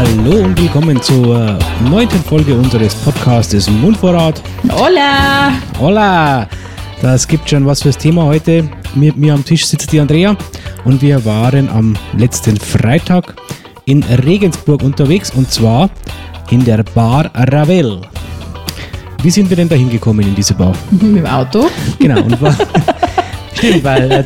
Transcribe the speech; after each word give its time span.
Hallo 0.00 0.44
und 0.44 0.58
willkommen 0.58 1.02
zur 1.02 1.58
neunten 1.90 2.24
Folge 2.24 2.54
unseres 2.54 2.94
Podcastes 2.94 3.68
Mundvorrat. 3.68 4.42
Hola! 4.72 5.52
Hola! 5.78 6.48
Das 7.02 7.28
gibt 7.28 7.50
schon 7.50 7.66
was 7.66 7.82
fürs 7.82 7.98
Thema 7.98 8.24
heute. 8.24 8.66
Mir, 8.94 9.12
mir 9.14 9.34
am 9.34 9.44
Tisch 9.44 9.66
sitzt 9.66 9.92
die 9.92 10.00
Andrea 10.00 10.34
und 10.86 11.02
wir 11.02 11.22
waren 11.26 11.68
am 11.68 11.94
letzten 12.16 12.56
Freitag 12.56 13.34
in 13.84 14.02
Regensburg 14.24 14.82
unterwegs 14.82 15.32
und 15.32 15.52
zwar 15.52 15.90
in 16.48 16.64
der 16.64 16.82
Bar 16.82 17.30
Ravel. 17.34 18.00
Wie 19.22 19.30
sind 19.30 19.50
wir 19.50 19.56
denn 19.58 19.68
da 19.68 19.76
hingekommen 19.76 20.26
in 20.26 20.34
diese 20.34 20.54
Bar? 20.54 20.72
Mit 20.92 21.02
dem 21.02 21.26
Auto. 21.26 21.68
Genau, 21.98 22.22
und 22.22 22.40
war. 22.40 22.56
Stimmt, 23.52 23.84
weil 23.84 24.10
äh, 24.10 24.24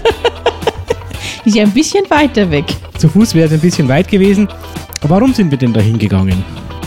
Ist 1.44 1.56
ja 1.56 1.64
ein 1.64 1.72
bisschen 1.72 2.08
weiter 2.08 2.48
weg. 2.48 2.66
zu 2.96 3.08
Fuß 3.08 3.34
wäre 3.34 3.48
es 3.48 3.52
ein 3.54 3.60
bisschen 3.60 3.88
weit 3.88 4.06
gewesen. 4.06 4.46
Warum 5.06 5.34
sind 5.34 5.50
wir 5.50 5.58
denn 5.58 5.74
da 5.74 5.80
hingegangen? 5.80 6.42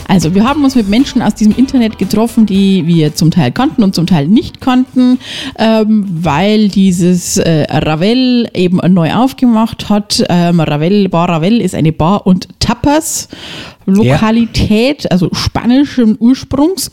Also, 0.07 0.34
wir 0.34 0.44
haben 0.44 0.63
uns 0.63 0.73
mit 0.75 0.89
Menschen 0.89 1.21
aus 1.21 1.35
diesem 1.35 1.55
Internet 1.55 1.99
getroffen, 1.99 2.48
die 2.48 2.88
wir 2.88 3.13
zum 3.13 3.30
Teil 3.30 3.52
kannten 3.52 3.84
und 3.84 3.94
zum 3.94 4.08
Teil 4.08 4.27
nicht 4.27 4.59
kannten, 4.59 5.20
ähm, 5.59 6.03
weil 6.09 6.70
dieses 6.70 7.38
äh, 7.38 7.67
Ravel 7.70 8.49
eben 8.55 8.80
neu 8.91 9.13
aufgemacht 9.13 9.89
hat. 9.89 10.23
Ähm, 10.30 10.61
Ravel, 10.61 11.09
Bar 11.09 11.30
Ravel 11.30 11.61
ist 11.61 11.75
eine 11.75 11.91
Bar- 11.91 12.25
und 12.25 12.48
Tapas-Lokalität, 12.59 15.11
also 15.11 15.30
spanischen 15.34 16.17
Ursprungs. 16.20 16.89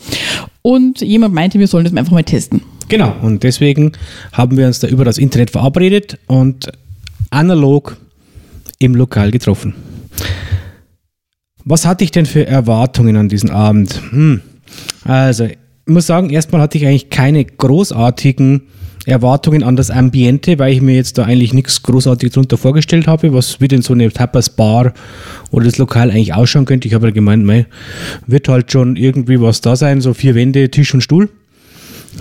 Und 0.61 1.01
jemand 1.01 1.33
meinte, 1.35 1.59
wir 1.59 1.69
sollen 1.69 1.85
das 1.85 1.97
einfach 1.97 2.13
mal 2.13 2.25
testen. 2.25 2.61
Genau, 2.89 3.15
und 3.23 3.45
deswegen 3.45 3.93
haben 4.33 4.59
wir 4.59 4.67
uns 4.67 4.81
da 4.81 4.89
über 4.89 5.07
das 5.07 5.17
Internet 5.17 5.51
verabredet 5.51 6.19
und 6.27 6.71
analog 7.31 7.97
im 8.79 8.95
Lokal 8.95 9.31
getroffen. 9.31 9.94
Was 11.65 11.87
hatte 11.87 12.05
ich 12.05 12.11
denn 12.11 12.27
für 12.27 12.47
Erwartungen 12.47 13.17
an 13.17 13.29
diesen 13.29 13.51
Abend? 13.51 14.01
Hm. 14.11 14.41
Also, 15.05 15.45
ich 15.45 15.57
muss 15.87 16.07
sagen, 16.07 16.31
erstmal 16.31 16.61
hatte 16.61 16.79
ich 16.79 16.87
eigentlich 16.87 17.11
keine 17.11 17.45
großartigen 17.45 18.63
Erwartungen 19.07 19.63
an 19.63 19.77
das 19.77 19.91
Ambiente, 19.91 20.59
weil 20.59 20.73
ich 20.73 20.81
mir 20.81 20.95
jetzt 20.95 21.19
da 21.19 21.25
eigentlich 21.25 21.53
nichts 21.53 21.83
Großartiges 21.83 22.35
drunter 22.35 22.57
vorgestellt 22.57 23.07
habe, 23.07 23.33
was 23.33 23.61
wie 23.61 23.69
denn 23.69 23.83
so 23.83 23.93
eine 23.93 24.11
Tapas-Bar 24.11 24.95
oder 25.51 25.65
das 25.65 25.79
Lokal 25.79 26.11
eigentlich 26.11 26.35
ausschauen 26.35 26.65
könnte. 26.65 26.89
Ich 26.89 26.95
habe 26.95 27.09
ja 27.09 27.13
gemeint, 27.13 27.45
mei, 27.45 27.67
wird 28.27 28.49
halt 28.49 28.73
schon 28.73 28.97
irgendwie 28.97 29.41
was 29.41 29.61
da 29.61 29.77
sein, 29.77 30.01
so 30.01 30.15
vier 30.15 30.35
Wände, 30.35 30.71
Tisch 30.71 30.95
und 30.95 31.03
Stuhl. 31.03 31.29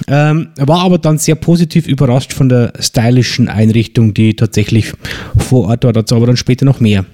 Ähm, 0.08 0.50
war 0.58 0.82
aber 0.82 0.98
dann 0.98 1.20
sehr 1.20 1.36
positiv 1.36 1.88
überrascht 1.88 2.34
von 2.34 2.50
der 2.50 2.74
stylischen 2.80 3.48
Einrichtung, 3.48 4.14
die 4.14 4.36
tatsächlich 4.36 4.92
vor 5.38 5.70
Ort 5.70 5.84
war. 5.84 5.94
Dazu 5.94 6.16
aber 6.16 6.28
dann 6.28 6.38
später 6.38 6.66
noch 6.66 6.80
mehr. 6.80 7.06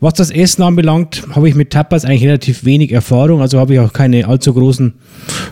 Was 0.00 0.14
das 0.14 0.30
Essen 0.30 0.62
anbelangt, 0.62 1.22
habe 1.30 1.48
ich 1.48 1.54
mit 1.54 1.70
Tapas 1.70 2.04
eigentlich 2.04 2.24
relativ 2.24 2.64
wenig 2.64 2.92
Erfahrung, 2.92 3.40
also 3.40 3.58
habe 3.58 3.74
ich 3.74 3.80
auch 3.80 3.92
keine 3.92 4.26
allzu 4.26 4.52
großen 4.52 4.94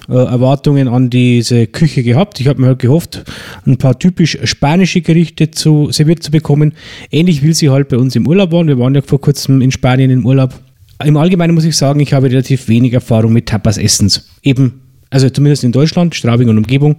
äh, 0.09 0.12
Erwartungen 0.12 0.89
an 0.89 1.11
diese 1.11 1.67
Küche 1.67 2.03
gehabt. 2.03 2.41
Ich 2.41 2.48
habe 2.48 2.61
mir 2.61 2.69
halt 2.69 2.81
gehofft, 2.81 3.25
ein 3.67 3.77
paar 3.77 3.98
typisch 3.98 4.39
spanische 4.45 5.01
Gerichte 5.01 5.51
zu 5.51 5.91
serviert 5.93 6.23
zu 6.23 6.31
bekommen, 6.31 6.73
ähnlich 7.11 7.43
wie 7.43 7.53
sie 7.53 7.71
halt 7.71 7.89
bei 7.89 7.97
uns 7.97 8.17
im 8.17 8.27
Urlaub 8.27 8.53
waren. 8.53 8.67
Wir 8.67 8.78
waren 8.78 8.95
ja 8.95 9.03
vor 9.03 9.21
kurzem 9.21 9.61
in 9.61 9.71
Spanien 9.71 10.11
im 10.11 10.27
Urlaub. 10.27 10.55
Im 11.05 11.17
Allgemeinen 11.17 11.55
muss 11.55 11.65
ich 11.65 11.77
sagen, 11.77 12.01
ich 12.01 12.12
habe 12.12 12.31
relativ 12.31 12.69
wenig 12.69 12.93
Erfahrung 12.93 13.33
mit 13.33 13.47
Tapas-Essens. 13.47 14.28
Eben, 14.43 14.83
also 15.09 15.31
zumindest 15.31 15.65
in 15.65 15.73
Deutschland, 15.73 16.15
Straubing 16.15 16.48
und 16.48 16.59
Umgebung. 16.59 16.97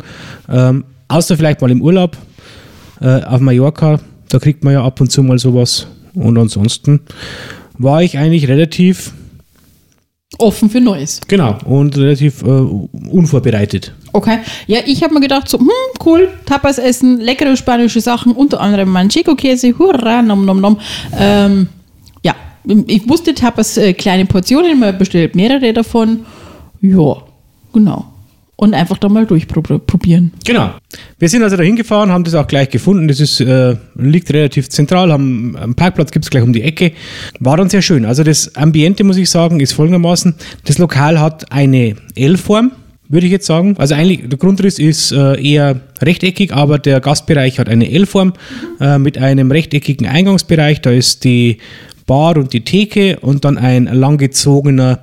Ähm, 0.50 0.86
außer 1.08 1.38
vielleicht 1.38 1.62
mal 1.62 1.70
im 1.70 1.82
Urlaub 1.82 2.18
äh, 3.00 3.22
auf 3.24 3.42
Mallorca, 3.42 4.00
da 4.30 4.40
kriegt 4.40 4.64
man 4.64 4.74
ja 4.74 4.84
ab 4.84 5.02
und 5.02 5.12
zu 5.12 5.22
mal 5.22 5.38
sowas. 5.38 5.88
Und 6.14 6.38
ansonsten 6.38 7.02
war 7.78 8.04
ich 8.04 8.18
eigentlich 8.18 8.48
relativ, 8.48 9.14
Offen 10.38 10.70
für 10.70 10.82
Neues. 10.82 11.22
genau, 11.28 11.58
und 11.66 11.98
relativ 11.98 12.42
äh, 12.42 12.46
unvorbereitet. 12.46 13.94
Okay. 14.14 14.40
Ja, 14.68 14.80
ich 14.86 15.04
habe 15.04 15.14
mir 15.14 15.20
gedacht, 15.20 15.48
so, 15.48 15.60
hm, 15.60 15.68
cool, 16.06 16.30
Tapas 16.46 16.78
essen, 16.78 17.20
leckere 17.20 17.56
spanische 17.56 18.02
Sachen, 18.02 18.32
unter 18.34 18.60
anderem 18.60 18.90
Manchego-Käse, 18.90 19.78
hurra, 19.78 20.22
nom 20.22 20.46
nom 20.46 20.60
nom. 20.60 20.80
Ähm, 21.18 21.68
ja, 22.24 22.36
ich 22.88 23.08
wusste 23.08 23.34
Tapas 23.34 23.78
äh, 23.78 23.94
kleine 23.94 24.26
Portionen, 24.26 24.80
man 24.80 24.98
bestellt 24.98 25.36
mehrere 25.36 25.74
davon. 25.74 26.26
Ja, 26.82 27.18
genau. 27.74 28.11
Und 28.62 28.76
einfach 28.76 29.00
da 29.00 29.10
mal 29.10 29.26
durchprobieren. 29.26 30.34
Genau. 30.46 30.76
Wir 31.18 31.30
sind 31.30 31.42
also 31.42 31.58
da 31.58 31.64
hingefahren, 31.64 32.12
haben 32.12 32.24
das 32.24 32.36
auch 32.36 32.46
gleich 32.46 32.70
gefunden. 32.70 33.08
Das 33.08 33.20
ist, 33.20 33.42
äh, 33.42 33.76
liegt 33.96 34.32
relativ 34.32 34.70
zentral, 34.70 35.12
haben 35.12 35.58
einen 35.58 35.74
Parkplatz 35.74 36.12
gibt 36.12 36.26
es 36.26 36.30
gleich 36.30 36.44
um 36.44 36.54
die 36.54 36.62
Ecke. 36.62 36.92
War 37.40 37.58
dann 37.58 37.72
sehr 37.72 37.82
schön. 37.82 38.06
Also 38.06 38.24
das 38.24 38.56
Ambiente, 38.56 39.04
muss 39.04 39.18
ich 39.18 39.32
sagen, 39.32 39.60
ist 39.62 39.72
folgendermaßen. 39.74 40.36
Das 40.66 40.78
Lokal 40.78 41.20
hat 41.20 41.52
eine 41.52 41.96
L-Form, 42.14 42.74
würde 43.10 43.26
ich 43.26 43.32
jetzt 43.32 43.48
sagen. 43.48 43.78
Also 43.80 43.96
eigentlich, 43.96 44.30
der 44.30 44.38
Grundriss 44.38 44.78
ist 44.78 45.12
äh, 45.12 45.42
eher 45.42 45.80
rechteckig, 46.00 46.54
aber 46.54 46.78
der 46.78 47.00
Gastbereich 47.00 47.58
hat 47.58 47.68
eine 47.68 47.92
L-Form 47.92 48.34
äh, 48.80 49.00
mit 49.00 49.18
einem 49.18 49.50
rechteckigen 49.50 50.06
Eingangsbereich. 50.06 50.82
Da 50.82 50.92
ist 50.92 51.24
die 51.24 51.58
Bar 52.06 52.38
und 52.38 52.54
die 52.54 52.64
Theke 52.64 53.18
und 53.22 53.44
dann 53.44 53.58
ein 53.58 53.86
langgezogener 53.86 55.00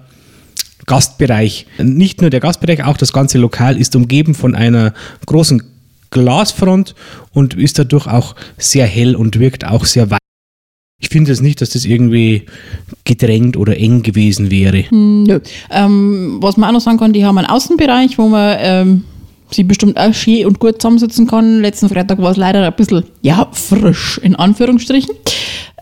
Gastbereich. 0.89 1.67
Nicht 1.79 2.21
nur 2.21 2.31
der 2.31 2.41
Gastbereich, 2.41 2.83
auch 2.83 2.97
das 2.97 3.13
ganze 3.13 3.39
Lokal 3.39 3.79
ist 3.79 3.95
umgeben 3.95 4.35
von 4.35 4.57
einer 4.57 4.93
großen 5.27 5.63
Glasfront 6.11 6.97
und 7.33 7.55
ist 7.55 7.79
dadurch 7.79 8.09
auch 8.09 8.35
sehr 8.57 8.87
hell 8.87 9.15
und 9.15 9.39
wirkt 9.39 9.65
auch 9.65 9.85
sehr 9.85 10.11
weit. 10.11 10.19
Ich 11.01 11.11
finde 11.11 11.31
es 11.31 11.41
nicht, 11.41 11.61
dass 11.61 11.71
das 11.71 11.85
irgendwie 11.85 12.47
gedrängt 13.05 13.57
oder 13.57 13.77
eng 13.79 14.03
gewesen 14.03 14.51
wäre. 14.51 14.85
Nö. 14.91 15.39
Ähm, 15.71 16.39
was 16.41 16.57
man 16.57 16.71
auch 16.71 16.73
noch 16.73 16.81
sagen 16.81 16.99
kann, 16.99 17.13
die 17.13 17.25
haben 17.25 17.39
einen 17.39 17.47
Außenbereich, 17.47 18.19
wo 18.19 18.27
man 18.27 18.57
ähm, 18.59 19.05
sie 19.51 19.63
bestimmt 19.63 19.97
auch 19.97 20.13
schön 20.13 20.47
und 20.47 20.59
gut 20.59 20.83
zusammensitzen 20.83 21.29
kann. 21.29 21.61
Letzten 21.61 21.89
Freitag 21.89 22.19
war 22.21 22.33
es 22.33 22.37
leider 22.37 22.67
ein 22.67 22.75
bisschen, 22.75 23.05
ja, 23.23 23.49
frisch, 23.53 24.19
in 24.25 24.35
Anführungsstrichen. 24.35 25.15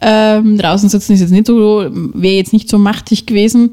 Ähm, 0.03 0.59
draußen 0.59 0.91
sitzen 0.91 1.13
ist 1.13 1.21
jetzt 1.21 1.31
nicht 1.31 1.47
so, 1.47 1.87
wäre 1.91 2.35
jetzt 2.35 2.53
nicht 2.53 2.69
so 2.69 2.77
machtig 2.77 3.25
gewesen. 3.25 3.71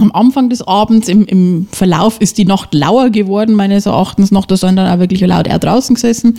Am 0.00 0.12
Anfang 0.12 0.48
des 0.48 0.62
Abends, 0.62 1.08
im, 1.08 1.26
im 1.26 1.68
Verlauf, 1.72 2.20
ist 2.20 2.38
die 2.38 2.44
Nacht 2.44 2.74
lauer 2.74 3.10
geworden, 3.10 3.54
meines 3.54 3.86
Erachtens 3.86 4.30
noch. 4.30 4.46
Da 4.46 4.56
sind 4.56 4.76
dann 4.76 4.88
auch 4.92 4.98
wirklich 4.98 5.20
laut 5.20 5.46
eher 5.46 5.58
draußen 5.58 5.94
gesessen. 5.94 6.34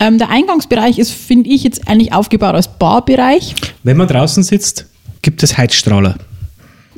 Ähm, 0.00 0.18
der 0.18 0.30
Eingangsbereich 0.30 0.98
ist, 0.98 1.12
finde 1.12 1.48
ich, 1.50 1.62
jetzt 1.62 1.88
eigentlich 1.88 2.12
aufgebaut 2.12 2.54
als 2.54 2.68
Barbereich. 2.68 3.54
Wenn 3.82 3.96
man 3.96 4.08
draußen 4.08 4.42
sitzt, 4.42 4.86
gibt 5.22 5.42
es 5.42 5.56
Heizstrahler. 5.56 6.16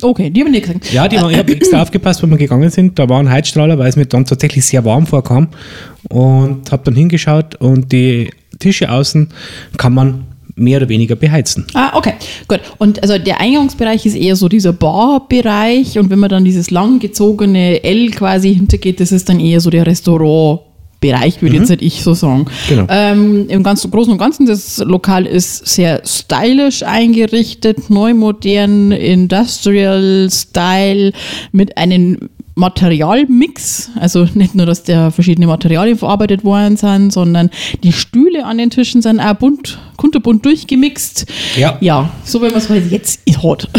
Okay, 0.01 0.29
die 0.29 0.41
haben 0.41 0.51
nicht 0.51 0.65
gesagt. 0.65 0.91
Ja, 0.93 1.07
die 1.07 1.17
waren, 1.17 1.31
ich 1.31 1.37
habe 1.37 1.51
extra 1.51 1.81
aufgepasst, 1.81 2.23
wo 2.23 2.27
wir 2.27 2.37
gegangen 2.37 2.69
sind. 2.69 2.97
Da 2.97 3.07
waren 3.09 3.29
Heizstrahler, 3.29 3.77
weil 3.77 3.89
es 3.89 3.95
mir 3.95 4.05
dann 4.05 4.25
tatsächlich 4.25 4.65
sehr 4.65 4.83
warm 4.85 5.05
vorkam. 5.05 5.49
Und 6.09 6.71
habe 6.71 6.83
dann 6.85 6.95
hingeschaut 6.95 7.55
und 7.55 7.91
die 7.91 8.31
Tische 8.59 8.91
außen 8.91 9.29
kann 9.77 9.93
man 9.93 10.23
mehr 10.59 10.77
oder 10.77 10.89
weniger 10.89 11.15
beheizen. 11.15 11.65
Ah, 11.73 11.97
okay, 11.97 12.13
gut. 12.47 12.59
Und 12.77 13.01
also 13.01 13.17
der 13.17 13.39
Eingangsbereich 13.39 14.05
ist 14.05 14.15
eher 14.15 14.35
so 14.35 14.49
dieser 14.49 14.73
Barbereich 14.73 15.97
und 15.97 16.09
wenn 16.09 16.19
man 16.19 16.29
dann 16.29 16.45
dieses 16.45 16.71
langgezogene 16.71 17.83
L 17.83 18.11
quasi 18.11 18.53
hintergeht, 18.53 18.99
das 18.99 19.11
ist 19.11 19.29
dann 19.29 19.39
eher 19.39 19.61
so 19.61 19.69
der 19.69 19.85
Restaurantbereich, 19.85 21.41
würde 21.41 21.57
jetzt 21.57 21.69
nicht 21.69 21.81
ich 21.81 22.03
so 22.03 22.13
sagen. 22.13 22.45
Genau. 22.67 22.85
Ähm, 22.89 23.47
Im 23.49 23.63
ganz, 23.63 23.89
Großen 23.89 24.11
und 24.11 24.19
Ganzen, 24.19 24.45
das 24.45 24.77
Lokal 24.79 25.25
ist 25.25 25.67
sehr 25.67 26.01
stylisch 26.05 26.83
eingerichtet, 26.83 27.89
neu, 27.89 28.13
modern, 28.13 28.91
Industrial 28.91 30.27
Style 30.31 31.13
mit 31.51 31.77
einem 31.77 32.17
Materialmix, 32.59 33.89
also 33.99 34.27
nicht 34.33 34.53
nur, 34.53 34.65
dass 34.65 34.83
da 34.83 35.11
verschiedene 35.11 35.47
Materialien 35.47 35.97
verarbeitet 35.97 36.43
worden 36.43 36.77
sind, 36.77 37.11
sondern 37.11 37.49
die 37.83 37.93
Stühle 37.93 38.45
an 38.45 38.57
den 38.57 38.69
Tischen 38.69 39.01
sind 39.01 39.19
auch 39.19 39.33
bunt, 39.35 39.79
kunterbunt 39.97 40.45
durchgemixt. 40.45 41.25
Ja. 41.57 41.77
Ja, 41.81 42.11
so 42.23 42.41
wie 42.41 42.47
man 42.47 42.57
es 42.57 42.69
halt 42.69 42.91
jetzt 42.91 43.21
hat. 43.41 43.69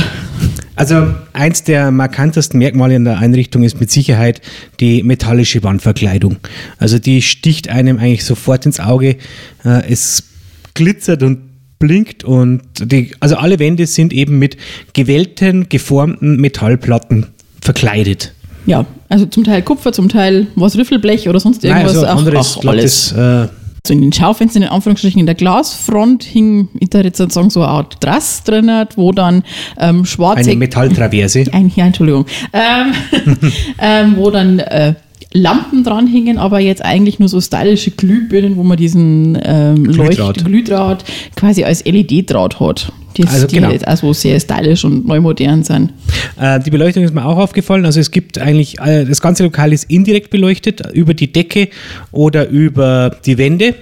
Also 0.75 1.15
eins 1.35 1.63
der 1.63 1.91
markantesten 1.91 2.59
Merkmale 2.59 2.97
in 2.97 3.05
der 3.05 3.19
Einrichtung 3.19 3.63
ist 3.63 3.79
mit 3.79 3.91
Sicherheit 3.91 4.41
die 4.81 5.03
metallische 5.03 5.63
Wandverkleidung. 5.63 6.39
Also 6.79 6.99
die 6.99 7.21
sticht 7.21 7.69
einem 7.69 7.99
eigentlich 7.99 8.25
sofort 8.25 8.65
ins 8.65 8.81
Auge. 8.81 9.17
Äh, 9.65 9.93
Es 9.93 10.25
glitzert 10.73 11.23
und 11.23 11.41
blinkt 11.79 12.25
und 12.25 12.63
die, 12.81 13.13
also 13.21 13.37
alle 13.37 13.59
Wände 13.59 13.87
sind 13.87 14.13
eben 14.13 14.39
mit 14.39 14.57
gewellten, 14.93 15.69
geformten 15.69 16.41
Metallplatten 16.41 17.27
verkleidet. 17.61 18.33
Ja, 18.67 18.85
also 19.09 19.27
zum 19.27 19.45
Teil 19.45 19.63
Kupfer, 19.63 19.93
zum 19.93 20.09
Teil 20.09 20.47
was 20.55 20.77
Riffelblech 20.77 21.29
oder 21.29 21.41
sonst 21.41 21.65
irgendwas. 21.65 21.97
also 21.97 22.07
Ach, 22.07 22.17
anderes 22.17 22.59
ach, 22.61 22.69
alles. 22.69 23.13
glattes, 23.15 23.49
äh, 23.49 23.49
So 23.87 23.95
in 23.95 24.03
den 24.03 24.13
Schaufenstern, 24.13 24.63
in 24.63 24.69
Anführungsstrichen, 24.69 25.19
in 25.21 25.27
der 25.27 25.35
Glasfront 25.35 26.23
hing, 26.25 26.69
ich 26.79 26.93
würde 26.93 27.09
jetzt 27.09 27.19
sagen, 27.19 27.51
so 27.51 27.63
eine 27.63 27.71
Art 27.71 27.97
Drass 28.05 28.43
drin, 28.45 28.71
wo 28.97 29.13
dann 29.13 29.43
ähm, 29.79 30.05
schwarze 30.05 30.51
eine 30.51 30.59
Metalltraverse. 30.59 31.47
ein, 31.53 31.73
ja, 31.75 31.87
Entschuldigung, 31.87 32.27
ähm, 32.53 32.93
ähm, 33.79 34.17
wo 34.17 34.31
dann 34.31 34.59
äh, 34.59 34.95
Lampen 35.33 35.85
dranhängen, 35.85 36.39
aber 36.39 36.59
jetzt 36.59 36.85
eigentlich 36.85 37.21
nur 37.21 37.29
so 37.29 37.41
stylische 37.41 37.93
Glühbirnen, 37.93 38.57
wo 38.57 38.65
man 38.65 38.77
diesen 38.77 39.39
ähm, 39.43 39.85
Glühdraht. 39.85 40.19
Leucht 40.19 40.45
Glühdraht 40.45 41.05
quasi 41.37 41.63
als 41.63 41.85
LED-Draht 41.85 42.59
hat. 42.59 42.93
Die, 43.17 43.27
Also 43.27 43.47
die 43.47 43.57
genau. 43.57 43.73
also 43.85 44.13
sehr 44.13 44.39
stylisch 44.41 44.85
und 44.85 45.07
neu 45.07 45.21
modern 45.21 45.63
sind. 45.63 45.93
Äh, 46.39 46.61
die 46.61 46.71
Beleuchtung 46.71 47.05
ist 47.05 47.15
mir 47.15 47.25
auch 47.25 47.39
aufgefallen. 47.39 47.85
Also 47.85 48.01
es 48.01 48.11
gibt 48.11 48.39
eigentlich, 48.39 48.81
äh, 48.81 49.05
das 49.05 49.21
ganze 49.21 49.45
Lokal 49.45 49.73
ist 49.73 49.91
indirekt 49.91 50.31
beleuchtet, 50.31 50.83
über 50.93 51.15
die 51.15 51.33
Decke 51.33 51.69
oder 52.13 52.49
über 52.49 53.17
die 53.25 53.39
Wände. 53.39 53.75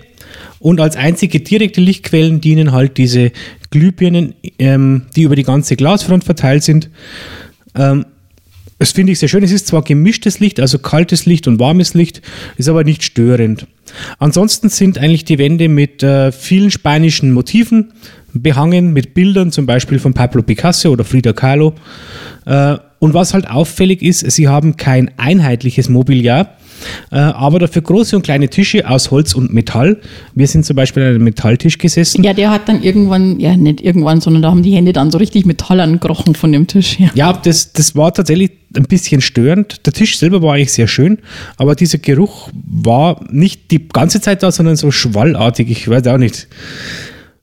Und 0.61 0.81
als 0.81 0.97
einzige 0.97 1.41
direkte 1.41 1.81
Lichtquellen 1.81 2.41
dienen 2.41 2.73
halt 2.73 2.99
diese 2.99 3.33
Glühbirnen, 3.71 4.35
ähm, 4.59 5.07
die 5.15 5.23
über 5.23 5.37
die 5.37 5.45
ganze 5.45 5.77
Glasfront 5.77 6.25
verteilt 6.25 6.63
sind. 6.63 6.91
Ähm, 7.75 8.07
das 8.79 8.93
finde 8.93 9.13
ich 9.13 9.19
sehr 9.19 9.29
schön. 9.29 9.43
Es 9.43 9.53
ist 9.53 9.67
zwar 9.67 9.83
gemischtes 9.83 10.41
Licht, 10.41 10.61
also 10.61 10.79
kaltes 10.79 11.27
Licht 11.27 11.49
und 11.49 11.59
warmes 11.59 11.95
Licht, 11.95 12.23
ist 12.57 12.69
aber 12.69 12.85
nicht 12.85 13.03
störend. 13.03 13.67
Ansonsten 14.19 14.69
sind 14.69 14.99
eigentlich 14.99 15.25
die 15.25 15.39
Wände 15.39 15.69
mit 15.69 16.03
äh, 16.03 16.31
vielen 16.31 16.71
spanischen 16.71 17.33
Motiven 17.33 17.93
behangen, 18.33 18.93
mit 18.93 19.15
Bildern 19.15 19.51
zum 19.51 19.67
Beispiel 19.67 19.99
von 19.99 20.15
Pablo 20.15 20.43
Picasso 20.43 20.91
oder 20.91 21.05
Frida 21.05 21.33
Kahlo. 21.33 21.75
Äh, 22.47 22.77
und 22.99 23.15
was 23.15 23.35
halt 23.35 23.49
auffällig 23.49 24.03
ist, 24.03 24.21
sie 24.31 24.49
haben 24.49 24.77
kein 24.77 25.11
einheitliches 25.17 25.89
Mobiliar, 25.89 26.57
äh, 27.11 27.17
aber 27.17 27.59
dafür 27.59 27.83
große 27.83 28.17
und 28.17 28.23
kleine 28.23 28.49
Tische 28.49 28.89
aus 28.89 29.11
Holz 29.11 29.35
und 29.35 29.53
Metall. 29.53 29.99
Wir 30.35 30.47
sind 30.47 30.65
zum 30.65 30.77
Beispiel 30.77 31.03
an 31.03 31.11
einem 31.11 31.25
Metalltisch 31.25 31.79
gesessen. 31.79 32.23
Ja, 32.23 32.33
der 32.33 32.51
hat 32.51 32.69
dann 32.69 32.83
irgendwann, 32.83 33.41
ja 33.41 33.57
nicht 33.57 33.81
irgendwann, 33.81 34.21
sondern 34.21 34.43
da 34.43 34.51
haben 34.51 34.63
die 34.63 34.75
Hände 34.75 34.93
dann 34.93 35.11
so 35.11 35.19
richtig 35.19 35.47
Metall 35.47 35.81
angekrochen 35.81 36.35
von 36.35 36.53
dem 36.53 36.67
Tisch 36.67 36.99
her. 36.99 37.11
Ja, 37.15 37.33
das, 37.33 37.73
das 37.73 37.97
war 37.97 38.13
tatsächlich 38.13 38.53
ein 38.77 38.85
bisschen 38.85 39.21
störend. 39.21 39.87
Der 39.87 39.93
Tisch 39.93 40.19
selber 40.19 40.43
war 40.43 40.55
eigentlich 40.55 40.73
sehr 40.73 40.89
schön, 40.89 41.19
aber 41.57 41.75
dieser 41.75 41.99
Geruch 41.99 42.51
war 42.53 43.25
nicht 43.31 43.71
die 43.71 43.89
ganze 43.89 44.21
Zeit 44.21 44.43
da, 44.43 44.53
sondern 44.53 44.77
so 44.77 44.91
schwallartig. 44.91 45.71
Ich 45.71 45.89
weiß 45.89 46.07
auch 46.09 46.19
nicht, 46.19 46.49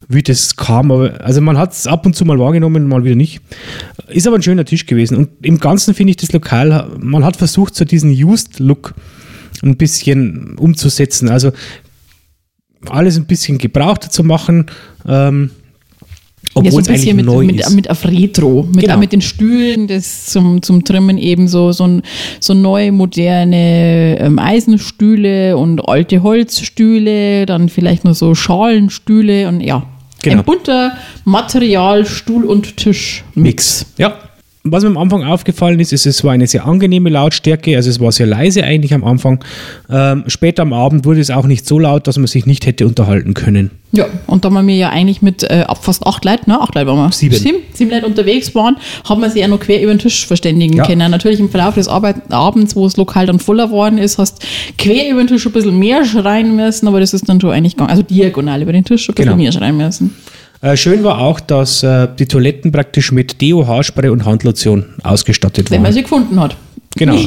wie 0.07 0.23
das 0.23 0.55
kam. 0.55 0.91
Aber, 0.91 1.21
also 1.23 1.41
man 1.41 1.57
hat 1.57 1.73
es 1.73 1.87
ab 1.87 2.05
und 2.05 2.15
zu 2.15 2.25
mal 2.25 2.39
wahrgenommen, 2.39 2.87
mal 2.87 3.03
wieder 3.03 3.15
nicht. 3.15 3.41
Ist 4.07 4.27
aber 4.27 4.37
ein 4.37 4.43
schöner 4.43 4.65
Tisch 4.65 4.85
gewesen. 4.85 5.17
Und 5.17 5.29
im 5.41 5.59
Ganzen 5.59 5.93
finde 5.93 6.11
ich 6.11 6.17
das 6.17 6.31
Lokal, 6.31 6.89
man 6.99 7.23
hat 7.23 7.37
versucht, 7.37 7.75
so 7.75 7.85
diesen 7.85 8.11
Used-Look 8.11 8.93
ein 9.63 9.77
bisschen 9.77 10.57
umzusetzen. 10.57 11.29
Also 11.29 11.51
alles 12.89 13.17
ein 13.17 13.25
bisschen 13.25 13.57
gebrauchter 13.57 14.09
zu 14.09 14.23
machen. 14.23 14.67
Ähm, 15.07 15.51
obwohl 16.53 16.65
ja, 16.65 16.71
so 16.71 16.77
ein 16.77 16.85
bisschen 16.85 17.15
mit, 17.17 17.25
mit, 17.27 17.69
mit 17.71 17.89
auf 17.89 18.05
Retro, 18.05 18.63
mit, 18.63 18.85
Genau. 18.85 18.97
mit 18.97 19.11
den 19.11 19.21
Stühlen 19.21 19.87
das 19.87 20.27
zum, 20.27 20.61
zum 20.61 20.85
Trimmen 20.85 21.17
eben 21.17 21.49
so, 21.49 21.73
so, 21.73 21.85
ein, 21.85 22.01
so 22.39 22.53
neue, 22.53 22.93
moderne 22.93 24.17
ähm, 24.19 24.39
Eisenstühle 24.39 25.57
und 25.57 25.85
alte 25.85 26.23
Holzstühle, 26.23 27.45
dann 27.45 27.67
vielleicht 27.67 28.05
nur 28.05 28.13
so 28.13 28.35
Schalenstühle 28.35 29.49
und 29.49 29.59
ja, 29.59 29.85
Genau. 30.25 30.41
ein 30.41 30.45
bunter 30.45 30.97
Material, 31.23 32.05
Stuhl- 32.05 32.45
und 32.45 32.77
Tischmix. 32.77 33.85
Ja. 33.97 34.17
Was 34.67 34.81
mir 34.83 34.89
am 34.89 34.97
Anfang 34.97 35.23
aufgefallen 35.23 35.79
ist, 35.79 35.93
ist, 35.93 36.07
es 36.07 36.23
war 36.23 36.31
eine 36.31 36.47
sehr 36.47 36.65
angenehme 36.65 37.11
Lautstärke, 37.11 37.75
also 37.75 37.87
es 37.87 37.99
war 37.99 38.11
sehr 38.11 38.25
leise 38.25 38.63
eigentlich 38.63 38.95
am 38.95 39.03
Anfang. 39.03 39.43
Ähm, 39.91 40.23
später 40.25 40.63
am 40.63 40.73
Abend 40.73 41.05
wurde 41.05 41.19
es 41.19 41.29
auch 41.29 41.45
nicht 41.45 41.67
so 41.67 41.77
laut, 41.77 42.07
dass 42.07 42.17
man 42.17 42.25
sich 42.25 42.47
nicht 42.47 42.65
hätte 42.65 42.87
unterhalten 42.87 43.35
können. 43.35 43.69
Ja, 43.91 44.07
und 44.25 44.43
da 44.43 44.49
wir 44.49 44.75
ja 44.75 44.89
eigentlich 44.89 45.21
mit 45.21 45.43
äh, 45.43 45.65
fast 45.79 46.07
acht 46.07 46.25
Leuten, 46.25 46.49
ne? 46.49 46.59
Acht 46.59 46.73
Leute 46.73 46.87
waren 46.87 46.97
wir. 46.97 47.11
Sieben. 47.11 47.35
Sieben, 47.35 47.57
sieben 47.73 47.91
Leute 47.91 48.07
unterwegs 48.07 48.55
waren, 48.55 48.77
haben 49.07 49.21
wir 49.21 49.29
sie 49.29 49.39
ja 49.41 49.47
noch 49.47 49.59
quer 49.59 49.83
über 49.83 49.93
den 49.93 49.99
Tisch 49.99 50.25
verständigen 50.25 50.75
Ja. 50.77 50.85
können. 50.87 51.11
Natürlich 51.11 51.39
im 51.39 51.49
Verlauf 51.49 51.75
des 51.75 51.87
Arbeit 51.87 52.15
Abends, 52.33 52.75
wo 52.75 52.85
das 52.85 52.97
Lokal 52.97 53.27
dann 53.27 53.37
voller 53.37 53.67
geworden 53.67 53.99
ist, 53.99 54.17
hast 54.17 54.43
quer 54.79 55.11
über 55.11 55.21
den 55.23 55.27
Tisch 55.27 55.45
ein 55.45 55.51
bisschen 55.53 55.77
mehr 55.77 56.03
schreien 56.05 56.55
müssen, 56.55 56.87
aber 56.87 56.99
das 56.99 57.13
ist 57.13 57.29
dann 57.29 57.39
schon 57.39 57.51
eigentlich 57.51 57.73
gegangen. 57.75 57.91
Also 57.91 58.01
diagonal 58.01 58.63
über 58.63 58.73
den 58.73 58.83
Tisch 58.83 59.07
ein 59.07 59.13
bisschen 59.13 59.25
Genau. 59.31 59.37
mehr 59.43 59.51
schreien 59.51 59.77
müssen. 59.77 60.15
Äh, 60.61 60.77
schön 60.77 61.03
war 61.03 61.19
auch, 61.19 61.39
dass 61.39 61.83
äh, 61.83 62.07
die 62.17 62.25
Toiletten 62.25 62.71
praktisch 62.71 63.11
mit 63.11 63.41
Deo, 63.41 63.67
Haarspray 63.67 64.09
und 64.09 64.25
Handlotion 64.25 64.85
ausgestattet 65.03 65.69
Wenn 65.69 65.77
man 65.81 65.85
waren. 65.85 65.93
sie 65.93 66.01
gefunden 66.03 66.39
hat. 66.39 66.55
Genau. 66.97 67.17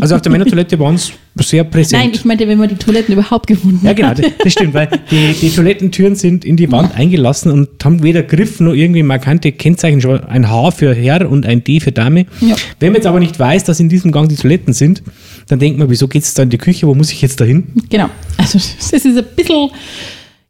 Also 0.00 0.14
auf 0.14 0.22
der 0.22 0.30
Männertoilette 0.30 0.78
waren 0.78 0.94
es 0.94 1.10
sehr 1.40 1.64
präsent. 1.64 2.00
Nein, 2.00 2.12
ich 2.14 2.24
meinte, 2.24 2.46
wenn 2.46 2.56
man 2.56 2.68
die 2.68 2.76
Toiletten 2.76 3.14
überhaupt 3.14 3.48
gefunden 3.48 3.80
Ja, 3.82 3.90
hat. 3.90 3.96
genau, 3.96 4.14
das, 4.14 4.26
das 4.44 4.52
stimmt, 4.52 4.72
weil 4.74 4.88
die, 5.10 5.32
die 5.32 5.50
Toilettentüren 5.50 6.14
sind 6.14 6.44
in 6.44 6.56
die 6.56 6.70
Wand 6.70 6.94
eingelassen 6.94 7.50
und 7.50 7.68
haben 7.84 8.00
weder 8.04 8.22
Griff 8.22 8.60
noch 8.60 8.74
irgendwie 8.74 9.02
markante 9.02 9.50
Kennzeichen, 9.50 10.00
schon 10.00 10.22
ein 10.22 10.48
H 10.48 10.70
für 10.70 10.94
Herr 10.94 11.28
und 11.28 11.46
ein 11.46 11.64
D 11.64 11.80
für 11.80 11.90
Dame. 11.90 12.26
Ja. 12.40 12.54
Wenn 12.78 12.92
man 12.92 12.98
jetzt 13.00 13.06
aber 13.08 13.18
nicht 13.18 13.36
weiß, 13.40 13.64
dass 13.64 13.80
in 13.80 13.88
diesem 13.88 14.12
Gang 14.12 14.28
die 14.28 14.36
Toiletten 14.36 14.72
sind, 14.72 15.02
dann 15.48 15.58
denkt 15.58 15.80
man, 15.80 15.90
wieso 15.90 16.06
geht 16.06 16.22
es 16.22 16.32
da 16.34 16.44
in 16.44 16.50
die 16.50 16.58
Küche, 16.58 16.86
wo 16.86 16.94
muss 16.94 17.10
ich 17.10 17.20
jetzt 17.20 17.40
da 17.40 17.44
hin? 17.44 17.64
Genau. 17.90 18.08
Also 18.36 18.58
das 18.58 18.92
ist 18.92 19.04
ein 19.04 19.24
bisschen, 19.34 19.70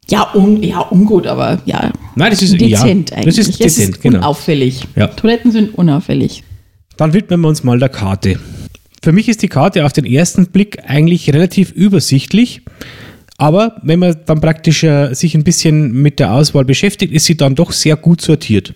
ja, 0.09 0.33
un, 0.33 0.61
ja 0.63 0.79
ungut, 0.89 1.27
aber 1.27 1.61
ja, 1.65 1.91
Nein, 2.15 2.31
das 2.31 2.41
ist 2.41 2.59
dezent 2.59 3.11
ja, 3.11 3.17
eigentlich. 3.17 3.35
Das 3.35 3.47
ist 3.47 3.49
Es 3.61 3.75
dezent, 3.75 4.01
genau. 4.01 4.17
unauffällig. 4.19 4.81
Ja. 4.95 5.07
Toiletten 5.07 5.51
sind 5.51 5.75
unauffällig. 5.75 6.43
Dann 6.97 7.13
widmen 7.13 7.39
wir 7.41 7.47
uns 7.47 7.63
mal 7.63 7.79
der 7.79 7.89
Karte. 7.89 8.39
Für 9.01 9.11
mich 9.13 9.29
ist 9.29 9.41
die 9.41 9.47
Karte 9.47 9.85
auf 9.85 9.93
den 9.93 10.05
ersten 10.05 10.47
Blick 10.47 10.79
eigentlich 10.85 11.31
relativ 11.33 11.71
übersichtlich. 11.71 12.61
Aber 13.37 13.77
wenn 13.83 13.99
man 13.99 14.17
dann 14.25 14.41
praktisch 14.41 14.83
äh, 14.83 15.13
sich 15.13 15.33
ein 15.33 15.45
bisschen 15.45 15.93
mit 15.93 16.19
der 16.19 16.33
Auswahl 16.33 16.65
beschäftigt, 16.65 17.13
ist 17.13 17.23
sie 17.23 17.37
dann 17.37 17.55
doch 17.55 17.71
sehr 17.71 17.95
gut 17.95 18.19
sortiert. 18.19 18.73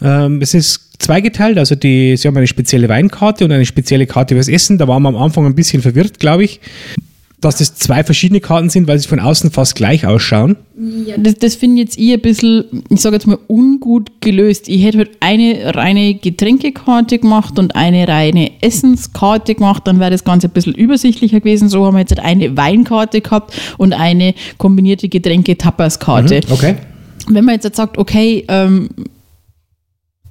Ähm, 0.00 0.40
es 0.40 0.54
ist 0.54 0.94
zweigeteilt, 0.98 1.58
also 1.58 1.74
die, 1.74 2.16
sie 2.16 2.26
haben 2.26 2.36
eine 2.38 2.46
spezielle 2.46 2.88
Weinkarte 2.88 3.44
und 3.44 3.52
eine 3.52 3.66
spezielle 3.66 4.06
Karte 4.06 4.34
fürs 4.36 4.48
Essen. 4.48 4.78
Da 4.78 4.88
waren 4.88 5.02
wir 5.02 5.10
am 5.10 5.16
Anfang 5.16 5.44
ein 5.44 5.54
bisschen 5.54 5.82
verwirrt, 5.82 6.18
glaube 6.18 6.44
ich, 6.44 6.60
dass 7.44 7.58
das 7.58 7.74
zwei 7.74 8.02
verschiedene 8.02 8.40
Karten 8.40 8.70
sind, 8.70 8.88
weil 8.88 8.98
sie 8.98 9.08
von 9.08 9.20
außen 9.20 9.50
fast 9.50 9.74
gleich 9.74 10.06
ausschauen. 10.06 10.56
Ja, 11.06 11.16
das, 11.18 11.34
das 11.36 11.54
finde 11.56 11.82
ich 11.82 11.88
jetzt 11.88 11.98
eher 11.98 12.16
ein 12.16 12.22
bisschen, 12.22 12.64
ich 12.88 13.00
sage 13.00 13.16
jetzt 13.16 13.26
mal, 13.26 13.38
ungut 13.46 14.10
gelöst. 14.20 14.68
Ich 14.68 14.82
hätte 14.84 14.98
halt 14.98 15.10
eine 15.20 15.74
reine 15.74 16.14
Getränkekarte 16.14 17.18
gemacht 17.18 17.58
und 17.58 17.76
eine 17.76 18.08
reine 18.08 18.50
Essenskarte 18.62 19.54
gemacht, 19.54 19.86
dann 19.86 20.00
wäre 20.00 20.10
das 20.10 20.24
Ganze 20.24 20.48
ein 20.48 20.52
bisschen 20.52 20.74
übersichtlicher 20.74 21.40
gewesen. 21.40 21.68
So 21.68 21.84
haben 21.84 21.94
wir 21.94 22.00
jetzt 22.00 22.16
halt 22.16 22.24
eine 22.24 22.56
Weinkarte 22.56 23.20
gehabt 23.20 23.54
und 23.78 23.92
eine 23.92 24.34
kombinierte 24.58 25.08
Getränke-Tapas-Karte. 25.08 26.40
Okay. 26.50 26.76
Wenn 27.28 27.44
man 27.44 27.54
jetzt, 27.54 27.64
jetzt 27.64 27.76
sagt, 27.76 27.98
okay, 27.98 28.44
ähm, 28.48 28.88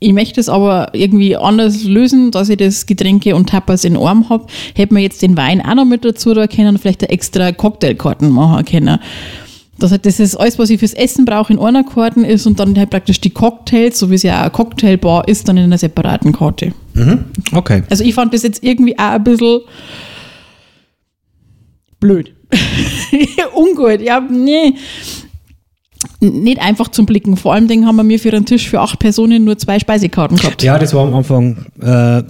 ich 0.04 0.14
möchte 0.14 0.40
es 0.40 0.50
aber 0.50 0.90
irgendwie 0.94 1.36
anders 1.36 1.84
lösen, 1.84 2.32
dass 2.32 2.50
ich 2.50 2.58
das 2.58 2.86
Getränke 2.86 3.36
und 3.36 3.50
Tapas 3.50 3.86
in 3.86 3.98
Arm 3.98 4.30
habe, 4.30 4.46
hätte 4.76 4.94
man 4.94 5.04
jetzt 5.04 5.22
den 5.22 5.38
Wein 5.38 5.62
auch 5.62 5.76
noch 5.76 5.86
mit 5.86 6.04
dazu 6.04 6.34
da 6.34 6.48
können 6.48 6.70
und 6.70 6.78
vielleicht 6.80 7.04
eine 7.04 7.12
extra 7.12 7.52
Cocktailkarten 7.52 8.30
machen 8.30 8.66
können. 8.66 9.00
Das, 9.80 9.92
heißt, 9.92 10.06
das 10.06 10.20
ist 10.20 10.36
alles, 10.36 10.60
was 10.60 10.70
ich 10.70 10.80
fürs 10.80 10.94
Essen 10.94 11.26
brauche, 11.26 11.52
in 11.52 11.60
einer 11.60 11.84
Karten 11.84 12.24
ist 12.24 12.46
und 12.46 12.60
dann 12.60 12.78
halt 12.78 12.90
praktisch 12.90 13.20
die 13.22 13.32
Cocktails, 13.32 13.98
so 13.98 14.12
wie 14.12 14.16
es 14.16 14.24
ja 14.24 14.40
auch 14.40 14.44
eine 14.44 14.52
Cocktailbar 14.52 15.28
ist, 15.28 15.48
dann 15.48 15.58
in 15.58 15.64
einer 15.64 15.78
separaten 15.78 16.32
Karte. 16.32 16.74
Okay. 17.54 17.84
Also 17.90 18.04
ich 18.04 18.14
fand 18.14 18.34
das 18.34 18.44
jetzt 18.44 18.64
irgendwie 18.64 18.98
auch 19.00 19.12
ein 19.12 19.24
bisschen 19.24 19.62
blöd. 22.00 22.34
Ungut, 23.56 24.02
ja, 24.02 24.20
nee. 24.20 24.76
Nicht 26.20 26.60
einfach 26.60 26.90
zum 26.90 27.06
Blicken. 27.06 27.38
Vor 27.38 27.54
allem 27.54 27.68
Dingen 27.68 27.86
haben 27.86 27.96
wir 27.96 28.04
mir 28.04 28.20
für 28.20 28.32
einen 28.32 28.46
Tisch 28.46 28.70
für 28.70 28.80
acht 28.80 29.00
Personen 29.00 29.44
nur 29.44 29.58
zwei 29.58 29.80
Speisekarten 29.80 30.38
gehabt. 30.38 30.64
Ja, 30.64 30.78
das 30.78 30.94
war 30.94 31.06
am 31.06 31.14
Anfang 31.14 31.66
äh, 31.82 32.24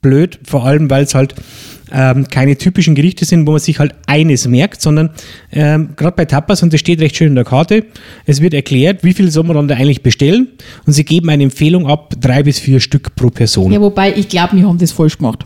blöd, 0.00 0.38
vor 0.44 0.64
allem 0.64 0.88
weil 0.90 1.04
es 1.04 1.14
halt 1.14 1.34
ähm, 1.92 2.28
keine 2.28 2.56
typischen 2.56 2.94
Gerichte 2.94 3.24
sind, 3.24 3.46
wo 3.46 3.52
man 3.52 3.60
sich 3.60 3.78
halt 3.78 3.94
eines 4.06 4.46
merkt, 4.46 4.80
sondern 4.80 5.10
ähm, 5.52 5.90
gerade 5.96 6.16
bei 6.16 6.24
Tapas, 6.24 6.62
und 6.62 6.72
das 6.72 6.80
steht 6.80 7.00
recht 7.00 7.16
schön 7.16 7.28
in 7.28 7.34
der 7.34 7.44
Karte, 7.44 7.84
es 8.26 8.40
wird 8.40 8.54
erklärt, 8.54 9.02
wie 9.02 9.12
viel 9.12 9.30
soll 9.30 9.44
man 9.44 9.56
dann 9.56 9.68
da 9.68 9.74
eigentlich 9.74 10.02
bestellen 10.02 10.48
und 10.86 10.92
sie 10.92 11.04
geben 11.04 11.28
eine 11.30 11.42
Empfehlung 11.42 11.86
ab, 11.86 12.14
drei 12.20 12.42
bis 12.42 12.58
vier 12.58 12.80
Stück 12.80 13.14
pro 13.16 13.30
Person. 13.30 13.72
Ja, 13.72 13.80
wobei 13.80 14.14
ich 14.14 14.28
glaube, 14.28 14.56
wir 14.56 14.66
haben 14.66 14.78
das 14.78 14.92
falsch 14.92 15.18
gemacht. 15.18 15.44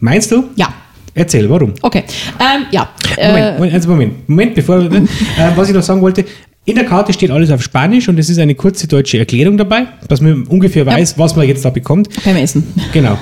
Meinst 0.00 0.32
du? 0.32 0.44
Ja, 0.56 0.74
Erzähl, 1.14 1.48
warum? 1.48 1.74
okay. 1.82 2.04
Ähm, 2.40 2.66
ja, 2.70 2.88
Moment, 3.18 3.36
äh, 3.36 3.52
Moment, 3.52 3.74
also 3.74 3.88
Moment, 3.90 4.28
Moment, 4.28 4.54
bevor, 4.54 4.80
äh, 4.80 5.02
was 5.54 5.68
ich 5.68 5.74
noch 5.74 5.82
sagen 5.82 6.00
wollte, 6.00 6.24
in 6.64 6.76
der 6.76 6.84
Karte 6.84 7.12
steht 7.12 7.30
alles 7.30 7.50
auf 7.50 7.62
Spanisch 7.62 8.08
und 8.08 8.18
es 8.18 8.30
ist 8.30 8.38
eine 8.38 8.54
kurze 8.54 8.86
deutsche 8.86 9.18
Erklärung 9.18 9.58
dabei, 9.58 9.88
dass 10.08 10.20
man 10.20 10.44
ungefähr 10.44 10.86
weiß, 10.86 11.18
was 11.18 11.34
man 11.34 11.48
jetzt 11.48 11.64
da 11.64 11.70
bekommt. 11.70 12.08
beim 12.24 12.36
Essen. 12.36 12.64
Genau. 12.92 13.18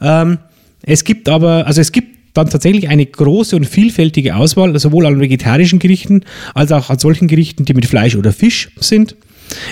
Ähm, 0.00 0.38
es 0.82 1.02
gibt 1.02 1.28
aber, 1.28 1.66
also 1.66 1.80
es 1.80 1.90
gibt 1.90 2.14
dann 2.34 2.50
tatsächlich 2.50 2.88
eine 2.88 3.06
große 3.06 3.56
und 3.56 3.64
vielfältige 3.64 4.36
Auswahl, 4.36 4.78
sowohl 4.78 5.06
an 5.06 5.20
vegetarischen 5.20 5.78
Gerichten 5.78 6.24
als 6.54 6.72
auch 6.72 6.90
an 6.90 6.98
solchen 6.98 7.28
Gerichten, 7.28 7.64
die 7.64 7.74
mit 7.74 7.86
Fleisch 7.86 8.16
oder 8.16 8.32
Fisch 8.32 8.70
sind. 8.76 9.16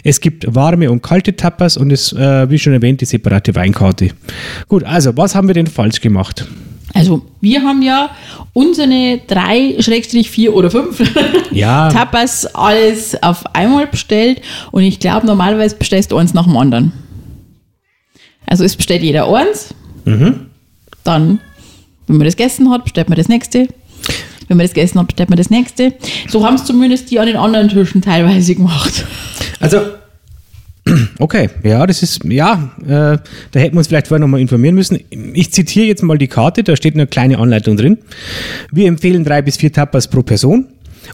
Es 0.05 0.21
gibt 0.21 0.55
warme 0.55 0.91
und 0.91 1.02
kalte 1.02 1.35
Tapas 1.35 1.76
und 1.76 1.91
es, 1.91 2.12
äh, 2.12 2.50
wie 2.50 2.59
schon 2.59 2.73
erwähnt, 2.73 3.00
die 3.00 3.05
separate 3.05 3.55
Weinkarte. 3.55 4.11
Gut, 4.69 4.85
also 4.85 5.17
was 5.17 5.35
haben 5.35 5.49
wir 5.49 5.55
denn 5.55 5.67
falsch 5.67 6.00
gemacht? 6.00 6.47
Also, 6.95 7.23
wir 7.41 7.63
haben 7.63 7.81
ja 7.83 8.11
unsere 8.53 9.19
drei, 9.27 9.77
Schrägstrich 9.81 10.31
vier 10.31 10.55
oder 10.55 10.71
fünf 10.71 11.01
Ja. 11.53 11.89
Tapas 11.89 12.47
alles 12.55 13.21
auf 13.23 13.55
einmal 13.55 13.87
bestellt 13.87 14.43
und 14.73 14.83
ich 14.83 15.01
glaube, 15.01 15.27
normalerweise 15.27 15.77
bestellst 15.77 16.13
du 16.13 16.17
eins 16.19 16.35
nach 16.35 16.45
dem 16.45 16.57
anderen. 16.57 16.93
Also, 18.47 18.65
es 18.65 18.77
bestellt 18.77 19.03
jeder 19.03 19.33
eins, 19.35 19.75
Mhm. 20.05 20.47
dann 21.05 21.39
Wenn 22.09 22.17
man 22.19 22.25
das 22.27 22.37
gegessen 22.37 22.69
hat, 22.71 22.83
bestellt 22.85 23.09
man 23.09 23.17
das 23.17 23.29
nächste. 23.29 23.69
Wenn 24.49 24.57
man 24.57 24.67
das 24.67 24.75
gegessen 24.75 24.99
hat, 24.99 25.07
bestellt 25.07 25.31
man 25.31 25.37
das 25.39 25.49
nächste. 25.51 25.95
So 26.29 26.45
haben 26.45 26.57
es 26.57 26.65
zumindest 26.65 27.11
die 27.11 27.21
an 27.21 27.27
den 27.27 27.37
anderen 27.37 27.69
Tischen 27.69 28.03
teilweise 28.03 28.55
gemacht. 28.57 29.07
Also, 29.61 29.81
okay, 31.23 31.49
ja, 31.62 31.87
das 31.87 32.02
ist, 32.02 32.25
ja, 32.25 32.73
äh, 32.83 32.88
da 32.88 33.61
hätten 33.61 33.75
wir 33.75 33.79
uns 33.79 33.88
vielleicht 33.88 34.09
vorher 34.09 34.21
nochmal 34.21 34.41
informieren 34.41 34.75
müssen. 34.75 34.99
Ich 35.11 35.52
zitiere 35.52 35.87
jetzt 35.87 36.02
mal 36.02 36.19
die 36.19 36.26
Karte, 36.26 36.64
da 36.64 36.76
steht 36.76 36.95
eine 36.95 37.07
kleine 37.07 37.38
Anleitung 37.38 37.76
drin. 37.76 37.99
Wir 38.71 38.88
empfehlen 38.88 39.25
drei 39.25 39.41
bis 39.41 39.57
vier 39.57 39.73
Tapas 39.73 40.09
pro 40.09 40.23
Person. 40.23 40.67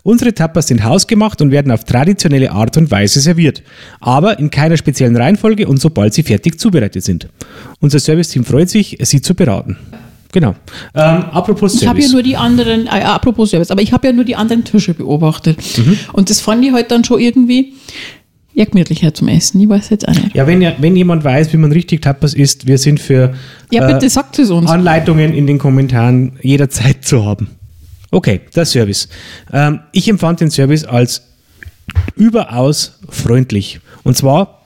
Unsere 0.02 0.34
Tapas 0.34 0.68
sind 0.68 0.84
hausgemacht 0.84 1.40
und 1.40 1.50
werden 1.50 1.72
auf 1.72 1.84
traditionelle 1.84 2.52
Art 2.52 2.76
und 2.76 2.90
Weise 2.90 3.20
serviert, 3.20 3.62
aber 4.00 4.38
in 4.38 4.50
keiner 4.50 4.76
speziellen 4.76 5.16
Reihenfolge 5.16 5.66
und 5.66 5.80
sobald 5.80 6.14
sie 6.14 6.22
fertig 6.22 6.58
zubereitet 6.58 7.04
sind. 7.04 7.28
Unser 7.80 7.98
Serviceteam 7.98 8.44
freut 8.44 8.70
sich, 8.70 8.98
Sie 9.00 9.20
zu 9.20 9.34
beraten. 9.34 9.76
Genau. 10.30 10.54
Ähm, 10.94 11.24
apropos 11.32 11.74
Ich 11.74 11.88
habe 11.88 12.00
ja 12.00 12.08
nur 12.08 12.22
die 12.22 12.36
anderen, 12.36 12.86
äh, 12.86 12.90
apropos 12.90 13.50
Service, 13.50 13.70
aber 13.70 13.80
ich 13.80 13.92
habe 13.92 14.08
ja 14.08 14.12
nur 14.12 14.24
die 14.24 14.36
anderen 14.36 14.62
Tische 14.62 14.92
beobachtet. 14.92 15.58
Mhm. 15.78 15.98
Und 16.12 16.28
das 16.28 16.40
fand 16.40 16.62
ich 16.64 16.72
halt 16.72 16.90
dann 16.90 17.02
schon 17.02 17.18
irgendwie 17.18 17.72
ja, 18.58 18.64
gemütlicher 18.64 19.14
zum 19.14 19.28
Essen. 19.28 19.60
Ich 19.60 19.68
weiß 19.68 19.90
jetzt 19.90 20.08
auch 20.08 20.14
nicht. 20.14 20.34
Ja, 20.34 20.44
wenn, 20.48 20.60
wenn 20.78 20.96
jemand 20.96 21.22
weiß, 21.22 21.52
wie 21.52 21.58
man 21.58 21.70
richtig 21.70 22.02
Tapas 22.02 22.34
isst, 22.34 22.66
wir 22.66 22.76
sind 22.76 22.98
für 22.98 23.32
Ja, 23.70 23.88
äh, 23.88 23.92
bitte 23.92 24.10
sagt 24.10 24.36
es 24.40 24.50
uns. 24.50 24.68
Anleitungen 24.68 25.32
in 25.32 25.46
den 25.46 25.58
Kommentaren 25.58 26.32
jederzeit 26.42 27.04
zu 27.04 27.24
haben. 27.24 27.50
Okay, 28.10 28.40
der 28.56 28.64
Service. 28.64 29.08
Ähm, 29.52 29.78
ich 29.92 30.08
empfand 30.08 30.40
den 30.40 30.50
Service 30.50 30.82
als 30.82 31.22
überaus 32.16 32.98
freundlich. 33.08 33.78
Und 34.02 34.16
zwar 34.16 34.62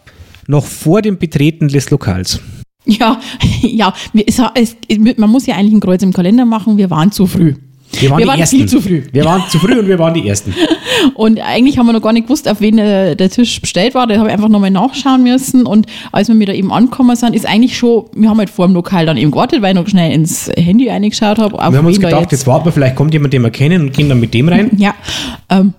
noch 0.46 0.64
vor 0.64 1.02
dem 1.02 1.18
Betreten 1.18 1.68
des 1.68 1.90
Lokals. 1.90 2.40
Ja, 2.86 3.20
ja, 3.60 3.92
es, 4.26 4.40
es, 4.54 4.76
man 5.18 5.28
muss 5.28 5.44
ja 5.44 5.56
eigentlich 5.56 5.74
ein 5.74 5.80
Kreuz 5.80 6.02
im 6.02 6.14
Kalender 6.14 6.46
machen. 6.46 6.78
Wir 6.78 6.88
waren 6.88 7.12
zu 7.12 7.26
früh. 7.26 7.56
Wir 8.00 8.10
waren, 8.10 8.18
Wir 8.18 8.24
die 8.24 8.28
waren 8.30 8.40
Ersten. 8.40 8.56
viel 8.56 8.66
zu 8.66 8.80
früh. 8.80 9.02
Wir 9.12 9.24
waren 9.24 9.42
zu 9.48 9.58
früh 9.58 9.78
und 9.78 9.86
wir 9.86 9.98
waren 9.98 10.14
die 10.14 10.26
Ersten. 10.26 10.54
Und 11.14 11.40
eigentlich 11.40 11.78
haben 11.78 11.86
wir 11.86 11.92
noch 11.92 12.02
gar 12.02 12.12
nicht 12.12 12.26
gewusst, 12.26 12.48
auf 12.48 12.60
wen 12.60 12.78
äh, 12.78 13.16
der 13.16 13.28
Tisch 13.28 13.60
bestellt 13.60 13.94
war. 13.94 14.06
Da 14.06 14.16
habe 14.18 14.28
ich 14.28 14.32
einfach 14.32 14.48
nochmal 14.48 14.70
nachschauen 14.70 15.22
müssen. 15.24 15.66
Und 15.66 15.86
als 16.12 16.28
wir 16.28 16.46
da 16.46 16.52
eben 16.52 16.72
angekommen 16.72 17.16
sind, 17.16 17.34
ist 17.34 17.46
eigentlich 17.46 17.76
schon, 17.76 18.04
wir 18.14 18.30
haben 18.30 18.38
halt 18.38 18.50
vor 18.50 18.66
dem 18.66 18.74
Lokal 18.74 19.04
dann 19.06 19.16
eben 19.16 19.30
gewartet, 19.30 19.62
weil 19.62 19.74
ich 19.74 19.80
noch 19.82 19.88
schnell 19.88 20.12
ins 20.12 20.50
Handy 20.56 20.88
reingeschaut 20.88 21.38
habe. 21.38 21.56
Wir 21.56 21.60
haben 21.62 21.86
uns 21.86 22.00
gedacht, 22.00 22.30
jetzt 22.32 22.46
warten 22.46 22.66
wir, 22.66 22.72
vielleicht 22.72 22.96
kommt 22.96 23.12
jemand, 23.12 23.32
den 23.32 23.42
wir 23.42 23.50
kennen 23.50 23.82
und 23.82 23.92
gehen 23.92 24.08
dann 24.08 24.20
mit 24.20 24.32
dem 24.32 24.48
rein. 24.48 24.70
Ja, 24.78 24.94
ähm, 25.50 25.74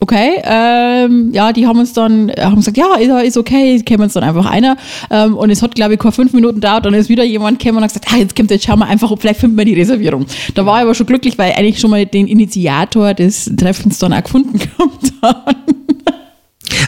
okay. 0.00 0.40
Ähm, 0.44 1.30
ja, 1.32 1.52
die 1.52 1.66
haben 1.66 1.78
uns 1.78 1.92
dann 1.92 2.28
äh, 2.28 2.42
haben 2.42 2.56
gesagt, 2.56 2.76
ja, 2.76 2.94
ist, 2.94 3.26
ist 3.26 3.36
okay, 3.36 3.80
kämen 3.80 4.04
uns 4.04 4.14
dann 4.14 4.24
einfach 4.24 4.46
einer. 4.46 4.76
Ähm, 5.10 5.36
und 5.36 5.50
es 5.50 5.62
hat, 5.62 5.74
glaube 5.74 5.94
ich, 5.94 6.00
keine 6.00 6.12
fünf 6.12 6.32
Minuten 6.32 6.60
dauert, 6.60 6.86
dann 6.86 6.94
ist 6.94 7.08
wieder 7.08 7.24
jemand 7.24 7.58
gekommen 7.58 7.78
und 7.78 7.84
hat 7.84 7.90
gesagt, 7.90 8.12
ah, 8.12 8.16
jetzt 8.16 8.36
kommt, 8.36 8.50
jetzt 8.50 8.64
schauen 8.64 8.78
wir 8.78 8.86
einfach, 8.86 9.12
vielleicht 9.18 9.40
finden 9.40 9.56
wir 9.56 9.64
die 9.64 9.74
Reservierung. 9.74 10.26
Da 10.54 10.66
war 10.66 10.78
ich 10.78 10.82
aber 10.82 10.94
schon 10.94 11.06
glücklich, 11.06 11.38
weil 11.38 11.52
ich 11.52 11.56
eigentlich 11.58 11.80
schon 11.80 11.90
mal 11.90 12.06
den 12.06 12.26
Initiator 12.26 13.14
des 13.14 13.50
Treffens 13.56 13.98
dann 13.98 14.12
auch 14.12 14.22
gefunden 14.22 14.58
gehabt 14.58 15.12
habe. 15.22 15.75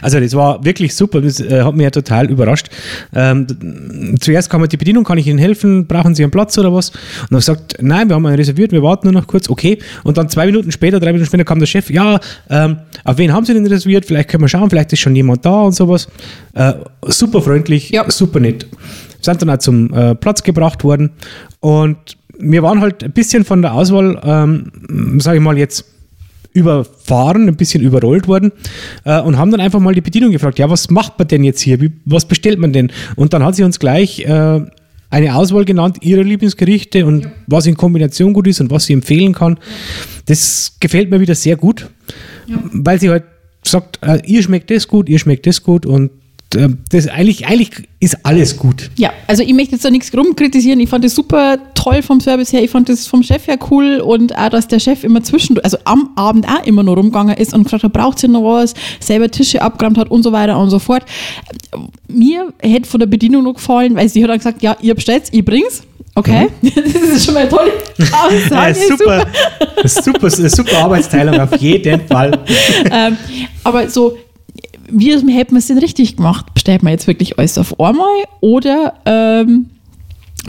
Also 0.01 0.19
das 0.19 0.33
war 0.33 0.63
wirklich 0.63 0.95
super, 0.95 1.21
das 1.21 1.39
äh, 1.39 1.61
hat 1.61 1.75
mich 1.75 1.83
ja 1.83 1.89
total 1.91 2.29
überrascht. 2.29 2.69
Ähm, 3.13 3.47
zuerst 4.19 4.49
kam 4.49 4.61
halt 4.61 4.71
die 4.71 4.77
Bedienung, 4.77 5.03
kann 5.03 5.17
ich 5.17 5.27
Ihnen 5.27 5.39
helfen, 5.39 5.87
brauchen 5.87 6.15
Sie 6.15 6.23
einen 6.23 6.31
Platz 6.31 6.57
oder 6.57 6.73
was? 6.73 6.89
Und 6.89 7.31
dann 7.31 7.39
gesagt, 7.39 7.77
nein, 7.81 8.09
wir 8.09 8.15
haben 8.15 8.25
einen 8.25 8.35
reserviert, 8.35 8.71
wir 8.71 8.83
warten 8.83 9.07
nur 9.07 9.13
noch 9.21 9.27
kurz, 9.27 9.49
okay. 9.49 9.79
Und 10.03 10.17
dann 10.17 10.29
zwei 10.29 10.45
Minuten 10.45 10.71
später, 10.71 10.99
drei 10.99 11.11
Minuten 11.11 11.25
später 11.27 11.43
kam 11.43 11.59
der 11.59 11.65
Chef, 11.65 11.89
ja, 11.89 12.19
ähm, 12.49 12.77
auf 13.03 13.17
wen 13.17 13.33
haben 13.33 13.45
Sie 13.45 13.53
denn 13.53 13.65
reserviert? 13.65 14.05
Vielleicht 14.05 14.29
können 14.29 14.43
wir 14.43 14.47
schauen, 14.49 14.69
vielleicht 14.69 14.93
ist 14.93 14.99
schon 14.99 15.15
jemand 15.15 15.45
da 15.45 15.61
und 15.61 15.73
sowas. 15.75 16.07
Äh, 16.53 16.73
super 17.07 17.41
freundlich, 17.41 17.89
Ja. 17.89 18.09
super 18.09 18.39
nett. 18.39 18.67
Sind 19.21 19.41
dann 19.41 19.49
auch 19.49 19.57
zum 19.57 19.93
äh, 19.93 20.15
Platz 20.15 20.43
gebracht 20.43 20.83
worden 20.83 21.11
und 21.59 21.97
wir 22.41 22.63
waren 22.63 22.79
halt 22.79 23.03
ein 23.03 23.11
bisschen 23.11 23.43
von 23.43 23.61
der 23.61 23.73
Auswahl, 23.73 24.19
ähm, 24.23 25.19
sage 25.19 25.37
ich 25.37 25.43
mal 25.43 25.57
jetzt, 25.57 25.85
überfahren, 26.53 27.47
ein 27.47 27.55
bisschen 27.55 27.83
überrollt 27.83 28.27
worden 28.27 28.51
äh, 29.05 29.21
und 29.21 29.37
haben 29.37 29.51
dann 29.51 29.61
einfach 29.61 29.79
mal 29.79 29.93
die 29.93 30.01
Bedienung 30.01 30.31
gefragt, 30.31 30.59
ja, 30.59 30.69
was 30.69 30.89
macht 30.89 31.17
man 31.19 31.27
denn 31.27 31.43
jetzt 31.43 31.61
hier? 31.61 31.79
Wie, 31.81 31.91
was 32.05 32.25
bestellt 32.25 32.59
man 32.59 32.73
denn? 32.73 32.91
Und 33.15 33.33
dann 33.33 33.43
hat 33.43 33.55
sie 33.55 33.63
uns 33.63 33.79
gleich 33.79 34.21
äh, 34.21 34.61
eine 35.11 35.35
Auswahl 35.35 35.65
genannt, 35.65 35.97
ihrer 36.01 36.23
Lieblingsgerichte 36.23 37.05
und 37.05 37.29
was 37.47 37.65
in 37.65 37.75
Kombination 37.75 38.33
gut 38.33 38.47
ist 38.47 38.61
und 38.61 38.71
was 38.71 38.85
sie 38.85 38.93
empfehlen 38.93 39.33
kann. 39.33 39.59
Das 40.25 40.77
gefällt 40.79 41.09
mir 41.09 41.19
wieder 41.19 41.35
sehr 41.35 41.55
gut, 41.55 41.89
weil 42.47 42.99
sie 42.99 43.09
halt 43.09 43.23
sagt, 43.63 43.99
äh, 44.01 44.21
ihr 44.25 44.43
schmeckt 44.43 44.71
das 44.71 44.87
gut, 44.87 45.09
ihr 45.09 45.19
schmeckt 45.19 45.45
das 45.45 45.63
gut 45.63 45.85
und 45.85 46.11
das 46.51 47.07
eigentlich, 47.07 47.45
eigentlich 47.45 47.87
ist 47.99 48.25
alles 48.25 48.57
gut. 48.57 48.89
Ja, 48.97 49.11
also 49.27 49.43
ich 49.43 49.53
möchte 49.53 49.73
jetzt 49.73 49.85
da 49.85 49.91
nichts 49.91 50.11
rumkritisieren. 50.15 50.79
Ich 50.79 50.89
fand 50.89 51.05
das 51.05 51.13
super 51.13 51.59
toll 51.75 52.01
vom 52.01 52.19
Service 52.19 52.51
her. 52.51 52.63
Ich 52.63 52.71
fand 52.71 52.89
das 52.89 53.05
vom 53.05 53.21
Chef 53.21 53.45
her 53.45 53.59
cool 53.69 54.01
und 54.03 54.35
auch, 54.35 54.49
dass 54.49 54.67
der 54.67 54.79
Chef 54.79 55.03
immer 55.03 55.21
zwischen, 55.21 55.59
also 55.59 55.77
am 55.85 56.09
Abend 56.15 56.47
auch 56.47 56.65
immer 56.65 56.81
noch 56.81 56.97
rumgegangen 56.97 57.37
ist 57.37 57.53
und 57.53 57.65
gefragt 57.65 57.83
hat, 57.83 57.93
braucht 57.93 58.23
ihr 58.23 58.29
noch 58.29 58.43
was, 58.43 58.73
selber 58.99 59.29
Tische 59.29 59.61
abgeräumt 59.61 59.99
hat 59.99 60.09
und 60.09 60.23
so 60.23 60.31
weiter 60.31 60.57
und 60.57 60.71
so 60.71 60.79
fort. 60.79 61.03
Mir 62.07 62.51
hätte 62.59 62.89
von 62.89 62.99
der 62.99 63.07
Bedienung 63.07 63.43
noch 63.43 63.53
gefallen, 63.53 63.95
weil 63.95 64.09
sie 64.09 64.23
hat 64.23 64.31
dann 64.31 64.37
gesagt, 64.37 64.63
ja, 64.63 64.75
ihr 64.81 64.95
bestellt's, 64.95 65.29
ich 65.31 65.45
bring's. 65.45 65.83
Okay, 66.15 66.47
das 66.61 66.73
ist 66.75 67.25
schon 67.25 67.35
mal 67.35 67.41
eine 67.41 67.49
tolle 67.49 67.71
Aussage. 67.99 68.49
Ja, 68.51 68.73
super, 68.73 69.27
super, 69.85 70.29
super, 70.29 70.49
super 70.49 70.77
Arbeitsteilung 70.79 71.39
auf 71.39 71.55
jeden 71.57 72.07
Fall. 72.07 72.39
ähm, 72.91 73.15
aber 73.63 73.87
so, 73.87 74.17
wie 74.91 75.11
hätten 75.11 75.51
wir 75.53 75.59
es 75.59 75.67
denn 75.67 75.77
richtig 75.77 76.17
gemacht? 76.17 76.53
Bestellt 76.53 76.83
man 76.83 76.91
jetzt 76.91 77.07
wirklich 77.07 77.37
alles 77.39 77.57
auf 77.57 77.79
einmal 77.79 78.07
oder 78.41 78.93
ähm, 79.05 79.69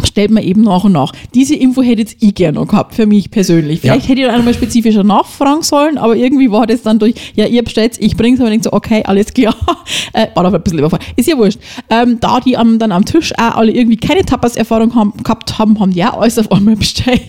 bestellt 0.00 0.30
man 0.30 0.42
eben 0.42 0.62
nach 0.62 0.84
und 0.84 0.92
nach? 0.92 1.12
Diese 1.34 1.54
Info 1.54 1.82
hätte 1.82 2.00
jetzt 2.02 2.16
ich 2.20 2.34
gerne 2.34 2.58
noch 2.58 2.68
gehabt, 2.68 2.94
für 2.94 3.06
mich 3.06 3.30
persönlich. 3.30 3.80
Vielleicht 3.80 4.04
Ja. 4.04 4.08
hätte 4.10 4.20
ich 4.22 4.26
dann 4.26 4.36
einmal 4.36 4.54
spezifischer 4.54 5.04
nachfragen 5.04 5.62
sollen, 5.62 5.98
aber 5.98 6.16
irgendwie 6.16 6.50
war 6.50 6.66
das 6.66 6.82
dann 6.82 6.98
durch, 6.98 7.14
ja, 7.34 7.46
ihr 7.46 7.62
bestellt 7.62 7.96
ich 7.98 8.16
bring's, 8.16 8.40
aber 8.40 8.48
ich 8.48 8.54
denk 8.54 8.64
so, 8.64 8.72
okay, 8.72 9.02
alles 9.04 9.32
klar. 9.34 9.54
Äh, 10.12 10.26
war 10.34 10.44
aber 10.44 10.56
ein 10.56 10.62
bisschen 10.62 10.78
überfallen. 10.80 11.04
Ist 11.16 11.28
ja 11.28 11.36
wurscht. 11.36 11.58
Ähm, 11.88 12.18
da 12.20 12.40
die 12.40 12.56
am, 12.56 12.78
dann 12.80 12.90
am 12.90 13.04
Tisch 13.04 13.32
auch 13.38 13.56
alle 13.56 13.70
irgendwie 13.72 13.96
keine 13.96 14.24
Tapas-Erfahrung 14.24 14.94
haben, 14.96 15.12
gehabt 15.22 15.58
haben, 15.58 15.78
haben 15.78 15.92
die 15.92 16.04
auch 16.04 16.20
alles 16.20 16.38
auf 16.38 16.50
einmal 16.50 16.74
bestellt. 16.76 17.20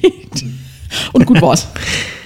Und 1.14 1.26
gut 1.28 1.42
war's. 1.42 1.68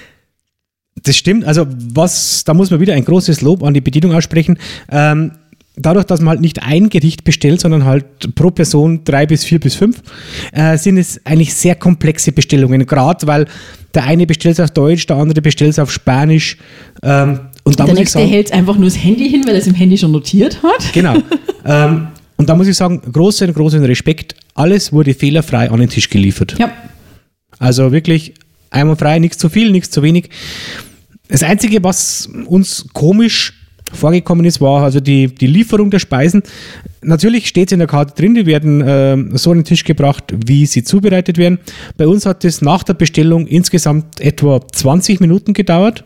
Das 1.06 1.16
stimmt. 1.16 1.44
Also, 1.44 1.66
was, 1.94 2.42
da 2.44 2.52
muss 2.52 2.70
man 2.70 2.80
wieder 2.80 2.94
ein 2.94 3.04
großes 3.04 3.40
Lob 3.40 3.62
an 3.62 3.74
die 3.74 3.80
Bedienung 3.80 4.12
aussprechen. 4.12 4.58
Ähm, 4.90 5.30
dadurch, 5.76 6.04
dass 6.04 6.20
man 6.20 6.30
halt 6.30 6.40
nicht 6.40 6.62
ein 6.62 6.88
Gericht 6.88 7.22
bestellt, 7.22 7.60
sondern 7.60 7.84
halt 7.84 8.34
pro 8.34 8.50
Person 8.50 9.02
drei 9.04 9.24
bis 9.26 9.44
vier 9.44 9.60
bis 9.60 9.76
fünf, 9.76 10.02
äh, 10.52 10.76
sind 10.76 10.98
es 10.98 11.24
eigentlich 11.24 11.54
sehr 11.54 11.76
komplexe 11.76 12.32
Bestellungen. 12.32 12.86
Gerade 12.86 13.26
weil 13.26 13.46
der 13.94 14.04
eine 14.04 14.26
bestellt 14.26 14.58
es 14.58 14.64
auf 14.64 14.70
Deutsch, 14.72 15.06
der 15.06 15.16
andere 15.16 15.40
bestellt 15.42 15.70
es 15.70 15.78
auf 15.78 15.92
Spanisch. 15.92 16.56
Ähm, 17.02 17.40
und 17.62 17.78
da 17.78 17.84
Der 17.84 17.92
muss 17.92 17.92
ich 17.92 17.98
nächste 18.00 18.18
sagen, 18.18 18.30
hält 18.30 18.52
einfach 18.52 18.76
nur 18.76 18.86
das 18.86 19.02
Handy 19.02 19.28
hin, 19.28 19.44
weil 19.46 19.54
er 19.54 19.60
es 19.60 19.66
im 19.66 19.74
Handy 19.74 19.96
schon 19.96 20.10
notiert 20.12 20.60
hat. 20.62 20.92
genau. 20.92 21.16
ähm, 21.64 22.08
und 22.36 22.48
da 22.48 22.54
muss 22.54 22.66
ich 22.66 22.76
sagen, 22.76 23.00
großen, 23.12 23.52
großen 23.54 23.84
Respekt. 23.84 24.34
Alles 24.54 24.92
wurde 24.92 25.14
fehlerfrei 25.14 25.70
an 25.70 25.78
den 25.78 25.88
Tisch 25.88 26.10
geliefert. 26.10 26.56
Ja. 26.58 26.72
Also 27.58 27.92
wirklich 27.92 28.34
einwandfrei, 28.70 29.18
nichts 29.18 29.38
zu 29.38 29.48
viel, 29.48 29.70
nichts 29.70 29.90
zu 29.90 30.02
wenig. 30.02 30.30
Das 31.28 31.42
Einzige, 31.42 31.82
was 31.82 32.28
uns 32.46 32.86
komisch 32.92 33.52
vorgekommen 33.92 34.44
ist, 34.46 34.60
war 34.60 34.82
also 34.82 35.00
die, 35.00 35.28
die 35.28 35.46
Lieferung 35.46 35.90
der 35.90 35.98
Speisen. 35.98 36.42
Natürlich 37.02 37.46
steht 37.46 37.68
es 37.68 37.72
in 37.72 37.78
der 37.78 37.86
Karte 37.88 38.14
drin, 38.20 38.34
die 38.34 38.46
werden 38.46 38.82
ähm, 38.86 39.30
so 39.36 39.50
an 39.52 39.58
den 39.58 39.64
Tisch 39.64 39.84
gebracht, 39.84 40.24
wie 40.44 40.66
sie 40.66 40.82
zubereitet 40.82 41.38
werden. 41.38 41.58
Bei 41.96 42.06
uns 42.06 42.26
hat 42.26 42.44
es 42.44 42.62
nach 42.62 42.82
der 42.82 42.94
Bestellung 42.94 43.46
insgesamt 43.46 44.20
etwa 44.20 44.60
20 44.72 45.20
Minuten 45.20 45.52
gedauert. 45.52 46.04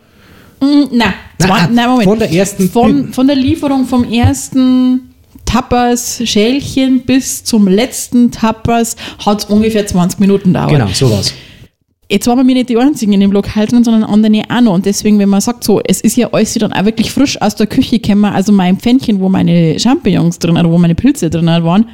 Nein, 0.61 0.89
Nein, 0.93 1.13
zwei, 1.39 1.67
nein, 1.73 1.89
Moment. 1.89 2.05
von 2.05 2.19
der 2.19 2.31
ersten- 2.33 2.69
Von, 2.69 3.13
von 3.15 3.27
der 3.27 3.37
Lieferung 3.37 3.87
vom 3.87 4.05
ersten 4.11 5.01
Tapas 5.47 6.21
Schälchen 6.25 7.01
bis 7.07 7.45
zum 7.45 7.67
letzten 7.67 8.31
Tapas 8.31 8.95
hat 9.25 9.39
es 9.41 9.45
ungefähr 9.47 9.87
20 9.87 10.21
Minuten 10.21 10.53
gedauert. 10.53 10.71
Genau, 10.71 10.89
so 10.93 11.11
war's. 11.11 11.33
Jetzt 12.11 12.27
waren 12.27 12.47
wir 12.47 12.55
nicht 12.55 12.69
die 12.69 12.77
einzigen 12.77 13.13
in 13.13 13.21
dem 13.21 13.31
Lokal 13.31 13.67
drin, 13.67 13.85
sondern 13.85 14.03
andere 14.03 14.43
auch 14.49 14.61
noch. 14.61 14.75
Und 14.75 14.85
deswegen, 14.85 15.19
wenn 15.21 15.29
man 15.29 15.41
sagt, 15.41 15.63
so, 15.63 15.81
es 15.87 16.01
ist 16.01 16.17
ja 16.17 16.29
alles 16.33 16.55
dann 16.55 16.73
auch 16.73 16.85
wirklich 16.85 17.13
frisch 17.13 17.41
aus 17.41 17.55
der 17.55 17.69
Küche 17.69 18.01
gekommen, 18.01 18.25
also 18.25 18.51
mein 18.53 18.79
Pfännchen, 18.79 19.21
wo 19.21 19.29
meine 19.29 19.79
Champignons 19.79 20.41
drin 20.41 20.57
oder 20.57 20.71
wo 20.71 20.77
meine 20.77 20.97
Pilze 20.97 21.31
drin 21.31 21.47
waren, 21.47 21.87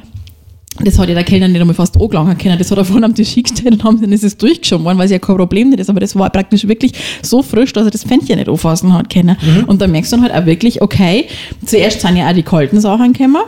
das 0.83 0.97
hat 0.99 1.09
ja 1.09 1.15
der 1.15 1.23
Kellner 1.23 1.47
nicht 1.47 1.59
einmal 1.61 1.75
fast 1.75 1.99
angelangen 1.99 2.37
können. 2.37 2.57
Das 2.57 2.69
hat 2.71 2.77
er 2.77 2.85
vorne 2.85 3.05
am 3.05 3.15
Tisch 3.15 3.29
hingestellt 3.29 3.73
und 3.73 3.83
haben 3.83 4.01
dann 4.01 4.11
ist 4.11 4.23
es 4.23 4.37
durchgeschoben 4.37 4.85
worden, 4.85 4.97
weil 4.97 5.05
es 5.05 5.11
ja 5.11 5.19
kein 5.19 5.37
Problem 5.37 5.69
nicht 5.69 5.79
ist. 5.79 5.89
Aber 5.89 5.99
das 5.99 6.15
war 6.15 6.29
praktisch 6.29 6.67
wirklich 6.67 6.93
so 7.21 7.41
frisch, 7.41 7.73
dass 7.73 7.85
er 7.85 7.91
das 7.91 8.03
Pfännchen 8.03 8.37
nicht 8.37 8.49
anfassen 8.49 8.93
hat 8.93 9.11
können. 9.11 9.37
Und 9.67 9.81
da 9.81 9.87
merkst 9.87 10.11
du 10.11 10.17
dann 10.17 10.25
halt 10.25 10.33
auch 10.33 10.45
wirklich, 10.45 10.81
okay, 10.81 11.25
zuerst 11.65 12.01
sind 12.01 12.15
ja 12.17 12.29
auch 12.29 12.33
die 12.33 12.43
kalten 12.43 12.79
Sachen 12.79 13.13
gekommen 13.13 13.43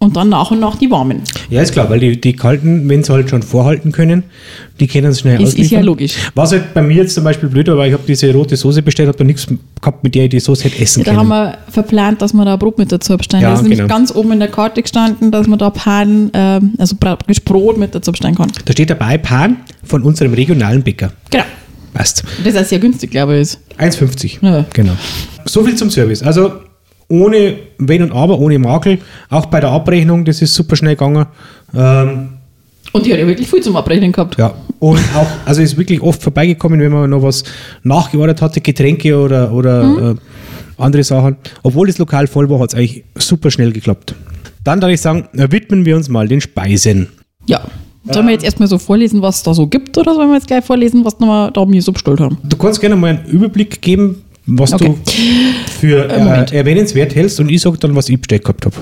und 0.00 0.16
dann 0.16 0.28
nach 0.28 0.50
und 0.50 0.60
nach 0.60 0.76
die 0.76 0.90
warmen. 0.90 1.22
Ja, 1.50 1.60
ist 1.62 1.72
klar, 1.72 1.90
weil 1.90 1.98
die, 2.00 2.20
die 2.20 2.34
kalten, 2.34 2.88
wenn 2.88 3.02
sie 3.02 3.12
halt 3.12 3.30
schon 3.30 3.42
vorhalten 3.42 3.92
können, 3.92 4.24
die 4.78 4.86
können 4.86 5.08
es 5.08 5.20
schnell 5.20 5.42
Ist, 5.42 5.58
ist 5.58 5.70
ja 5.70 5.80
logisch. 5.80 6.14
Was 6.34 6.52
halt 6.52 6.72
bei 6.72 6.82
mir 6.82 6.98
jetzt 6.98 7.14
zum 7.14 7.24
Beispiel 7.24 7.48
blöd 7.48 7.66
war, 7.68 7.78
weil 7.78 7.88
ich 7.88 7.94
habe 7.94 8.04
diese 8.06 8.32
rote 8.32 8.56
Soße 8.56 8.82
bestellt, 8.82 9.08
habe 9.08 9.18
da 9.18 9.24
nichts 9.24 9.46
gehabt, 9.80 10.04
mit 10.04 10.14
der 10.14 10.24
ich 10.24 10.30
die 10.30 10.40
Soße 10.40 10.64
hätte 10.64 10.80
essen 10.80 11.00
Ja, 11.00 11.04
da 11.06 11.10
können. 11.10 11.30
haben 11.30 11.50
wir 11.50 11.58
verplant, 11.68 12.22
dass 12.22 12.32
wir 12.32 12.44
da 12.44 12.56
Brot 12.56 12.78
mit 12.78 12.92
dazu 12.92 13.16
bestellen. 13.16 13.42
Ja, 13.42 13.50
da 13.50 13.54
ist 13.56 13.62
nämlich 13.62 13.78
genau. 13.78 13.92
ganz 13.92 14.14
oben 14.14 14.32
in 14.32 14.38
der 14.38 14.48
Karte 14.48 14.82
gestanden, 14.82 15.30
dass 15.32 15.46
man 15.46 15.58
da 15.58 15.70
Pan, 15.70 16.30
ähm, 16.32 16.74
also 16.78 16.96
praktisch 16.96 17.42
Brot 17.42 17.76
mit 17.76 17.94
dazu 17.94 18.12
bestellen 18.12 18.36
kann. 18.36 18.52
da 18.64 18.72
steht 18.72 18.90
dabei 18.90 19.18
Pan 19.18 19.56
von 19.82 20.02
unserem 20.02 20.32
regionalen 20.34 20.82
Bäcker. 20.82 21.12
Genau. 21.30 21.44
Passt. 21.94 22.22
Das 22.44 22.54
ist 22.54 22.68
sehr 22.68 22.78
günstig, 22.78 23.10
glaube 23.10 23.34
ich. 23.36 23.40
Ist. 23.42 23.60
1,50. 23.78 24.38
Ja. 24.42 24.64
Genau. 24.72 24.92
So 25.46 25.64
viel 25.64 25.74
zum 25.74 25.90
Service. 25.90 26.22
Also 26.22 26.52
ohne 27.08 27.56
Wenn 27.78 28.02
und 28.02 28.12
Aber, 28.12 28.38
ohne 28.38 28.58
Makel. 28.58 28.98
Auch 29.30 29.46
bei 29.46 29.60
der 29.60 29.70
Abrechnung, 29.70 30.24
das 30.24 30.42
ist 30.42 30.54
super 30.54 30.76
schnell 30.76 30.94
gegangen. 30.94 31.26
Ähm, 31.74 32.28
Und 32.92 33.06
die 33.06 33.12
hat 33.12 33.18
ja 33.18 33.26
wirklich 33.26 33.48
viel 33.48 33.62
zum 33.62 33.76
Abrechnen 33.76 34.12
gehabt. 34.12 34.38
ja. 34.38 34.54
Und 34.78 35.00
auch, 35.16 35.26
also 35.44 35.60
ist 35.60 35.76
wirklich 35.76 36.00
oft 36.00 36.22
vorbeigekommen, 36.22 36.78
wenn 36.80 36.92
man 36.92 37.10
noch 37.10 37.22
was 37.22 37.42
nachgeordert 37.82 38.40
hatte, 38.40 38.60
Getränke 38.60 39.16
oder, 39.18 39.50
oder 39.52 40.12
äh, 40.12 40.82
andere 40.82 41.02
Sachen. 41.02 41.36
Obwohl 41.64 41.88
das 41.88 41.98
Lokal 41.98 42.28
voll 42.28 42.48
war, 42.48 42.60
hat 42.60 42.68
es 42.70 42.74
eigentlich 42.76 43.04
super 43.16 43.50
schnell 43.50 43.72
geklappt. 43.72 44.14
Dann 44.62 44.80
darf 44.80 44.90
ich 44.90 45.00
sagen, 45.00 45.28
widmen 45.32 45.84
wir 45.84 45.96
uns 45.96 46.08
mal 46.08 46.28
den 46.28 46.40
Speisen. 46.40 47.08
Ja. 47.46 47.62
Sollen 48.10 48.26
wir 48.26 48.32
jetzt 48.32 48.44
erstmal 48.44 48.68
so 48.68 48.78
vorlesen, 48.78 49.20
was 49.20 49.38
es 49.38 49.42
da 49.42 49.52
so 49.52 49.66
gibt, 49.66 49.98
oder 49.98 50.14
sollen 50.14 50.28
wir 50.28 50.36
jetzt 50.36 50.46
gleich 50.46 50.64
vorlesen, 50.64 51.04
was 51.04 51.18
wir 51.18 51.50
da 51.50 51.64
mir 51.66 51.82
so 51.82 51.92
bestellt 51.92 52.20
haben? 52.20 52.38
Du 52.44 52.56
kannst 52.56 52.80
gerne 52.80 52.96
mal 52.96 53.10
einen 53.10 53.26
Überblick 53.26 53.82
geben, 53.82 54.22
was 54.48 54.72
Okay. 54.72 54.86
du 54.86 54.98
für 55.80 56.08
Moment. 56.08 56.52
äh, 56.52 56.56
erwähnenswert 56.56 57.14
hältst 57.14 57.38
und 57.40 57.50
ich 57.50 57.60
sage 57.60 57.78
dann, 57.78 57.94
was 57.94 58.08
ich 58.08 58.18
bestellt 58.18 58.44
gehabt 58.44 58.64
habe. 58.66 58.76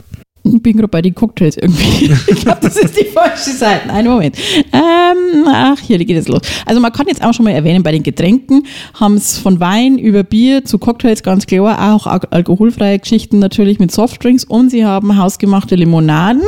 Bin 0.62 0.76
gerade 0.76 0.88
bei 0.88 1.02
den 1.02 1.14
Cocktails 1.14 1.56
irgendwie. 1.56 2.10
ich 2.28 2.40
glaube, 2.40 2.58
das 2.62 2.76
ist 2.76 2.98
die 2.98 3.04
falsche 3.04 3.50
Seite. 3.50 3.90
Einen 3.90 4.08
Moment. 4.08 4.36
Ähm, 4.72 5.46
ach, 5.48 5.78
hier 5.80 5.98
geht 5.98 6.16
es 6.16 6.28
los. 6.28 6.40
Also 6.64 6.80
man 6.80 6.92
kann 6.92 7.06
jetzt 7.08 7.22
auch 7.22 7.32
schon 7.34 7.44
mal 7.44 7.50
erwähnen, 7.52 7.82
bei 7.82 7.92
den 7.92 8.02
Getränken 8.02 8.64
haben 8.94 9.14
es 9.14 9.38
von 9.38 9.60
Wein 9.60 9.98
über 9.98 10.22
Bier 10.22 10.64
zu 10.64 10.78
Cocktails 10.78 11.22
ganz 11.22 11.46
klar, 11.46 11.94
auch 11.94 12.06
al- 12.06 12.20
alkoholfreie 12.30 12.98
Geschichten 12.98 13.38
natürlich 13.38 13.78
mit 13.78 13.90
Softdrinks 13.92 14.44
und 14.44 14.70
sie 14.70 14.84
haben 14.84 15.16
hausgemachte 15.16 15.74
Limonaden, 15.76 16.42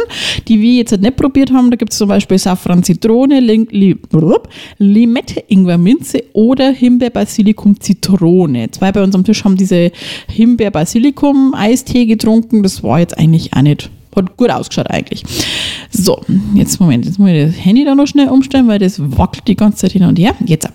die 0.49 0.61
wir 0.61 0.73
jetzt 0.75 0.99
nicht 1.01 1.17
probiert 1.17 1.53
haben. 1.53 1.71
Da 1.71 1.77
gibt 1.77 1.93
es 1.93 1.99
zum 1.99 2.09
Beispiel 2.09 2.39
Safran 2.39 2.83
Zitrone, 2.83 3.41
Lim 3.41 3.67
Li 3.71 3.95
blub, 3.95 4.49
Limette 4.79 5.43
Ingwer 5.49 5.79
Minze 5.79 6.23
oder 6.33 6.71
Himbeer 6.71 7.11
Basilikum 7.11 7.81
Zitrone. 7.81 8.71
Zwei 8.71 8.93
bei 8.93 9.03
uns 9.03 9.15
am 9.15 9.25
Tisch 9.25 9.45
haben 9.45 9.57
diese 9.57 9.91
Himbeer 10.29 10.71
Basilikum 10.71 11.55
Eistee 11.55 12.07
getrunken. 12.07 12.63
Das 12.63 12.83
war 12.83 13.01
jetzt 13.01 13.19
eigentlich 13.19 13.53
auch 13.55 13.63
nicht 13.63 13.88
hat 14.19 14.37
gut 14.37 14.51
ausgeschaut 14.51 14.91
eigentlich. 14.91 15.23
So, 15.91 16.23
jetzt 16.55 16.81
Moment, 16.81 17.07
jetzt 17.07 17.19
muss 17.19 17.31
ich 17.31 17.45
das 17.47 17.65
Handy 17.65 17.85
da 17.85 17.95
noch 17.95 18.07
schnell 18.07 18.29
umstellen, 18.29 18.69
weil 18.69 18.79
das 18.79 18.99
wackelt 18.99 19.49
die 19.49 19.57
ganze 19.57 19.79
Zeit 19.79 19.93
hin 19.93 20.05
und 20.05 20.19
her. 20.19 20.35
Jetzt. 20.45 20.69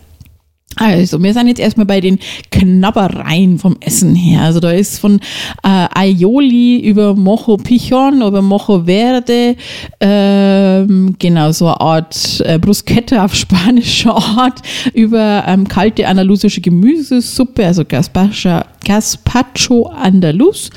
Also, 0.75 1.21
wir 1.21 1.33
sind 1.33 1.47
jetzt 1.47 1.59
erstmal 1.59 1.85
bei 1.85 2.01
den 2.01 2.19
Knabbereien 2.51 3.59
vom 3.59 3.75
Essen 3.79 4.15
her. 4.15 4.41
Also, 4.41 4.59
da 4.59 4.71
ist 4.71 4.99
von 4.99 5.19
äh, 5.63 5.87
Aioli 5.93 6.79
über 6.79 7.15
Mojo 7.15 7.57
Pichon, 7.57 8.21
über 8.21 8.41
Mojo 8.41 8.85
Verde, 8.85 9.55
ähm, 9.99 11.15
genau, 11.19 11.51
so 11.51 11.67
eine 11.67 11.81
Art 11.81 12.43
äh, 12.45 12.57
Bruschetta 12.59 13.23
auf 13.23 13.35
spanischer 13.35 14.15
Art, 14.15 14.61
über 14.93 15.43
ähm, 15.47 15.67
kalte 15.67 16.07
andalusische 16.07 16.61
Gemüsesuppe, 16.61 17.65
also 17.65 17.83
Gazpacho, 17.85 18.61
Gazpacho 18.85 19.87
Andalus, 19.87 20.69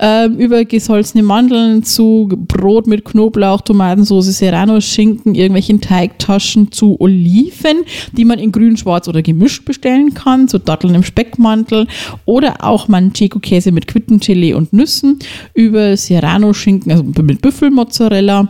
ähm, 0.00 0.36
über 0.36 0.64
gesalzene 0.64 1.22
Mandeln 1.22 1.82
zu 1.82 2.28
Brot 2.48 2.86
mit 2.86 3.04
Knoblauch, 3.04 3.60
Tomatensauce, 3.62 4.38
Serrano-Schinken, 4.38 5.34
irgendwelchen 5.34 5.80
Teigtaschen 5.80 6.72
zu 6.72 7.00
Oliven, 7.00 7.78
die 8.12 8.24
man 8.24 8.38
in 8.38 8.52
grün, 8.52 8.76
schwarz 8.76 9.08
oder 9.08 9.22
gemischt 9.36 9.64
bestellen 9.66 10.14
kann, 10.14 10.48
zu 10.48 10.58
Datteln 10.58 10.94
im 10.94 11.02
Speckmantel 11.02 11.86
oder 12.24 12.64
auch 12.64 12.88
Manchego-Käse 12.88 13.70
mit 13.70 13.86
Quittenchili 13.86 14.54
und 14.54 14.72
Nüssen, 14.72 15.18
über 15.52 15.96
Serrano-Schinken, 15.96 16.90
also 16.90 17.04
mit 17.04 17.42
Büffelmozzarella, 17.42 18.48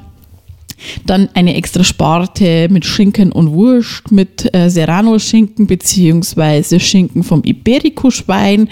dann 1.05 1.28
eine 1.35 1.55
extra 1.57 1.83
Sparte 1.83 2.69
mit 2.71 2.85
Schinken 2.85 3.33
und 3.33 3.50
Wurst, 3.52 4.12
mit 4.12 4.55
äh, 4.55 4.71
Serrano-Schinken 4.71 5.66
beziehungsweise 5.66 6.78
Schinken 6.78 7.25
vom 7.25 7.43
Iberico-Schwein 7.45 8.69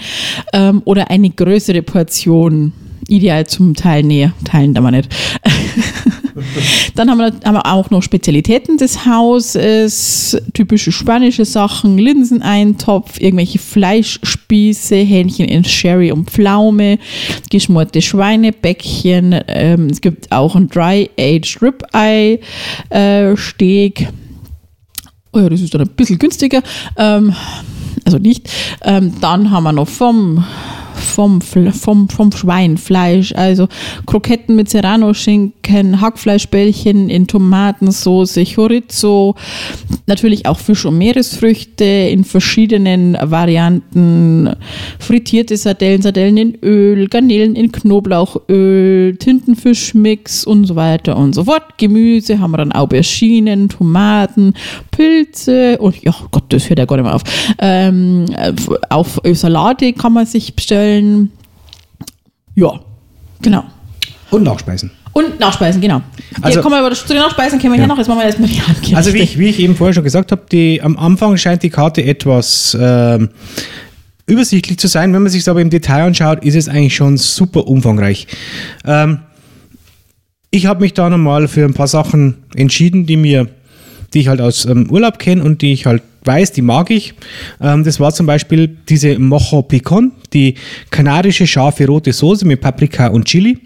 ähm, 0.53 0.81
oder 0.85 1.09
eine 1.09 1.29
größere 1.29 1.81
Portion. 1.81 2.71
Ideal 3.07 3.45
zum 3.45 3.75
Teilen, 3.75 4.07
nee, 4.07 4.31
teilen 4.45 4.73
da 4.73 4.81
mal 4.81 4.91
nicht. 4.91 5.09
Dann 6.95 7.09
haben 7.09 7.17
wir, 7.17 7.33
haben 7.45 7.55
wir 7.55 7.65
auch 7.65 7.89
noch 7.89 8.01
Spezialitäten 8.01 8.77
des 8.77 9.05
Hauses, 9.05 10.37
typische 10.53 10.91
spanische 10.91 11.45
Sachen, 11.45 11.97
Linseneintopf, 11.97 13.19
irgendwelche 13.19 13.59
Fleischspieße, 13.59 14.95
Hähnchen 14.95 15.47
in 15.47 15.63
Sherry 15.63 16.11
und 16.11 16.29
Pflaume, 16.29 16.99
geschmorte 17.49 18.01
Schweinebäckchen, 18.01 19.41
ähm, 19.47 19.87
es 19.87 20.01
gibt 20.01 20.31
auch 20.31 20.55
ein 20.55 20.67
Dry-Aged 20.67 21.61
Ribeye 21.61 22.39
äh, 22.89 23.35
Steak. 23.37 24.07
Oh 25.31 25.39
ja, 25.39 25.49
das 25.49 25.61
ist 25.61 25.73
dann 25.73 25.81
ein 25.81 25.89
bisschen 25.89 26.19
günstiger. 26.19 26.61
Ähm, 26.97 27.33
also 28.05 28.17
nicht. 28.17 28.49
Ähm, 28.83 29.13
dann 29.21 29.51
haben 29.51 29.63
wir 29.63 29.71
noch 29.71 29.87
vom, 29.87 30.45
vom, 31.05 31.41
vom, 31.41 32.09
vom 32.09 32.31
Schweinfleisch, 32.31 33.33
also 33.35 33.67
Kroketten 34.05 34.55
mit 34.55 34.69
Serrano-Schinken, 34.69 36.01
Hackfleischbällchen 36.01 37.09
in 37.09 37.27
Tomatensauce, 37.27 38.39
Chorizo, 38.55 39.35
natürlich 40.07 40.45
auch 40.45 40.59
Fisch- 40.59 40.85
und 40.85 40.97
Meeresfrüchte 40.97 41.85
in 41.85 42.23
verschiedenen 42.23 43.17
Varianten, 43.21 44.49
frittierte 44.99 45.57
Sardellen, 45.57 46.01
Sardellen 46.01 46.37
in 46.37 46.57
Öl, 46.63 47.07
Garnelen 47.07 47.55
in 47.55 47.71
Knoblauchöl, 47.71 49.15
Tintenfischmix 49.17 50.45
und 50.45 50.65
so 50.65 50.75
weiter 50.75 51.17
und 51.17 51.33
so 51.33 51.45
fort. 51.45 51.77
Gemüse 51.77 52.39
haben 52.39 52.51
wir 52.51 52.57
dann 52.57 52.71
Auberginen, 52.71 53.69
Tomaten, 53.69 54.53
Pilze 54.91 55.77
und 55.79 56.01
ja 56.03 56.13
Gott, 56.31 56.45
das 56.49 56.69
hört 56.69 56.79
ja 56.79 56.85
gar 56.85 56.97
nicht 56.97 57.05
mehr 57.05 57.15
auf. 57.15 57.23
Ähm, 57.59 58.25
äh, 58.37 58.53
auch 58.89 59.07
Salate 59.33 59.93
kann 59.93 60.13
man 60.13 60.25
sich 60.25 60.55
bestellen. 60.55 60.94
Ja, 62.55 62.79
genau. 63.41 63.63
Und 64.31 64.43
Nachspeisen. 64.43 64.91
Und 65.13 65.39
Nachspeisen, 65.39 65.79
genau. 65.81 66.01
Also- 66.41 66.61
kommen 66.61 66.75
wir 66.75 66.85
aber 66.85 66.93
zu 66.93 67.07
den 67.07 67.17
Nachspeisen 67.17 67.59
kommen 67.59 67.73
wir 67.73 67.77
Ja. 67.79 67.83
hier 67.85 67.87
noch. 67.87 67.97
Jetzt 67.97 68.07
machen 68.07 68.19
wir 68.19 68.25
erstmal 68.25 68.49
die 68.49 68.61
Handgerichte. 68.61 68.97
Also 68.97 69.13
wie 69.13 69.19
ich, 69.19 69.39
wie 69.39 69.47
ich 69.49 69.59
eben 69.59 69.75
vorher 69.75 69.93
schon 69.93 70.03
gesagt 70.03 70.31
habe, 70.31 70.41
die, 70.51 70.81
am 70.81 70.97
Anfang 70.97 71.37
scheint 71.37 71.63
die 71.63 71.69
Karte 71.69 72.03
etwas 72.03 72.77
ähm, 72.79 73.29
übersichtlich 74.25 74.77
zu 74.77 74.87
sein. 74.87 75.13
Wenn 75.13 75.21
man 75.23 75.31
sich 75.31 75.41
es 75.41 75.47
aber 75.47 75.61
im 75.61 75.69
Detail 75.69 76.03
anschaut, 76.03 76.43
ist 76.43 76.55
es 76.55 76.67
eigentlich 76.67 76.95
schon 76.95 77.15
super 77.17 77.67
umfangreich. 77.67 78.27
Ähm, 78.85 79.19
ich 80.51 80.65
habe 80.65 80.81
mich 80.81 80.93
da 80.93 81.09
nochmal 81.09 81.47
für 81.47 81.63
ein 81.65 81.73
paar 81.73 81.87
Sachen 81.87 82.35
entschieden, 82.55 83.05
die 83.05 83.17
mir, 83.17 83.47
die 84.13 84.19
ich 84.21 84.27
halt 84.27 84.41
aus 84.41 84.65
ähm, 84.65 84.89
Urlaub 84.89 85.19
kenne 85.19 85.43
und 85.43 85.61
die 85.61 85.71
ich 85.73 85.85
halt 85.85 86.01
weiß, 86.25 86.51
die 86.51 86.61
mag 86.61 86.89
ich. 86.89 87.13
Ähm, 87.61 87.83
das 87.83 87.99
war 87.99 88.13
zum 88.13 88.25
Beispiel 88.25 88.67
diese 88.89 89.19
Mojo 89.19 89.61
Picon, 89.61 90.11
die 90.33 90.55
kanadische 90.89 91.47
scharfe 91.47 91.85
rote 91.85 92.13
Soße 92.13 92.45
mit 92.45 92.61
Paprika 92.61 93.07
und 93.07 93.25
Chili. 93.25 93.59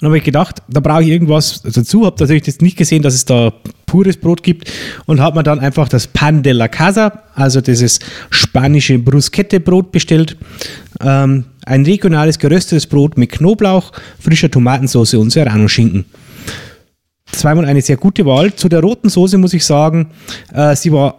Und 0.00 0.06
habe 0.06 0.18
ich 0.18 0.24
gedacht, 0.24 0.62
da 0.68 0.80
brauche 0.80 1.02
ich 1.02 1.08
irgendwas 1.08 1.62
dazu. 1.62 2.04
Habe 2.04 2.16
natürlich 2.20 2.46
jetzt 2.46 2.60
nicht 2.60 2.76
gesehen, 2.76 3.02
dass 3.02 3.14
es 3.14 3.24
da 3.24 3.52
pures 3.86 4.16
Brot 4.16 4.42
gibt 4.42 4.70
und 5.06 5.20
habe 5.20 5.38
mir 5.38 5.42
dann 5.44 5.60
einfach 5.60 5.88
das 5.88 6.06
Pan 6.06 6.42
de 6.42 6.52
la 6.52 6.68
Casa, 6.68 7.22
also 7.34 7.60
dieses 7.60 8.00
spanische 8.30 8.98
Bruschette-Brot 8.98 9.92
bestellt. 9.92 10.36
Ähm, 11.00 11.44
ein 11.64 11.84
regionales 11.84 12.38
geröstetes 12.38 12.86
Brot 12.86 13.16
mit 13.16 13.32
Knoblauch, 13.32 13.92
frischer 14.18 14.50
Tomatensauce 14.50 15.14
und 15.14 15.30
Serrano-Schinken. 15.30 16.04
Zweimal 17.38 17.64
eine 17.64 17.82
sehr 17.82 17.96
gute 17.96 18.24
Wahl. 18.26 18.54
Zu 18.54 18.68
der 18.68 18.80
roten 18.80 19.08
Soße 19.08 19.38
muss 19.38 19.54
ich 19.54 19.64
sagen, 19.64 20.10
äh, 20.52 20.74
sie 20.76 20.92
war 20.92 21.16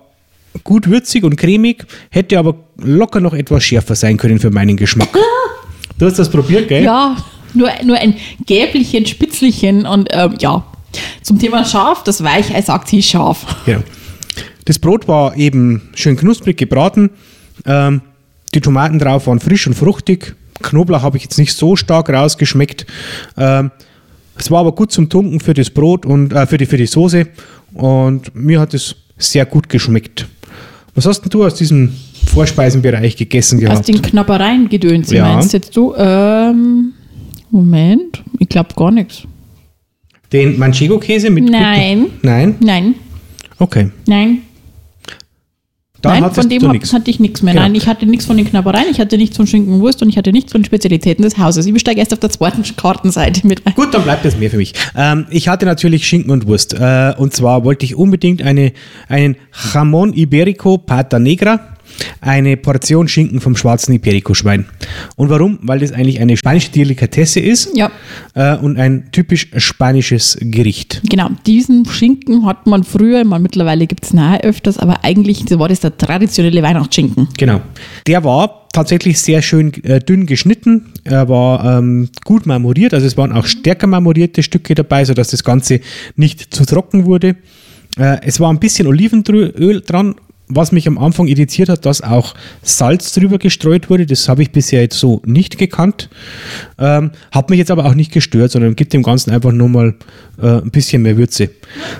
gut 0.64 0.90
würzig 0.90 1.24
und 1.24 1.36
cremig, 1.36 1.86
hätte 2.10 2.40
aber 2.40 2.56
locker 2.78 3.20
noch 3.20 3.34
etwas 3.34 3.64
schärfer 3.64 3.96
sein 3.96 4.18
können 4.18 4.40
für 4.40 4.52
meinen 4.52 4.78
Geschmack. 4.78 5.10
Du 5.98 6.06
hast 6.06 6.18
das 6.20 6.30
probiert, 6.30 6.68
gell? 6.68 6.84
Ja, 6.84 7.18
nur, 7.54 7.70
nur 7.84 7.98
ein 7.98 8.16
gelblichen, 8.46 9.06
spitzlichen 9.06 9.86
und 9.86 10.10
ähm, 10.12 10.36
ja. 10.40 10.64
Zum 11.22 11.40
Thema 11.40 11.66
scharf, 11.66 12.04
das 12.04 12.24
Weichei 12.24 12.62
sagt 12.62 12.88
sie 12.88 13.02
scharf. 13.02 13.46
Genau. 13.66 13.82
Das 14.66 14.80
Brot 14.80 15.08
war 15.08 15.36
eben 15.36 15.90
schön 15.94 16.16
knusprig 16.16 16.58
gebraten. 16.58 17.12
Ähm, 17.66 18.02
die 18.54 18.62
Tomaten 18.62 19.00
drauf 19.00 19.28
waren 19.28 19.40
frisch 19.40 19.68
und 19.68 19.74
fruchtig. 19.74 20.36
Knoblauch 20.62 21.02
habe 21.02 21.18
ich 21.18 21.24
jetzt 21.24 21.38
nicht 21.38 21.54
so 21.54 21.76
stark 21.76 22.10
rausgeschmeckt. 22.10 22.86
Ähm, 23.38 23.72
es 24.38 24.52
war 24.52 24.60
aber 24.62 24.74
gut 24.74 24.92
zum 24.92 25.10
Tunken 25.10 25.40
für 25.40 25.54
das 25.54 25.70
Brot 25.70 26.06
und 26.06 26.34
äh, 26.34 26.46
für, 26.48 26.58
die, 26.58 26.66
für 26.66 26.78
die 26.78 26.86
Soße. 26.88 27.28
Und 27.74 28.34
mir 28.36 28.60
hat 28.60 28.74
es 28.74 28.96
sehr 29.18 29.46
gut 29.46 29.70
geschmeckt. 29.70 30.28
Was 30.94 31.06
hast 31.06 31.22
denn 31.22 31.30
du 31.30 31.44
aus 31.46 31.56
diesem 31.56 31.94
Vorspeisenbereich 32.28 33.16
gegessen 33.18 33.58
Aus 33.58 33.62
gehabt? 33.62 33.88
den 33.88 34.02
Knappereien 34.02 34.70
gedöns, 34.70 35.12
Ja. 35.12 35.34
meinst 35.36 35.54
jetzt 35.54 35.76
du? 35.76 35.94
Ähm, 35.96 36.94
Moment, 37.52 38.24
ich 38.40 38.50
glaube 38.50 38.70
gar 38.76 38.92
nichts. 38.92 39.24
Den 40.32 40.58
Manchego-Käse 40.58 41.30
mit. 41.30 41.50
Nein. 41.50 42.08
Nein? 42.22 42.56
Nein, 42.60 42.96
Okay. 43.60 43.90
nein. 44.06 44.40
Dann 46.06 46.22
Nein, 46.22 46.34
von 46.34 46.50
dem 46.50 46.68
hab, 46.68 46.76
hatte 46.76 47.10
ich 47.10 47.20
nichts 47.20 47.42
mehr. 47.42 47.54
Genau. 47.54 47.66
Nein, 47.66 47.76
ich 47.76 47.88
hatte 47.88 48.06
nichts 48.06 48.26
von 48.26 48.38
den 48.38 48.48
Knabbereien, 48.48 48.88
ich 48.92 49.00
hatte 49.00 49.18
nichts 49.18 49.38
von 49.38 49.48
Schinken 49.48 49.74
und 49.74 49.82
Wurst 49.82 50.02
und 50.02 50.10
ich 50.10 50.18
hatte 50.18 50.32
nichts 50.32 50.52
von 50.52 50.62
den 50.62 50.66
Spezialitäten 50.66 51.24
des 51.24 51.38
Hauses. 51.38 51.66
Ich 51.66 51.80
steige 51.80 52.00
erst 52.00 52.14
auf 52.14 52.20
der 52.20 52.30
zweiten 52.30 52.64
Kartenseite 52.76 53.46
mit 53.48 53.66
ein. 53.66 53.74
Gut, 53.74 53.94
dann 53.94 54.04
bleibt 54.04 54.24
das 54.24 54.38
mehr 54.38 54.50
für 54.50 54.58
mich. 54.58 54.74
Ähm, 54.96 55.26
ich 55.30 55.48
hatte 55.48 55.66
natürlich 55.66 56.08
Schinken 56.08 56.32
und 56.32 56.48
Wurst. 56.48 56.74
Äh, 56.74 57.14
und 57.18 57.34
zwar 57.34 57.64
wollte 57.64 57.86
ich 57.86 57.96
unbedingt 57.96 58.42
eine, 58.42 58.74
einen 59.08 59.36
Jamón 59.74 60.14
Iberico 60.14 60.78
Pata 60.78 61.20
Negra, 61.20 61.75
eine 62.22 62.58
Portion 62.58 63.08
Schinken 63.08 63.42
vom 63.42 63.56
schwarzen 63.56 63.94
Iberico-Schwein. 63.94 64.66
Und 65.16 65.30
warum? 65.30 65.60
Weil 65.62 65.80
das 65.80 65.92
eigentlich 65.92 66.20
eine 66.20 66.38
spanische 66.38 66.72
Delikatesse 66.72 67.40
ist 67.40 67.76
Ja. 67.76 67.92
äh, 68.34 68.58
und 68.58 68.78
ein 68.78 69.10
typisch 69.12 69.48
spanisches 69.58 70.38
Gericht. 70.42 71.02
Genau, 71.10 71.30
diesen 71.46 71.86
Schinken 71.86 72.46
hat 72.46 72.68
man 72.68 72.84
früher, 72.84 73.24
man, 73.24 73.42
mittlerweile 73.42 73.88
gibt 73.88 74.06
es 74.06 74.14
nahe 74.14 74.44
öfters, 74.44 74.78
aber 74.78 75.04
eigentlich 75.04 75.44
war 75.58 75.70
das 75.70 75.80
der 75.80 75.98
traditionelle 75.98 76.62
Weihnachtsschinken. 76.62 77.28
Genau. 77.38 77.62
Der 78.08 78.24
war 78.24 78.68
tatsächlich 78.74 79.20
sehr 79.20 79.42
schön 79.42 79.72
äh, 79.84 80.00
dünn 80.00 80.26
geschnitten. 80.26 80.88
Er 81.06 81.30
war 81.30 81.78
ähm, 81.80 82.10
gut 82.26 82.46
marmoriert, 82.46 82.94
also 82.94 83.06
es 83.08 83.16
waren 83.18 83.32
auch 83.32 83.46
stärker 83.46 83.88
marmorierte 83.88 84.44
Stücke 84.44 84.76
dabei, 84.76 85.06
sodass 85.06 85.30
das 85.30 85.44
Ganze 85.44 85.80
nicht 86.16 86.54
zu 86.54 86.66
trocken 86.66 87.06
wurde. 87.06 87.36
Äh, 87.98 88.18
es 88.24 88.40
war 88.40 88.50
ein 88.52 88.60
bisschen 88.60 88.88
Olivenöl 88.88 89.82
dran, 89.82 90.16
was 90.48 90.72
mich 90.72 90.88
am 90.88 90.98
Anfang 90.98 91.28
irritiert 91.28 91.70
hat, 91.70 91.86
dass 91.86 92.02
auch 92.02 92.36
Salz 92.62 93.14
drüber 93.14 93.38
gestreut 93.38 93.90
wurde. 93.90 94.06
Das 94.06 94.30
habe 94.30 94.44
ich 94.44 94.52
bisher 94.52 94.82
jetzt 94.82 95.00
so 95.00 95.22
nicht 95.26 95.58
gekannt. 95.58 96.10
Ähm, 96.78 97.12
hat 97.32 97.50
mich 97.50 97.60
jetzt 97.60 97.72
aber 97.72 97.86
auch 97.86 97.96
nicht 97.96 98.12
gestört, 98.12 98.52
sondern 98.52 98.76
gibt 98.76 98.94
dem 98.94 99.04
Ganzen 99.04 99.32
einfach 99.32 99.52
nur 99.52 99.70
mal 99.70 99.96
äh, 100.42 100.62
ein 100.62 100.72
bisschen 100.72 101.02
mehr 101.02 101.18
Würze. 101.18 101.50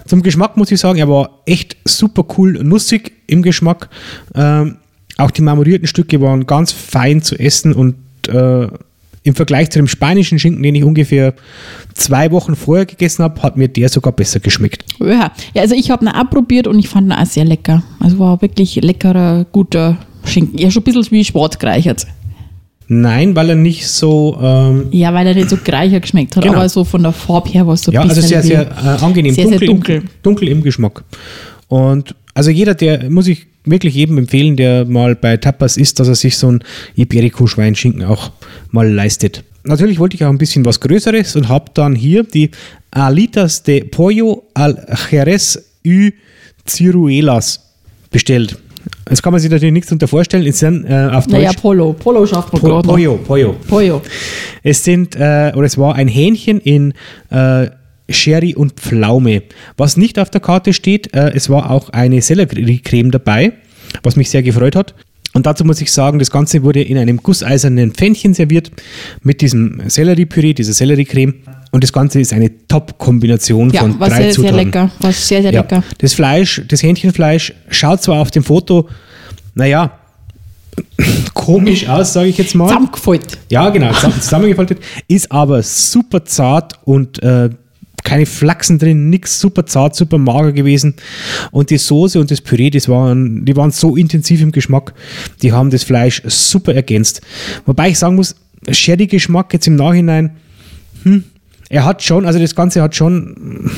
Zum 0.06 0.22
Geschmack 0.22 0.58
muss 0.58 0.72
ich 0.72 0.80
sagen, 0.80 1.00
er 1.00 1.10
war 1.10 1.42
echt 1.46 1.78
super 1.86 2.26
cool 2.38 2.54
nussig 2.64 3.14
im 3.28 3.42
Geschmack. 3.42 3.90
Ähm, 4.36 4.78
auch 5.18 5.32
die 5.32 5.42
marmorierten 5.42 5.88
Stücke 5.88 6.22
waren 6.22 6.46
ganz 6.46 6.72
fein 6.72 7.22
zu 7.22 7.40
essen 7.40 7.74
und 7.74 7.96
äh, 8.28 8.68
im 9.26 9.34
Vergleich 9.34 9.72
zu 9.72 9.80
dem 9.80 9.88
spanischen 9.88 10.38
Schinken, 10.40 10.62
den 10.62 10.76
ich 10.76 10.84
ungefähr 10.84 11.34
zwei 11.96 12.32
Wochen 12.32 12.56
vorher 12.56 12.86
gegessen 12.86 13.24
habe, 13.24 13.42
hat 13.42 13.58
mir 13.58 13.68
der 13.68 13.90
sogar 13.90 14.14
besser 14.14 14.40
geschmeckt. 14.40 14.86
Ja, 15.00 15.32
ja 15.54 15.62
also 15.62 15.76
ich 15.76 15.90
habe 15.90 16.06
ihn 16.06 16.10
auch 16.10 16.30
probiert 16.30 16.68
und 16.68 16.78
ich 16.78 16.88
fand 16.88 17.08
ihn 17.08 17.12
auch 17.12 17.26
sehr 17.26 17.44
lecker. 17.44 17.84
Also 18.00 18.20
war 18.20 18.42
wirklich 18.44 18.76
leckerer, 18.76 19.46
guter 19.52 19.98
Schinken. 20.26 20.60
Ja, 20.60 20.70
schon 20.70 20.82
ein 20.82 20.86
bisschen 20.86 21.12
wie 21.12 21.26
schwarz 21.26 21.58
gereichert. 21.58 22.06
Nein, 22.88 23.36
weil 23.36 23.50
er 23.50 23.56
nicht 23.56 23.88
so, 23.88 24.38
ähm, 24.40 24.88
Ja, 24.92 25.12
weil 25.12 25.26
er 25.26 25.34
nicht 25.34 25.50
so 25.50 25.58
greicher 25.58 26.00
geschmeckt 26.00 26.36
hat, 26.36 26.44
Genau. 26.44 26.58
aber 26.58 26.70
so 26.70 26.84
von 26.84 27.02
der 27.02 27.14
Farbe 27.14 27.50
her 27.50 27.66
war 27.66 27.74
es 27.74 27.82
so 27.82 27.92
ein 27.92 27.96
ja, 27.96 28.02
also 28.02 28.14
bisschen 28.14 28.44
sehr, 28.44 28.44
sehr 28.44 28.62
äh, 28.62 29.04
angenehm, 29.04 29.34
sehr, 29.34 29.48
sehr 29.48 29.58
dunkel, 29.58 29.68
dunkel. 29.68 29.96
Im, 29.96 30.10
dunkel 30.22 30.48
im 30.50 30.62
Geschmack. 30.62 31.04
Und 31.68 32.14
also 32.36 32.52
jeder, 32.52 32.76
der, 32.76 33.10
muss 33.10 33.28
ich 33.28 33.48
wirklich 33.66 33.96
jedem 33.96 34.18
empfehlen, 34.18 34.56
der 34.56 34.86
mal 34.86 35.16
bei 35.16 35.38
Tapas 35.38 35.78
isst, 35.78 36.00
dass 36.00 36.08
er 36.08 36.16
sich 36.16 36.38
so 36.38 36.52
ein 36.52 36.64
Iberico-Schweinschinken 36.96 38.04
auch 38.04 38.32
mal 38.72 38.92
leistet. 38.92 39.44
Natürlich 39.64 39.98
wollte 40.00 40.16
ich 40.16 40.24
auch 40.24 40.30
ein 40.30 40.38
bisschen 40.38 40.64
was 40.66 40.80
Größeres 40.80 41.36
und 41.36 41.50
habe 41.50 41.72
dann 41.74 41.96
hier 41.96 42.24
die 42.24 42.52
Alitas 42.92 43.64
de 43.64 43.84
Pollo 43.84 44.44
al 44.54 44.86
Jerez 45.10 45.60
y 45.84 46.14
Ciruelas 46.68 47.60
bestellt. 48.12 48.58
Jetzt 49.10 49.24
kann 49.24 49.32
man 49.34 49.40
sich 49.40 49.50
natürlich 49.50 49.74
nichts 49.74 49.90
darunter 49.90 50.08
vorstellen. 50.08 50.46
Es 50.46 50.60
sind 50.60 50.86
äh, 50.86 51.10
auf 51.12 51.28
Naja, 51.28 51.50
Deutsch 51.50 51.62
Polo. 51.62 51.94
Polo 51.94 52.26
schafft 52.26 52.54
man 52.54 52.62
Po- 52.62 52.68
gerade. 52.68 52.88
Pollo, 52.88 53.18
Pollo. 53.26 53.56
Pollo. 53.68 54.02
Es 54.64 54.84
sind, 54.84 55.16
äh, 55.16 55.52
oder 55.56 55.66
es 55.66 55.78
war 55.78 55.96
ein 55.96 56.08
Hähnchen 56.08 56.60
in 56.60 56.94
äh, 57.32 57.68
Sherry 58.10 58.54
und 58.54 58.74
Pflaume. 58.74 59.44
Was 59.78 59.98
nicht 59.98 60.20
auf 60.20 60.30
der 60.30 60.42
Karte 60.42 60.74
steht, 60.74 61.16
äh, 61.16 61.32
es 61.34 61.50
war 61.50 61.72
auch 61.72 61.90
eine 61.90 62.22
Selleriecreme 62.22 63.10
dabei, 63.12 63.54
was 64.04 64.16
mich 64.16 64.30
sehr 64.30 64.44
gefreut 64.44 64.76
hat. 64.76 64.94
Und 65.36 65.46
dazu 65.46 65.66
muss 65.66 65.82
ich 65.82 65.92
sagen, 65.92 66.18
das 66.18 66.32
Ganze 66.32 66.64
wurde 66.64 66.82
in 66.82 66.98
einem 66.98 67.18
gusseisernen 67.18 67.92
Pfännchen 67.92 68.34
serviert 68.34 68.72
mit 69.22 69.42
diesem 69.42 69.82
Selleriepüree, 69.90 70.54
dieser 70.54 70.72
Selleriecreme. 70.72 71.34
Und 71.72 71.84
das 71.84 71.92
Ganze 71.92 72.22
ist 72.22 72.32
eine 72.32 72.50
Top-Kombination 72.70 73.70
Ja, 73.72 73.82
von 73.82 74.00
war 74.00 74.08
drei 74.08 74.16
sehr, 74.16 74.24
sehr 74.24 74.34
Zutaten. 74.36 74.58
lecker. 74.58 74.92
War 75.02 75.12
sehr, 75.12 75.42
sehr 75.42 75.52
Ja. 75.52 75.60
lecker. 75.62 75.84
Das 75.98 76.14
Fleisch, 76.14 76.62
das 76.70 76.82
Hähnchenfleisch 76.82 77.54
schaut 77.70 78.02
zwar 78.02 78.22
auf 78.22 78.32
dem 78.32 78.44
Foto, 78.46 78.88
naja, 79.56 79.92
komisch 81.34 81.88
aus, 81.90 82.14
sage 82.14 82.30
ich 82.30 82.38
jetzt 82.38 82.56
mal. 82.56 82.68
Zusammengefaltet. 82.70 83.38
Ja, 83.50 83.70
genau, 83.72 83.92
zusammen- 83.92 84.22
zusammengefaltet, 84.22 84.80
ist 85.10 85.30
aber 85.34 85.62
super 85.64 86.24
zart 86.24 86.74
und 86.86 87.22
äh, 87.22 87.50
keine 88.06 88.26
Flachsen 88.26 88.80
drin, 88.80 89.10
nix 89.10 89.42
super 89.42 89.66
zart, 89.66 89.96
super 89.96 90.18
mager 90.18 90.54
gewesen. 90.54 90.94
Und 91.52 91.70
die 91.72 91.78
Soße 91.78 92.20
und 92.20 92.32
das 92.32 92.40
Püree, 92.40 92.70
das 92.70 92.88
waren, 92.88 93.44
die 93.44 93.58
waren 93.58 93.72
so 93.72 93.98
intensiv 93.98 94.42
im 94.42 94.54
Geschmack, 94.54 94.94
die 95.42 95.52
haben 95.52 95.70
das 95.70 95.84
Fleisch 95.84 96.22
super 96.26 96.74
ergänzt. 96.74 97.22
Wobei 97.66 97.90
ich 97.90 98.00
sagen 98.00 98.16
muss, 98.16 98.36
Sherry-Geschmack 98.70 99.52
jetzt 99.52 99.68
im 99.68 99.76
Nachhinein, 99.76 100.38
hm, 101.04 101.26
er 101.70 101.84
hat 101.84 102.04
schon, 102.04 102.26
also 102.26 102.40
das 102.40 102.56
Ganze 102.56 102.82
hat 102.82 102.96
schon 102.96 103.70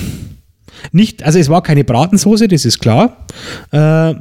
nicht, 0.91 1.23
also 1.23 1.39
es 1.39 1.49
war 1.49 1.63
keine 1.63 1.83
Bratensoße, 1.83 2.47
das 2.47 2.65
ist 2.65 2.79
klar. 2.79 3.25
Äh, 3.71 4.13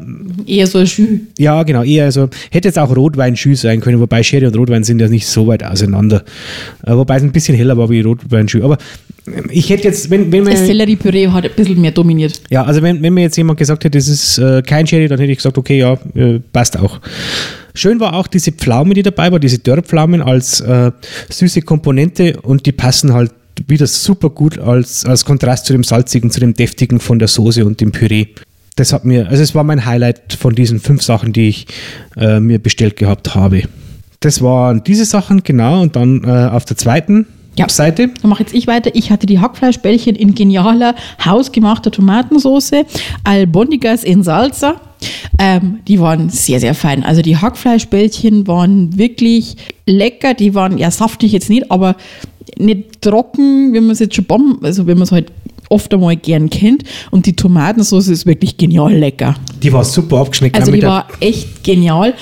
Eher 0.47 0.67
so 0.67 0.79
ein 0.79 0.87
Schü. 0.87 1.21
ja, 1.39 1.63
genau, 1.63 1.83
eher, 1.83 2.05
also 2.07 2.29
hätte 2.51 2.69
jetzt 2.69 2.79
auch 2.79 2.95
Rotweinschü 2.95 3.55
sein 3.55 3.81
können, 3.81 4.01
wobei 4.01 4.23
Sherry 4.23 4.47
und 4.47 4.57
Rotwein 4.57 4.85
sind 4.85 5.01
ja 5.01 5.09
nicht 5.09 5.27
so 5.27 5.47
weit 5.47 5.65
auseinander. 5.65 6.25
Äh, 6.85 6.97
wobei 6.97 7.17
es 7.17 7.23
ein 7.23 7.33
bisschen 7.33 7.57
heller 7.57 7.77
war 7.77 7.91
wie 7.91 8.01
Rotweinschü. 8.01 8.63
Aber 8.63 8.79
ähm, 9.27 9.47
ich 9.51 9.71
hätte 9.71 9.85
jetzt, 9.85 10.11
wenn, 10.11 10.31
wenn 10.33 10.45
Das 10.45 10.55
man. 10.55 10.67
Selleriepüree 10.67 11.29
hat 11.29 11.45
ein 11.45 11.51
bisschen 11.57 11.81
mehr 11.81 11.93
dominiert. 11.93 12.41
Ja, 12.51 12.65
also 12.65 12.83
wenn, 12.83 13.03
wenn 13.03 13.15
mir 13.15 13.23
jetzt 13.23 13.37
jemand 13.37 13.59
gesagt 13.59 13.85
hätte, 13.85 13.99
das 13.99 14.09
ist 14.09 14.39
äh, 14.39 14.63
kein 14.63 14.87
Sherry, 14.87 15.09
dann 15.09 15.19
hätte 15.19 15.33
ich 15.33 15.39
gesagt, 15.39 15.59
okay, 15.59 15.79
ja, 15.79 15.99
äh, 16.15 16.41
passt 16.53 16.79
auch. 16.79 17.01
Schön 17.75 18.01
war 18.01 18.15
auch 18.15 18.27
diese 18.27 18.53
Pflaume, 18.53 18.95
die 18.95 19.03
dabei 19.03 19.31
war, 19.31 19.39
diese 19.39 19.59
Dörrpflaumen 19.59 20.23
als 20.23 20.61
äh, 20.61 20.93
süße 21.29 21.61
Komponente 21.63 22.41
und 22.41 22.65
die 22.65 22.73
passen 22.73 23.13
halt 23.13 23.33
wieder 23.67 23.87
super 23.87 24.31
gut 24.31 24.59
als, 24.59 25.05
als 25.05 25.25
Kontrast 25.25 25.67
zu 25.67 25.73
dem 25.73 25.85
salzigen, 25.85 26.31
zu 26.31 26.41
dem 26.41 26.55
deftigen 26.55 27.01
von 27.01 27.19
der 27.19 27.29
Soße 27.29 27.65
und 27.65 27.81
dem 27.81 27.93
Püree. 27.93 28.29
Das 28.77 28.93
hat 28.93 29.05
mir, 29.05 29.29
also 29.29 29.43
es 29.43 29.55
war 29.55 29.65
mein 29.65 29.87
Highlight 29.87 30.35
von 30.35 30.55
diesen 30.55 30.81
fünf 30.81 31.03
Sachen, 31.03 31.33
die 31.33 31.49
ich 31.49 31.67
äh, 32.17 32.41
mir 32.41 32.59
bestellt 32.59 32.97
gehabt 32.97 33.35
habe. 33.35 33.63
Das 34.21 34.43
waren 34.43 34.85
diese 34.85 35.05
Sachen, 35.05 35.43
genau, 35.43 35.83
und 35.83 35.97
dann 35.97 36.25
äh, 36.25 36.49
auf 36.51 36.65
der 36.65 36.77
zweiten 36.77 37.27
Ja. 37.59 37.69
Seite. 37.69 38.09
Dann 38.21 38.31
mache 38.31 38.43
jetzt 38.43 38.55
ich 38.55 38.67
weiter. 38.67 38.91
Ich 38.95 39.11
hatte 39.11 39.27
die 39.27 39.39
Hackfleischbällchen 39.39 40.15
in 40.15 40.35
genialer, 40.35 40.95
hausgemachter 41.25 41.91
Tomatensauce, 41.91 42.85
Albondigas 43.25 44.05
in 44.05 44.23
Salsa. 44.23 44.81
Ähm, 45.39 45.81
die 45.87 46.01
waren 46.01 46.31
sehr, 46.31 46.61
sehr 46.61 46.75
fein. 46.75 47.03
Also 47.03 47.23
die 47.23 47.37
Hackfleischbällchen 47.37 48.47
waren 48.47 48.97
wirklich 48.99 49.57
lecker. 49.87 50.35
Die 50.35 50.55
waren 50.55 50.79
ja 50.79 50.91
saftig 50.91 51.33
jetzt 51.33 51.51
nicht, 51.51 51.71
aber 51.71 51.97
nicht 52.59 53.03
trocken, 53.03 53.73
wie 53.73 53.81
man 53.81 53.91
es 53.91 53.99
jetzt 53.99 54.15
schon 54.15 54.25
beim, 54.25 54.59
also 54.63 54.87
wenn 54.87 54.99
man 54.99 55.05
es 55.05 55.13
halt 55.13 55.33
oft 55.69 55.93
einmal 55.93 56.17
gern 56.17 56.51
kennt. 56.51 56.85
Und 57.11 57.27
die 57.27 57.35
Tomatensauce 57.35 58.09
ist 58.09 58.27
wirklich 58.27 58.57
genial 58.57 58.95
lecker. 58.95 59.35
Die 59.63 59.73
war 59.73 59.85
super 59.85 60.19
abgeschmeckt. 60.19 60.57
Also 60.57 60.73
die 60.73 60.83
war 60.83 61.09
echt 61.21 61.65
genial. 61.65 62.15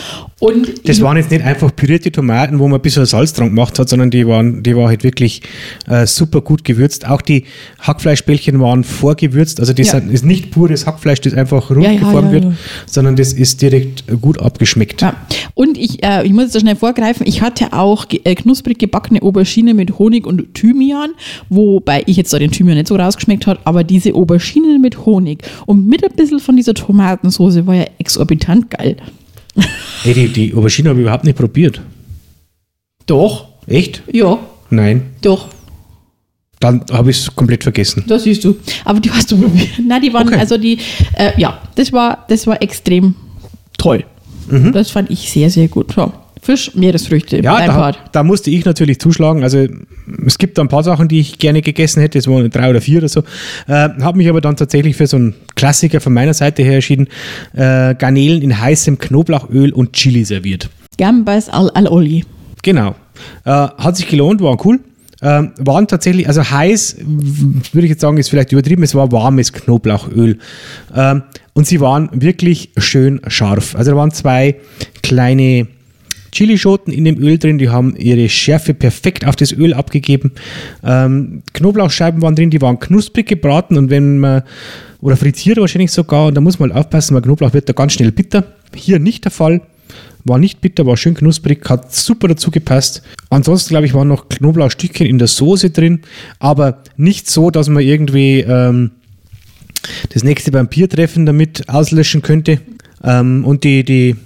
Und 0.44 0.86
Das 0.86 1.00
waren 1.00 1.16
jetzt 1.16 1.30
nicht 1.30 1.42
einfach 1.42 1.74
pürierte 1.74 2.12
Tomaten, 2.12 2.58
wo 2.58 2.68
man 2.68 2.78
ein 2.78 2.82
bisschen 2.82 3.06
Salz 3.06 3.32
dran 3.32 3.48
gemacht 3.48 3.78
hat, 3.78 3.88
sondern 3.88 4.10
die 4.10 4.26
waren, 4.26 4.62
die 4.62 4.76
war 4.76 4.88
halt 4.88 5.02
wirklich 5.02 5.40
äh, 5.88 6.06
super 6.06 6.42
gut 6.42 6.64
gewürzt. 6.64 7.08
Auch 7.08 7.22
die 7.22 7.44
Hackfleischbällchen 7.80 8.60
waren 8.60 8.84
vorgewürzt, 8.84 9.58
also 9.60 9.72
das 9.72 9.92
Ja. 9.92 9.98
ist 9.98 10.24
nicht 10.24 10.50
pures 10.50 10.84
Hackfleisch, 10.86 11.22
das 11.22 11.32
einfach 11.32 11.70
rund 11.70 11.84
Ja, 11.84 11.92
ja, 11.92 12.00
geformt 12.00 12.32
wird, 12.32 12.46
sondern 12.84 13.16
das 13.16 13.32
ist 13.32 13.62
direkt 13.62 14.04
gut 14.20 14.38
abgeschmeckt. 14.38 15.02
Und 15.54 15.78
ich, 15.78 16.04
äh, 16.04 16.26
ich 16.26 16.32
muss 16.32 16.44
jetzt 16.44 16.56
da 16.56 16.60
schnell 16.60 16.76
vorgreifen, 16.76 17.26
ich 17.26 17.40
hatte 17.40 17.72
auch 17.72 18.04
äh, 18.10 18.34
knusprig 18.34 18.78
gebackene 18.78 19.22
Aubergine 19.22 19.72
mit 19.72 19.98
Honig 19.98 20.26
und 20.26 20.54
Thymian, 20.54 21.12
wobei 21.48 22.02
ich 22.04 22.18
jetzt 22.18 22.32
da 22.34 22.38
den 22.38 22.50
Thymian 22.50 22.76
nicht 22.76 22.88
so 22.88 22.96
rausgeschmeckt 22.96 23.46
hat, 23.46 23.60
aber 23.64 23.82
diese 23.82 24.14
Auberginen 24.14 24.82
mit 24.82 25.06
Honig 25.06 25.42
und 25.64 25.86
mit 25.86 26.04
ein 26.04 26.14
bisschen 26.14 26.38
von 26.40 26.56
dieser 26.56 26.74
Tomatensauce 26.74 27.66
war 27.66 27.74
ja 27.76 27.86
exorbitant 27.98 28.70
geil. 28.70 28.96
Ey, 30.04 30.14
die, 30.14 30.28
die 30.28 30.54
Aubergine 30.54 30.88
habe 30.90 30.98
ich 31.00 31.02
überhaupt 31.04 31.24
nicht 31.24 31.36
probiert. 31.38 31.80
Doch. 33.06 33.46
Echt? 33.66 34.02
Ja, 34.12 34.38
Nein. 34.70 35.02
doch. 35.22 35.48
Dann 36.60 36.84
habe 36.90 37.10
ich 37.10 37.18
es 37.18 37.34
komplett 37.34 37.62
vergessen. 37.62 38.04
Das 38.06 38.24
siehst 38.24 38.44
du. 38.44 38.56
Aber 38.84 39.00
die 39.00 39.10
hast 39.10 39.30
du 39.30 39.38
probiert. 39.38 39.68
Nein, 39.86 40.02
die 40.02 40.12
waren, 40.12 40.28
Okay. 40.28 40.38
also 40.38 40.56
die, 40.58 40.78
äh, 41.14 41.32
ja, 41.38 41.60
das 41.74 41.92
war, 41.92 42.24
das 42.28 42.46
war 42.46 42.60
extrem 42.62 43.14
toll. 43.78 44.04
Mhm. 44.48 44.72
Das 44.72 44.90
fand 44.90 45.10
ich 45.10 45.30
sehr, 45.30 45.50
sehr 45.50 45.68
gut. 45.68 45.92
So. 45.92 46.12
Fisch, 46.42 46.74
Meeresfrüchte, 46.74 47.42
Ja, 47.42 47.66
da, 47.66 47.92
da 48.12 48.22
musste 48.22 48.50
ich 48.50 48.64
natürlich 48.64 49.00
zuschlagen. 49.00 49.42
Also 49.42 49.66
es 50.26 50.36
gibt 50.38 50.58
da 50.58 50.62
ein 50.62 50.68
paar 50.68 50.82
Sachen, 50.82 51.08
die 51.08 51.20
ich 51.20 51.38
gerne 51.38 51.62
gegessen 51.62 52.00
hätte. 52.00 52.18
Es 52.18 52.28
waren 52.28 52.50
drei 52.50 52.68
oder 52.70 52.80
vier 52.80 52.98
oder 52.98 53.08
so. 53.08 53.20
Äh, 53.66 53.88
habe 54.02 54.18
mich 54.18 54.28
aber 54.28 54.40
dann 54.40 54.56
tatsächlich 54.56 54.96
für 54.96 55.06
so 55.06 55.16
einen 55.16 55.34
Klassiker 55.54 56.00
von 56.00 56.12
meiner 56.12 56.34
Seite 56.34 56.62
her 56.62 56.74
entschieden. 56.74 57.08
Äh, 57.54 57.94
Garnelen 57.94 58.42
in 58.42 58.60
heißem 58.60 58.98
Knoblauchöl 58.98 59.72
und 59.72 59.94
Chili 59.94 60.24
serviert. 60.24 60.68
Gambas 60.98 61.48
al, 61.48 61.70
al 61.70 61.88
Oli. 61.88 62.24
Genau. 62.62 62.94
Äh, 63.44 63.50
hat 63.50 63.96
sich 63.96 64.08
gelohnt, 64.08 64.42
war 64.42 64.64
cool. 64.66 64.80
ähm, 65.22 65.52
waren 65.58 65.86
tatsächlich, 65.86 66.28
also 66.28 66.42
heiß, 66.42 66.96
würde 67.72 67.86
ich 67.86 67.90
jetzt 67.90 68.00
sagen, 68.02 68.18
ist 68.18 68.28
vielleicht 68.28 68.52
übertrieben, 68.52 68.82
es 68.82 68.94
war 68.94 69.10
warmes 69.10 69.52
Knoblauchöl. 69.52 70.38
Ähm, 70.94 71.22
und 71.54 71.66
sie 71.66 71.80
waren 71.80 72.10
wirklich 72.12 72.70
schön 72.76 73.20
scharf. 73.28 73.74
Also 73.76 73.92
da 73.92 73.96
waren 73.96 74.10
zwei 74.10 74.56
kleine 75.02 75.68
Chilischoten 76.34 76.92
in 76.92 77.04
dem 77.04 77.18
Öl 77.18 77.38
drin, 77.38 77.58
die 77.58 77.68
haben 77.68 77.96
ihre 77.96 78.28
Schärfe 78.28 78.74
perfekt 78.74 79.26
auf 79.26 79.36
das 79.36 79.52
Öl 79.52 79.72
abgegeben. 79.72 80.32
Ähm, 80.82 81.42
Knoblauchscheiben 81.52 82.20
waren 82.20 82.34
drin, 82.34 82.50
die 82.50 82.60
waren 82.60 82.78
knusprig 82.78 83.26
gebraten 83.26 83.78
und 83.78 83.88
wenn 83.88 84.18
man, 84.18 84.42
oder 85.00 85.16
frittiert 85.16 85.58
wahrscheinlich 85.58 85.92
sogar, 85.92 86.26
und 86.26 86.34
da 86.34 86.40
muss 86.40 86.58
man 86.58 86.70
halt 86.72 86.86
aufpassen, 86.86 87.14
weil 87.14 87.22
Knoblauch 87.22 87.54
wird 87.54 87.68
da 87.68 87.72
ganz 87.72 87.92
schnell 87.94 88.12
bitter. 88.12 88.44
Hier 88.74 88.98
nicht 88.98 89.24
der 89.24 89.30
Fall. 89.30 89.62
War 90.26 90.38
nicht 90.38 90.62
bitter, 90.62 90.86
war 90.86 90.96
schön 90.96 91.14
knusprig, 91.14 91.68
hat 91.68 91.94
super 91.94 92.28
dazu 92.28 92.50
gepasst. 92.50 93.02
Ansonsten, 93.28 93.70
glaube 93.70 93.86
ich, 93.86 93.92
waren 93.92 94.08
noch 94.08 94.28
Knoblauchstückchen 94.30 95.06
in 95.06 95.18
der 95.18 95.28
Soße 95.28 95.70
drin, 95.70 96.00
aber 96.38 96.82
nicht 96.96 97.30
so, 97.30 97.50
dass 97.50 97.68
man 97.68 97.82
irgendwie 97.82 98.40
ähm, 98.40 98.92
das 100.14 100.24
nächste 100.24 100.52
Vampirtreffen 100.52 101.26
damit 101.26 101.68
auslöschen 101.68 102.22
könnte. 102.22 102.60
Ähm, 103.02 103.44
und 103.44 103.64
die, 103.64 103.84
die 103.84 104.16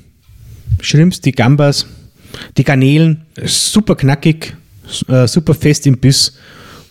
Shrimps, 0.80 1.20
die 1.20 1.32
Gambas, 1.32 1.86
die 2.57 2.64
Garnelen, 2.64 3.22
super 3.44 3.96
knackig, 3.96 4.57
äh, 5.09 5.27
super 5.27 5.55
fest 5.55 5.87
im 5.87 5.98
Biss 5.98 6.35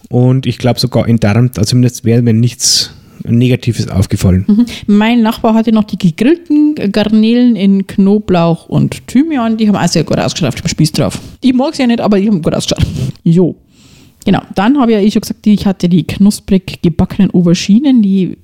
und 0.10 0.46
ich 0.46 0.58
glaube 0.58 0.80
sogar 0.80 1.08
entdarmt. 1.08 1.58
Also 1.58 1.72
zumindest 1.72 2.06
wäre 2.06 2.22
mir 2.22 2.34
nichts 2.34 2.92
Negatives 3.24 3.88
aufgefallen. 3.88 4.46
Mein 4.88 5.22
Nachbar 5.22 5.54
hatte 5.54 5.72
noch 5.72 5.84
die 5.84 5.98
gegrillten 5.98 6.76
Garnelen 6.92 7.56
in 7.56 7.86
Knoblauch 7.86 8.70
und 8.70 9.08
Thymian. 9.08 9.58
Die 9.58 9.68
haben 9.68 9.76
auch 9.76 9.88
sehr 9.88 10.04
gut 10.04 10.18
ausgeschaut 10.18 10.50
auf 10.50 10.56
dem 10.56 10.68
Spieß 10.68 10.92
drauf. 10.94 11.20
Ich 11.42 11.54
mag 11.54 11.76
sie 11.76 11.84
ja 11.84 11.88
nicht, 11.88 12.02
aber 12.02 12.20
die 12.20 12.28
haben 12.28 12.42
gut 12.42 12.54
ausgeschaut. 12.54 12.86
Jo. 13.24 13.56
Genau. 14.26 14.42
Dann 14.56 14.78
habe 14.78 14.92
ich 14.92 14.98
ja 14.98 15.04
eh 15.04 15.12
schon 15.12 15.22
gesagt, 15.22 15.48
ich 15.48 15.66
hatte 15.66 15.88
die 15.88 16.06
knusprig 16.06 16.82
gebackenen 16.82 17.32
Auberginen, 17.32 18.02
die 18.02 18.38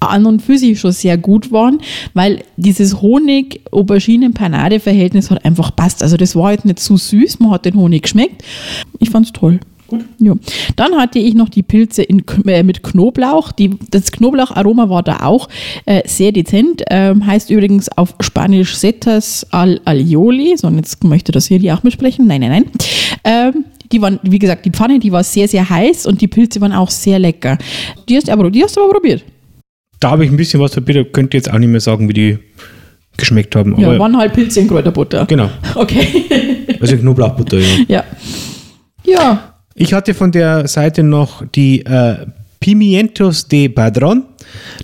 an 0.00 0.26
und 0.26 0.42
für 0.42 0.58
sich 0.58 0.80
schon 0.80 0.92
sehr 0.92 1.16
gut 1.16 1.52
waren, 1.52 1.78
weil 2.12 2.42
dieses 2.56 3.00
Honig-Auberginen-Panade-Verhältnis 3.00 5.30
hat 5.30 5.44
einfach 5.44 5.74
passt. 5.74 6.02
Also 6.02 6.16
das 6.16 6.36
war 6.36 6.52
jetzt 6.52 6.64
nicht 6.64 6.78
zu 6.78 6.96
süß, 6.96 7.40
man 7.40 7.50
hat 7.50 7.64
den 7.64 7.74
Honig 7.76 8.02
geschmeckt. 8.02 8.44
Ich 8.98 9.10
fand 9.10 9.26
es 9.26 9.32
toll. 9.32 9.60
Gut. 9.86 10.04
Ja. 10.18 10.34
Dann 10.76 10.96
hatte 10.96 11.18
ich 11.18 11.34
noch 11.34 11.50
die 11.50 11.62
Pilze 11.62 12.02
in, 12.02 12.24
äh, 12.46 12.62
mit 12.62 12.82
Knoblauch. 12.82 13.52
Die, 13.52 13.70
das 13.90 14.12
Knoblaucharoma 14.12 14.88
war 14.88 15.02
da 15.02 15.20
auch 15.20 15.48
äh, 15.84 16.02
sehr 16.06 16.32
dezent. 16.32 16.82
Ähm, 16.90 17.26
heißt 17.26 17.50
übrigens 17.50 17.90
auf 17.90 18.14
Spanisch 18.20 18.76
Setas 18.76 19.46
al 19.50 19.80
Alioli. 19.84 20.56
So, 20.56 20.68
und 20.68 20.76
jetzt 20.76 21.04
möchte 21.04 21.32
das 21.32 21.46
hier 21.46 21.58
die 21.58 21.70
auch 21.70 21.82
mitsprechen. 21.82 22.26
Nein, 22.26 22.40
nein, 22.40 22.50
nein. 22.50 22.64
Ähm, 23.24 23.64
die 23.92 24.00
waren, 24.00 24.18
wie 24.22 24.38
gesagt, 24.38 24.64
die 24.64 24.70
Pfanne, 24.70 24.98
die 24.98 25.12
war 25.12 25.22
sehr, 25.22 25.48
sehr 25.48 25.68
heiß 25.68 26.06
und 26.06 26.20
die 26.20 26.28
Pilze 26.28 26.60
waren 26.62 26.72
auch 26.72 26.90
sehr 26.90 27.18
lecker. 27.18 27.58
Die 28.08 28.16
hast, 28.16 28.30
aber, 28.30 28.50
die 28.50 28.64
hast 28.64 28.76
du 28.76 28.82
aber 28.82 28.94
probiert. 28.94 29.22
Da 30.04 30.10
habe 30.10 30.26
ich 30.26 30.30
ein 30.30 30.36
bisschen 30.36 30.60
was 30.60 30.72
probiert, 30.72 31.14
könnte 31.14 31.38
jetzt 31.38 31.50
auch 31.50 31.56
nicht 31.56 31.70
mehr 31.70 31.80
sagen, 31.80 32.10
wie 32.10 32.12
die 32.12 32.38
geschmeckt 33.16 33.56
haben. 33.56 33.74
Ja, 33.80 33.98
waren 33.98 34.14
halt 34.18 34.34
Pilze 34.34 34.60
in 34.60 34.68
Kräuterbutter. 34.68 35.24
genau, 35.24 35.48
Okay. 35.74 36.06
also 36.78 36.94
Knoblauchbutter. 36.98 37.58
Ja. 37.58 37.64
ja. 37.88 38.04
Ja. 39.06 39.54
Ich 39.74 39.94
hatte 39.94 40.12
von 40.12 40.30
der 40.30 40.68
Seite 40.68 41.02
noch 41.02 41.42
die 41.54 41.86
äh, 41.86 42.26
Pimientos 42.60 43.48
de 43.48 43.70
Padron. 43.70 44.24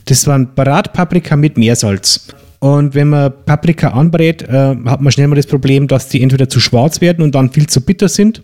Das 0.06 0.26
waren 0.26 0.54
Bratpaprika 0.54 1.36
mit 1.36 1.58
Meersalz. 1.58 2.28
Und 2.58 2.94
wenn 2.94 3.10
man 3.10 3.30
Paprika 3.44 3.88
anbrät, 3.88 4.40
äh, 4.48 4.74
hat 4.86 5.02
man 5.02 5.12
schnell 5.12 5.28
mal 5.28 5.36
das 5.36 5.46
Problem, 5.46 5.86
dass 5.86 6.08
die 6.08 6.22
entweder 6.22 6.48
zu 6.48 6.60
schwarz 6.60 7.02
werden 7.02 7.22
und 7.22 7.34
dann 7.34 7.50
viel 7.52 7.66
zu 7.66 7.82
bitter 7.82 8.08
sind 8.08 8.42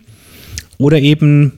oder 0.76 0.98
eben 0.98 1.52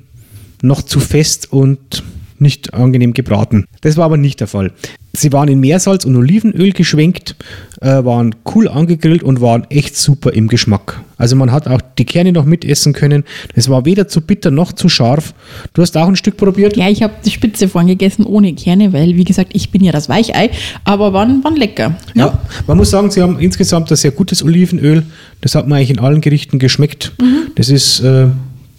noch 0.62 0.82
zu 0.82 1.00
fest 1.00 1.52
und 1.52 2.04
nicht 2.40 2.74
angenehm 2.74 3.14
gebraten. 3.14 3.66
Das 3.80 3.96
war 3.96 4.04
aber 4.04 4.16
nicht 4.16 4.40
der 4.40 4.46
Fall. 4.46 4.72
Sie 5.12 5.32
waren 5.32 5.48
in 5.48 5.58
Meersalz 5.58 6.04
und 6.04 6.14
Olivenöl 6.16 6.72
geschwenkt, 6.72 7.34
äh, 7.80 8.04
waren 8.04 8.34
cool 8.54 8.68
angegrillt 8.68 9.22
und 9.22 9.40
waren 9.40 9.64
echt 9.70 9.96
super 9.96 10.32
im 10.32 10.48
Geschmack. 10.48 11.00
Also 11.16 11.34
man 11.34 11.50
hat 11.50 11.66
auch 11.66 11.80
die 11.98 12.04
Kerne 12.04 12.32
noch 12.32 12.44
mitessen 12.44 12.92
können. 12.92 13.24
Es 13.54 13.68
war 13.68 13.84
weder 13.84 14.06
zu 14.06 14.20
bitter 14.20 14.50
noch 14.50 14.72
zu 14.72 14.88
scharf. 14.88 15.34
Du 15.72 15.82
hast 15.82 15.96
auch 15.96 16.06
ein 16.06 16.14
Stück 16.14 16.36
probiert? 16.36 16.76
Ja, 16.76 16.88
ich 16.88 17.02
habe 17.02 17.14
die 17.24 17.30
Spitze 17.30 17.68
vorhin 17.68 17.88
gegessen 17.88 18.24
ohne 18.24 18.54
Kerne, 18.54 18.92
weil, 18.92 19.16
wie 19.16 19.24
gesagt, 19.24 19.50
ich 19.54 19.70
bin 19.70 19.82
ja 19.82 19.90
das 19.90 20.08
Weichei, 20.08 20.50
aber 20.84 21.12
waren, 21.12 21.42
waren 21.42 21.56
lecker. 21.56 21.96
Ja, 22.14 22.38
man 22.66 22.76
muss 22.76 22.90
sagen, 22.90 23.10
sie 23.10 23.22
haben 23.22 23.38
insgesamt 23.40 23.90
ein 23.90 23.96
sehr 23.96 24.12
gutes 24.12 24.44
Olivenöl. 24.44 25.04
Das 25.40 25.54
hat 25.54 25.66
man 25.66 25.78
eigentlich 25.78 25.90
in 25.90 25.98
allen 25.98 26.20
Gerichten 26.20 26.58
geschmeckt. 26.58 27.12
Das 27.56 27.70
ist, 27.70 28.00
äh, 28.00 28.26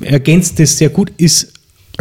ergänzt 0.01 0.59
das 0.59 0.77
sehr 0.77 0.89
gut, 0.89 1.11
ist 1.17 1.53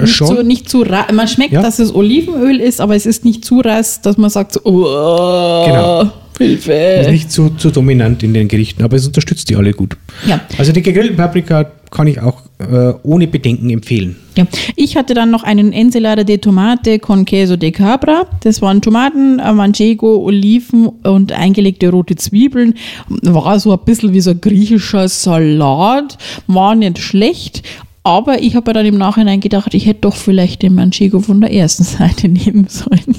Nicht 0.02 0.14
schon. 0.14 0.26
zu, 0.36 0.42
nicht 0.42 0.68
zu 0.68 0.84
man 1.12 1.28
schmeckt, 1.28 1.52
Ja. 1.52 1.62
dass 1.62 1.78
es 1.78 1.94
Olivenöl 1.94 2.60
ist, 2.60 2.80
aber 2.80 2.94
es 2.96 3.06
ist 3.06 3.24
nicht 3.24 3.44
zu 3.44 3.60
rass, 3.60 4.00
dass 4.00 4.16
man 4.16 4.30
sagt, 4.30 4.52
so, 4.52 4.60
oh, 4.64 5.66
Genau. 5.66 6.10
Hilfe. 6.38 6.72
ist 6.72 7.10
nicht 7.10 7.32
zu, 7.32 7.50
zu 7.50 7.70
dominant 7.70 8.22
in 8.22 8.32
den 8.32 8.46
Gerichten, 8.46 8.84
aber 8.84 8.96
es 8.96 9.04
unterstützt 9.06 9.50
die 9.50 9.56
alle 9.56 9.72
gut. 9.72 9.96
Ja. 10.26 10.40
Also 10.56 10.70
die 10.70 10.82
gegrillten 10.82 11.16
Paprika 11.16 11.64
kann 11.90 12.06
ich 12.06 12.20
auch 12.20 12.42
äh, 12.58 12.92
ohne 13.02 13.26
Bedenken 13.26 13.70
empfehlen. 13.70 14.14
Ja. 14.36 14.46
Ich 14.76 14.96
hatte 14.96 15.14
dann 15.14 15.30
noch 15.32 15.42
einen 15.42 15.72
Ensalada 15.72 16.22
de 16.22 16.38
Tomate 16.38 17.00
con 17.00 17.24
queso 17.24 17.56
de 17.56 17.72
cabra. 17.72 18.26
Das 18.44 18.62
waren 18.62 18.80
Tomaten, 18.80 19.40
äh, 19.40 19.52
Manchego, 19.52 20.18
Oliven 20.18 20.86
und 21.02 21.32
eingelegte 21.32 21.88
rote 21.90 22.14
Zwiebeln. 22.14 22.74
War 23.08 23.58
so 23.58 23.72
ein 23.72 23.80
bisschen 23.84 24.12
wie 24.12 24.20
so 24.20 24.30
ein 24.30 24.40
griechischer 24.40 25.08
Salat. 25.08 26.18
War 26.46 26.76
nicht 26.76 26.98
schlecht. 26.98 27.62
Aber 28.02 28.40
ich 28.40 28.54
habe 28.54 28.72
dann 28.72 28.86
im 28.86 28.96
Nachhinein 28.98 29.40
gedacht, 29.40 29.74
ich 29.74 29.86
hätte 29.86 30.00
doch 30.02 30.16
vielleicht 30.16 30.62
den 30.62 30.74
Manchego 30.74 31.20
von 31.20 31.40
der 31.40 31.52
ersten 31.52 31.84
Seite 31.84 32.28
nehmen 32.28 32.66
sollen. 32.68 33.16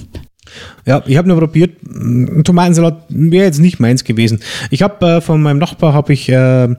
Ja, 0.86 1.04
ich 1.06 1.16
habe 1.18 1.28
nur 1.28 1.38
probiert, 1.38 1.78
Tomatensalat 2.44 3.04
wäre 3.10 3.46
jetzt 3.46 3.60
nicht 3.60 3.80
meins 3.80 4.04
gewesen. 4.04 4.40
Ich 4.72 4.82
habe 4.82 5.06
äh, 5.06 5.22
von 5.22 5.42
meinem 5.42 5.60
Nachbar 5.60 5.94
habe 5.94 6.14
ich 6.14 6.28
äh, 6.30 6.76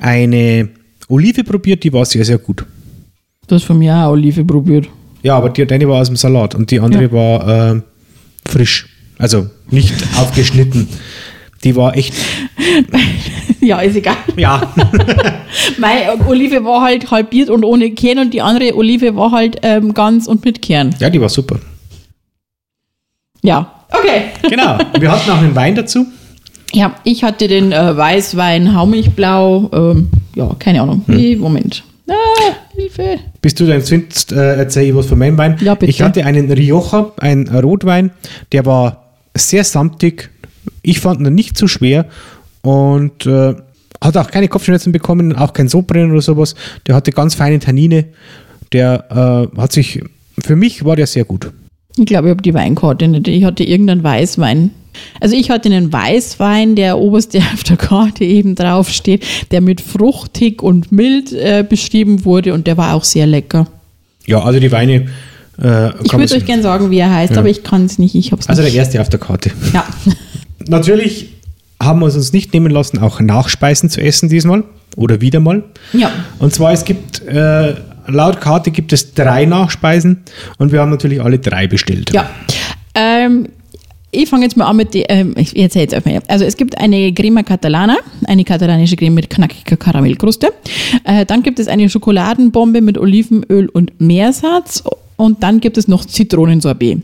eine 0.00 0.68
Olive 1.08 1.42
probiert, 1.44 1.84
die 1.84 1.92
war 1.92 2.04
sehr, 2.04 2.24
sehr 2.24 2.38
gut. 2.38 2.66
Du 3.46 3.54
hast 3.54 3.64
von 3.64 3.78
mir 3.78 3.96
auch 3.96 4.10
Olive 4.10 4.44
probiert. 4.44 4.88
Ja, 5.22 5.36
aber 5.36 5.48
die, 5.48 5.66
deine 5.66 5.88
war 5.88 6.00
aus 6.02 6.08
dem 6.08 6.16
Salat 6.16 6.54
und 6.54 6.70
die 6.70 6.80
andere 6.80 7.04
Ja. 7.04 7.12
war 7.12 7.76
äh, 7.76 7.80
frisch. 8.46 8.88
Also 9.16 9.48
nicht 9.70 9.94
aufgeschnitten. 10.18 10.86
Die 11.64 11.74
war 11.76 11.96
echt, 11.96 12.14
Ja, 13.60 13.80
ist 13.80 13.96
egal. 13.96 14.16
ja, 14.36 14.62
Meine 15.78 16.24
Olive 16.26 16.64
war 16.64 16.82
halt 16.82 17.10
halbiert 17.10 17.50
und 17.50 17.64
ohne 17.64 17.90
Kern 17.90 18.18
und 18.18 18.32
die 18.34 18.40
andere 18.42 18.74
Olive 18.76 19.16
war 19.16 19.32
halt 19.32 19.58
ähm, 19.62 19.92
ganz 19.94 20.26
und 20.28 20.44
mit 20.44 20.62
Kern. 20.62 20.94
ja, 21.00 21.10
die 21.10 21.20
war 21.20 21.28
super. 21.28 21.58
Ja. 23.42 23.72
Okay. 23.92 24.22
Genau. 24.48 24.78
Wir 24.98 25.10
hatten 25.12 25.30
auch 25.30 25.38
einen 25.38 25.54
Wein 25.54 25.74
dazu. 25.74 26.06
Ja, 26.72 26.94
ich 27.04 27.22
hatte 27.24 27.48
den 27.48 27.72
äh, 27.72 27.96
Weißwein 27.96 28.74
Haumilchblau. 28.74 29.70
Ähm, 29.72 30.08
ja, 30.34 30.50
keine 30.58 30.82
Ahnung. 30.82 31.02
Hm. 31.06 31.16
Wie, 31.16 31.36
Moment. 31.36 31.82
Ah, 32.08 32.14
Hilfe. 32.74 33.18
Bis 33.42 33.54
du 33.54 33.66
dein 33.66 33.82
findest, 33.82 34.32
äh, 34.32 34.56
erzähle 34.56 34.86
ich 34.86 34.94
was 34.94 35.06
von 35.06 35.18
meinem 35.18 35.36
Wein. 35.38 35.56
Ja, 35.60 35.74
bitte. 35.74 35.90
Ich 35.90 36.00
hatte 36.02 36.24
einen 36.24 36.50
Rioja, 36.50 37.12
einen 37.18 37.48
Rotwein, 37.48 38.10
der 38.52 38.64
war 38.66 39.04
sehr 39.36 39.64
samtig. 39.64 40.30
Ich 40.88 41.00
fand 41.00 41.20
ihn 41.20 41.34
nicht 41.34 41.56
zu 41.56 41.68
schwer 41.68 42.06
und 42.62 43.26
äh, 43.26 43.54
hat 44.00 44.16
auch 44.16 44.30
keine 44.30 44.48
Kopfschmerzen 44.48 44.92
bekommen, 44.92 45.34
auch 45.34 45.52
kein 45.52 45.68
Sodbrennen 45.68 46.12
oder 46.12 46.22
sowas. 46.22 46.54
Der 46.86 46.94
hatte 46.94 47.10
ganz 47.12 47.34
feine 47.34 47.58
Tannine. 47.58 48.06
Der 48.72 49.48
äh, 49.56 49.60
hat 49.60 49.72
sich, 49.72 50.02
für 50.40 50.56
mich 50.56 50.84
war 50.84 50.96
der 50.96 51.06
sehr 51.06 51.24
gut. 51.24 51.50
Ich 51.96 52.06
glaube, 52.06 52.28
ich 52.28 52.30
habe 52.30 52.42
die 52.42 52.54
Weinkarte 52.54 53.08
nicht. 53.08 53.26
Ich 53.28 53.44
hatte 53.44 53.64
irgendeinen 53.64 54.04
Weißwein. 54.04 54.70
Also 55.20 55.36
ich 55.36 55.50
hatte 55.50 55.68
einen 55.68 55.92
Weißwein, 55.92 56.74
der 56.76 56.98
oberste 56.98 57.38
auf 57.54 57.64
der 57.64 57.76
Karte 57.76 58.24
eben 58.24 58.54
draufsteht, 58.54 59.24
der 59.50 59.60
mit 59.60 59.80
fruchtig 59.80 60.62
und 60.62 60.92
mild 60.92 61.32
äh, 61.32 61.64
beschrieben 61.68 62.24
wurde 62.24 62.54
und 62.54 62.66
der 62.66 62.76
war 62.76 62.94
auch 62.94 63.04
sehr 63.04 63.26
lecker. 63.26 63.66
Ja, 64.26 64.42
also 64.42 64.60
die 64.60 64.70
Weine. 64.70 65.06
Äh, 65.60 65.90
Ich 66.04 66.12
würde 66.12 66.34
euch 66.36 66.44
gern 66.46 66.62
sagen, 66.62 66.90
wie 66.90 66.98
er 66.98 67.12
heißt, 67.12 67.32
Ja. 67.32 67.38
aber 67.40 67.48
ich 67.48 67.62
kann 67.64 67.84
es 67.86 67.98
nicht. 67.98 68.14
Ich 68.14 68.30
habe 68.32 68.40
es 68.42 68.48
also 68.48 68.62
der 68.62 68.70
nicht. 68.70 68.78
erste 68.78 69.00
auf 69.00 69.08
der 69.08 69.18
Karte. 69.20 69.50
ja. 69.72 69.84
Natürlich 70.68 71.30
haben 71.82 72.00
wir 72.00 72.06
es 72.06 72.16
uns 72.16 72.32
nicht 72.32 72.52
nehmen 72.52 72.70
lassen, 72.70 72.98
auch 72.98 73.20
Nachspeisen 73.20 73.88
zu 73.90 74.00
essen 74.00 74.28
diesmal 74.28 74.64
oder 74.96 75.20
wieder 75.20 75.40
mal. 75.40 75.62
ja. 75.92 76.10
Und 76.38 76.52
zwar, 76.52 76.72
es 76.72 76.84
gibt, 76.84 77.22
äh, 77.26 77.74
laut 78.06 78.40
Karte 78.40 78.70
gibt 78.70 78.92
es 78.92 79.14
drei 79.14 79.44
Nachspeisen 79.44 80.24
und 80.58 80.72
wir 80.72 80.80
haben 80.80 80.90
natürlich 80.90 81.22
alle 81.22 81.38
drei 81.38 81.66
bestellt. 81.66 82.12
Ja. 82.12 82.28
Ähm, 82.94 83.48
ich 84.10 84.28
fange 84.28 84.44
jetzt 84.44 84.56
mal 84.56 84.66
an 84.66 84.76
mit 84.76 84.94
die, 84.94 85.02
ähm, 85.02 85.34
ich 85.36 85.56
erzähle 85.56 85.84
jetzt 85.84 85.94
einfach. 85.94 86.10
Also 86.28 86.44
es 86.44 86.56
gibt 86.56 86.78
eine 86.78 87.12
Crema 87.12 87.42
Catalana, 87.42 87.96
eine 88.26 88.42
katalanische 88.42 88.96
Creme 88.96 89.14
mit 89.14 89.30
knackiger 89.30 89.76
Karamellkruste. 89.76 90.52
Äh, 91.04 91.26
dann 91.26 91.42
gibt 91.42 91.58
es 91.58 91.68
eine 91.68 91.88
Schokoladenbombe 91.90 92.80
mit 92.80 92.96
Olivenöl 92.96 93.68
und 93.68 94.00
Meersatz. 94.00 94.82
Und 95.16 95.42
dann 95.42 95.60
gibt 95.60 95.76
es 95.76 95.88
noch 95.88 96.04
Zitronensorbet. 96.04 97.02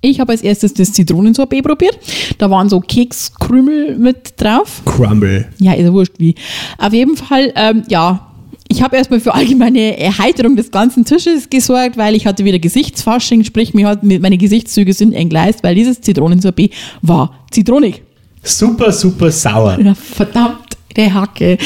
Ich 0.00 0.20
habe 0.20 0.32
als 0.32 0.42
erstes 0.42 0.74
das 0.74 0.92
Zitronensorbet 0.92 1.64
probiert. 1.64 1.98
Da 2.38 2.48
waren 2.50 2.68
so 2.68 2.80
Kekskrümel 2.80 3.98
mit 3.98 4.34
drauf. 4.40 4.82
Crumble. 4.84 5.48
Ja, 5.58 5.72
ist 5.72 5.84
ja 5.84 5.92
wurscht 5.92 6.12
wie. 6.18 6.34
Auf 6.78 6.92
jeden 6.92 7.16
Fall, 7.16 7.52
ähm, 7.56 7.82
ja, 7.88 8.24
ich 8.68 8.82
habe 8.82 8.96
erstmal 8.96 9.18
für 9.18 9.34
allgemeine 9.34 9.98
Erheiterung 9.98 10.54
des 10.54 10.70
ganzen 10.70 11.04
Tisches 11.04 11.50
gesorgt, 11.50 11.96
weil 11.96 12.14
ich 12.14 12.26
hatte 12.26 12.44
wieder 12.44 12.58
Gesichtsfasching, 12.58 13.42
sprich, 13.42 13.74
mir 13.74 13.88
hat, 13.88 14.04
meine 14.04 14.36
Gesichtszüge 14.38 14.92
sind 14.92 15.14
entgleist, 15.14 15.64
weil 15.64 15.74
dieses 15.74 16.00
Zitronensorbet 16.00 16.72
war 17.02 17.32
zitronig. 17.50 18.02
Super, 18.42 18.92
super 18.92 19.32
sauer. 19.32 19.78
Ja, 19.82 19.94
verdammt, 19.94 20.76
der 20.96 21.12
Hacke. 21.12 21.58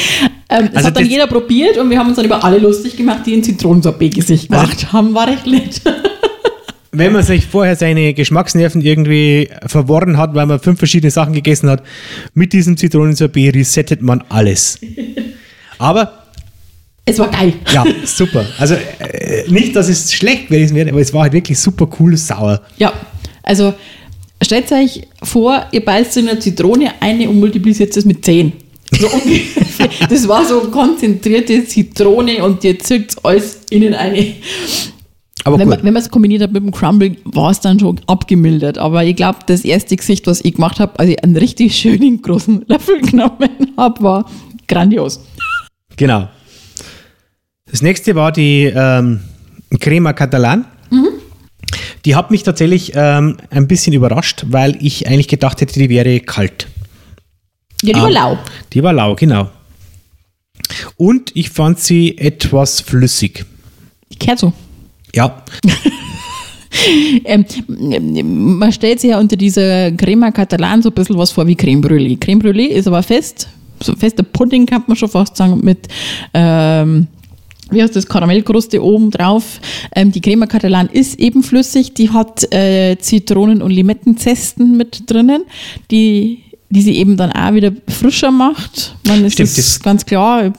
Ähm, 0.49 0.68
das 0.68 0.77
Also 0.77 0.87
hat 0.88 0.97
dann 0.97 1.05
das- 1.05 1.12
jeder 1.12 1.27
probiert 1.27 1.77
und 1.77 1.90
wir 1.90 1.99
haben 1.99 2.07
uns 2.09 2.16
dann 2.16 2.25
über 2.25 2.42
alle 2.42 2.59
lustig 2.59 2.97
gemacht, 2.97 3.27
die 3.27 3.35
ein 3.35 3.42
Zitronensorbet-Gesicht 3.42 4.51
Also- 4.51 4.62
gemacht 4.64 4.92
haben. 4.92 5.12
War 5.14 5.27
recht 5.27 5.47
nett. 5.47 5.83
Wenn 6.94 7.12
man 7.14 7.22
sich 7.22 7.46
vorher 7.46 7.74
seine 7.74 8.12
Geschmacksnerven 8.12 8.83
irgendwie 8.83 9.48
verworren 9.66 10.18
hat, 10.18 10.35
weil 10.35 10.44
man 10.44 10.61
fünf 10.61 10.78
verschiedene 10.78 11.11
Sachen 11.11 11.33
gegessen 11.33 11.70
hat, 11.70 11.83
mit 12.35 12.52
diesem 12.52 12.76
Zitronensorbet 12.76 13.55
resettet 13.55 14.02
man 14.02 14.22
alles. 14.28 14.78
Aber 15.78 16.22
es 17.05 17.18
war 17.18 17.31
geil. 17.31 17.55
ja, 17.72 17.85
super. 18.05 18.44
Also 18.59 18.74
äh, 18.74 19.48
nicht, 19.48 19.74
dass 19.74 19.88
es 19.88 20.12
schlecht 20.12 20.48
gewesen 20.48 20.76
wäre, 20.76 20.90
aber 20.90 21.00
es 21.00 21.12
war 21.12 21.22
halt 21.22 21.33
wirklich 21.33 21.59
super 21.59 21.88
cool 21.98 22.16
sauer. 22.16 22.62
Ja, 22.76 22.92
also 23.42 23.74
stellt 24.40 24.70
euch 24.70 25.02
vor, 25.22 25.66
ihr 25.72 25.85
beißt 25.85 26.18
in 26.18 26.28
eine 26.28 26.38
Zitrone 26.38 26.92
eine 27.00 27.28
und 27.28 27.40
multipliziert 27.40 27.96
es 27.96 28.05
mit 28.05 28.24
10. 28.24 28.52
So. 29.00 29.09
Das 30.09 30.28
war 30.28 30.44
so 30.46 30.61
konzentrierte 30.70 31.64
Zitrone 31.64 32.44
und 32.44 32.62
ihr 32.62 32.78
zirkt 32.78 33.16
alles 33.24 33.61
innen 33.70 33.94
eine. 33.94 34.35
Aber 35.44 35.59
Wenn 35.59 35.68
gut. 35.68 35.78
man, 35.78 35.85
wenn 35.87 35.92
man 35.94 36.02
es 36.02 36.09
kombiniert 36.11 36.42
hat 36.42 36.52
mit 36.52 36.62
dem 36.62 36.70
Crumble, 36.70 37.16
war 37.24 37.50
es 37.50 37.61
dann 37.61 37.78
schon 37.81 38.00
abgemildert. 38.07 38.78
Aber 38.78 39.02
ich 39.05 39.16
glaube, 39.16 39.38
das 39.46 39.64
erste 39.64 39.96
Gesicht, 39.96 40.26
was 40.26 40.40
ich 40.44 40.55
gemacht 40.55 40.78
habe, 40.78 40.98
als 41.00 41.11
ich 41.11 41.22
einen 41.24 41.37
richtig 41.37 41.74
schönen 41.76 42.22
großen 42.22 42.64
Löffel 42.68 43.00
genommen 43.00 43.50
habe, 43.76 44.02
war 44.02 44.31
grandios. 44.68 45.20
Genau. 45.96 46.28
Das 47.70 47.83
nächste 47.83 48.14
war 48.14 48.31
die 48.33 48.64
ähm, 48.74 49.20
Crema 49.81 50.12
Catalan. 50.12 50.64
Die 52.05 52.14
hat 52.16 52.31
mich 52.31 52.42
tatsächlich 52.42 52.92
ähm, 52.94 53.37
ein 53.50 53.68
bisschen 53.68 53.92
überrascht, 53.92 54.44
weil 54.48 54.76
ich 54.85 55.07
eigentlich 55.07 55.28
gedacht 55.28 55.61
hätte, 55.61 55.78
die 55.78 55.88
wäre 55.88 56.18
kalt. 56.20 56.66
Ja, 57.83 57.94
die 57.94 58.00
war 58.00 58.07
Ah. 58.07 58.11
lau. 58.11 58.38
Die 58.72 58.83
war 58.83 58.92
lau, 58.92 59.14
genau. 59.14 59.50
Und 60.96 61.31
ich 61.35 61.50
fand 61.50 61.78
sie 61.78 62.18
etwas 62.18 62.81
flüssig. 62.81 63.44
Die 64.12 64.16
kehrt 64.18 64.38
so. 64.40 64.52
Ja, 65.14 65.44
Ähm, 67.25 68.59
man 68.59 68.72
stellt 68.72 69.01
sich 69.01 69.11
ja 69.11 69.20
unter 69.20 69.37
dieser 69.37 69.92
Crema 69.92 70.31
Catalan 70.31 70.83
so 70.83 70.88
ein 70.88 70.94
bisschen 70.94 71.18
was 71.18 71.31
vor 71.31 71.46
wie 71.46 71.55
Creme 71.55 71.81
Brûlée. 71.81 72.18
Creme 72.18 72.40
Brûlée 72.40 72.68
ist 72.68 72.87
aber 72.87 73.03
fest, 73.03 73.48
so 73.81 73.94
fester 73.94 74.22
Pudding 74.22 74.66
kann 74.66 74.85
man 74.87 74.96
schon 74.96 75.09
fast 75.09 75.37
sagen, 75.37 75.61
mit, 75.62 75.88
ähm, 76.35 77.07
wie 77.70 77.83
heißt 77.83 77.94
das, 77.94 78.07
Karamellkruste 78.07 78.83
oben 78.83 79.11
drauf. 79.11 79.61
Ähm, 79.94 80.12
die 80.12 80.20
Crema 80.20 80.46
Catalan 80.46 80.88
ist 80.88 81.18
eben 81.20 81.42
flüssig, 81.42 81.94
die 81.94 82.11
hat 82.11 82.53
äh, 82.53 82.96
Zitronen- 82.98 83.62
und 83.62 83.70
Limettenzesten 83.70 84.77
mit 84.77 85.11
drinnen, 85.11 85.44
die 85.90 86.42
die 86.73 86.81
sie 86.81 86.97
eben 86.97 87.19
dann 87.19 87.31
auch 87.33 87.53
wieder 87.53 87.71
frischer 87.87 88.31
macht. 88.31 88.97
Man 89.07 89.23
ist 89.27 89.35
Stimmt, 89.35 89.59
das 89.59 89.81
ganz 89.81 90.07
klar, 90.07 90.51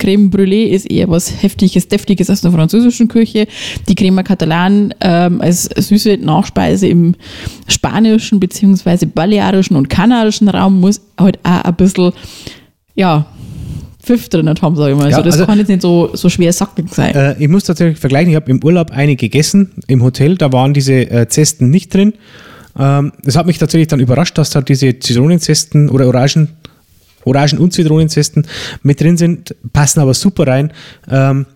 Creme 0.00 0.28
Brûlée 0.28 0.66
ist 0.66 0.90
eher 0.90 1.08
was 1.08 1.40
Heftiges, 1.40 1.86
Deftiges 1.86 2.28
aus 2.30 2.40
der 2.40 2.50
französischen 2.50 3.06
Küche. 3.06 3.46
Die 3.88 3.94
Crema 3.94 4.24
Catalan 4.24 4.92
ähm, 5.00 5.40
als 5.40 5.66
süße 5.66 6.18
Nachspeise 6.20 6.88
im 6.88 7.14
spanischen 7.68 8.40
beziehungsweise 8.40 9.06
balearischen 9.06 9.76
und 9.76 9.88
kanarischen 9.88 10.48
Raum 10.48 10.80
muss 10.80 11.00
halt 11.16 11.38
auch 11.44 11.62
ein 11.62 11.76
bisschen, 11.76 12.12
ja, 12.96 13.26
Pfiff 14.02 14.28
drin 14.28 14.48
haben, 14.48 14.74
sage 14.74 14.94
ich 14.94 14.98
mal. 14.98 15.10
Ja, 15.10 15.18
also 15.18 15.22
das 15.22 15.34
also- 15.34 15.46
kann 15.46 15.58
jetzt 15.58 15.68
nicht 15.68 15.82
so, 15.82 16.10
so 16.12 16.28
schwer 16.28 16.52
sackig 16.52 16.92
sein. 16.92 17.14
äh, 17.14 17.36
ich 17.38 17.48
muss 17.48 17.62
tatsächlich 17.62 18.00
vergleichen, 18.00 18.30
ich 18.30 18.36
habe 18.36 18.50
im 18.50 18.62
Urlaub 18.64 18.90
eine 18.90 19.14
gegessen, 19.14 19.70
im 19.86 20.02
Hotel, 20.02 20.36
da 20.36 20.52
waren 20.52 20.74
diese 20.74 21.08
äh, 21.08 21.28
Zesten 21.28 21.70
nicht 21.70 21.94
drin. 21.94 22.14
Ähm, 22.78 23.12
das 23.22 23.36
hat 23.36 23.46
mich 23.46 23.58
tatsächlich 23.58 23.88
dann 23.88 24.00
überrascht, 24.00 24.38
dass 24.38 24.50
da 24.50 24.60
diese 24.62 24.98
Zitronenzesten 24.98 25.88
oder 25.88 26.06
Orangen, 26.06 26.48
Orangen 27.24 27.58
und 27.58 27.72
Zitronenzesten 27.72 28.46
mit 28.82 29.00
drin 29.00 29.16
sind, 29.16 29.54
passen 29.72 30.00
aber 30.00 30.14
super 30.14 30.46
rein. 30.46 30.72
Ähm, 31.10 31.46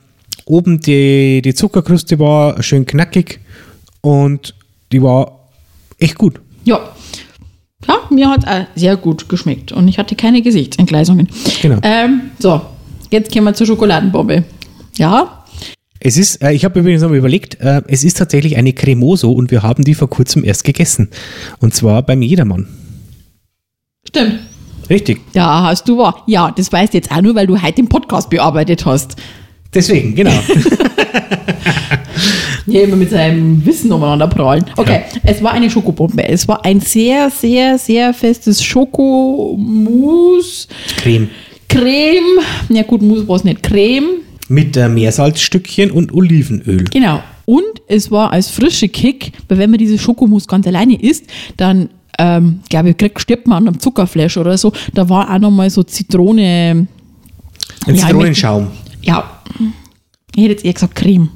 oben 0.45 0.81
die, 0.81 1.43
die 1.43 1.55
Zuckerkruste 1.55 2.19
war 2.19 2.63
schön 2.63 2.87
knackig 2.87 3.41
und 4.01 4.55
die 4.93 5.03
war 5.03 5.49
echt 5.99 6.17
gut. 6.17 6.41
Ja. 6.65 6.81
Ja, 7.87 7.99
mir 8.11 8.31
hat 8.31 8.47
auch 8.47 8.67
sehr 8.75 8.97
gut 8.97 9.29
geschmeckt 9.29 9.71
und 9.71 9.87
ich 9.87 9.99
hatte 9.99 10.17
keine 10.17 10.43
Gesichtsentgleisungen. 10.43 11.29
Genau. 11.63 11.79
Ähm, 11.83 12.31
so, 12.39 12.61
jetzt 13.11 13.33
kommen 13.33 13.45
wir 13.45 13.55
zur 13.55 13.67
Schokoladenbombe. 13.67 14.45
Ja, 14.97 15.45
Es 16.07 16.17
ist, 16.17 16.41
äh, 16.41 16.53
ich 16.53 16.65
habe 16.65 16.79
übrigens 16.79 17.03
noch 17.03 17.09
mal 17.09 17.19
überlegt, 17.19 17.61
äh, 17.61 17.83
es 17.89 18.05
ist 18.05 18.17
tatsächlich 18.17 18.57
eine 18.57 18.73
Cremoso 18.73 19.33
und 19.33 19.51
wir 19.51 19.65
haben 19.65 19.83
die 19.83 19.95
vor 19.95 20.09
kurzem 20.09 20.45
erst 20.45 20.63
gegessen. 20.63 21.09
Und 21.59 21.75
zwar 21.75 22.03
beim 22.03 22.23
Jedermann. 22.23 22.69
stimmt. 24.07 24.39
Richtig. 24.89 25.19
Ja, 25.35 25.65
hast 25.65 25.89
du 25.89 25.99
wahr. 25.99 26.23
Ja, 26.29 26.55
das 26.57 26.71
weißt 26.71 26.95
du 26.95 26.99
jetzt 26.99 27.11
auch 27.11 27.23
nur, 27.23 27.35
weil 27.35 27.49
du 27.49 27.61
heute 27.61 27.75
den 27.75 27.89
Podcast 27.89 28.31
bearbeitet 28.31 28.87
hast. 28.87 29.17
Deswegen, 29.75 30.15
genau. 30.15 30.33
Ja, 32.69 32.81
immer 32.81 32.97
mit 32.97 33.11
seinem 33.11 33.65
Wissen 33.65 33.93
umeinander 33.93 34.27
prallen. 34.27 34.65
Okay, 34.77 35.03
es 35.23 35.41
war 35.41 35.53
eine 35.53 35.71
Schokobombe. 35.71 36.29
Es 36.29 36.49
war 36.49 36.65
ein 36.65 36.81
sehr, 36.81 37.31
sehr, 37.31 37.79
sehr 37.79 38.13
festes 38.13 38.61
Schokomousse, 38.61 40.67
Creme. 40.97 41.29
Creme. 41.69 42.41
Ja 42.69 42.83
gut, 42.83 43.03
Mousse 43.03 43.29
war 43.29 43.37
es 43.37 43.45
nicht. 43.45 43.63
Creme. 43.63 44.26
Mit 44.49 44.77
äh, 44.77 44.89
Meersalzstückchen 44.89 45.91
und 45.91 46.13
Olivenöl. 46.15 46.85
Genau. 46.85 47.23
Und 47.47 47.65
es 47.89 48.11
war 48.11 48.33
als 48.33 48.49
frische 48.51 48.89
Kick, 48.89 49.33
weil 49.49 49.59
wenn 49.59 49.71
man 49.71 49.79
diese 49.79 49.99
Schokomousse 49.99 50.47
ganz 50.47 50.67
alleine 50.67 51.01
isst, 51.01 51.25
dann, 51.57 51.91
ähm, 52.19 52.61
glaube 52.69 52.91
ich, 52.91 52.97
kriegt, 52.97 53.21
stirbt 53.21 53.47
man 53.47 53.59
an 53.59 53.69
einem 53.69 53.81
Zuckerflash 53.81 54.37
oder 54.37 54.57
so. 54.59 54.73
Da 54.95 55.09
war 55.09 55.33
auch 55.33 55.39
nochmal 55.39 55.71
so 55.71 55.83
Zitrone. 55.83 56.87
Ein 57.87 57.95
Ja, 57.95 58.07
Zitronenschaum. 58.07 58.69
Ja, 59.03 59.41
ich 60.35 60.43
hätte 60.43 60.53
jetzt 60.53 60.65
eher 60.65 60.73
gesagt 60.73 60.95
Creme. 60.97 61.29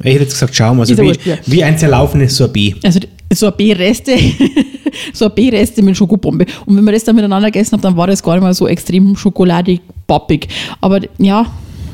Ich 0.00 0.06
hätte 0.06 0.24
jetzt 0.24 0.34
gesagt 0.34 0.54
Schaum, 0.54 0.78
also 0.78 0.96
wie, 0.96 1.12
wie 1.46 1.64
ein 1.64 1.76
zerlaufenes 1.76 2.36
Sorbet. 2.36 2.76
Also 2.84 3.00
Sorbet-Reste, 3.32 4.16
Sorbet-Reste 5.12 5.82
mit 5.82 5.96
Schokobombe. 5.96 6.46
Und 6.66 6.76
wenn 6.76 6.84
man 6.84 6.94
das 6.94 7.02
dann 7.04 7.16
miteinander 7.16 7.50
gegessen 7.50 7.76
hat, 7.76 7.84
dann 7.84 7.96
war 7.96 8.06
das 8.06 8.22
gar 8.22 8.34
nicht 8.34 8.42
mal 8.42 8.54
so 8.54 8.68
extrem 8.68 9.16
schokoladig 9.16 9.80
pappig. 10.06 10.48
Aber 10.80 11.00
ja, 11.18 11.46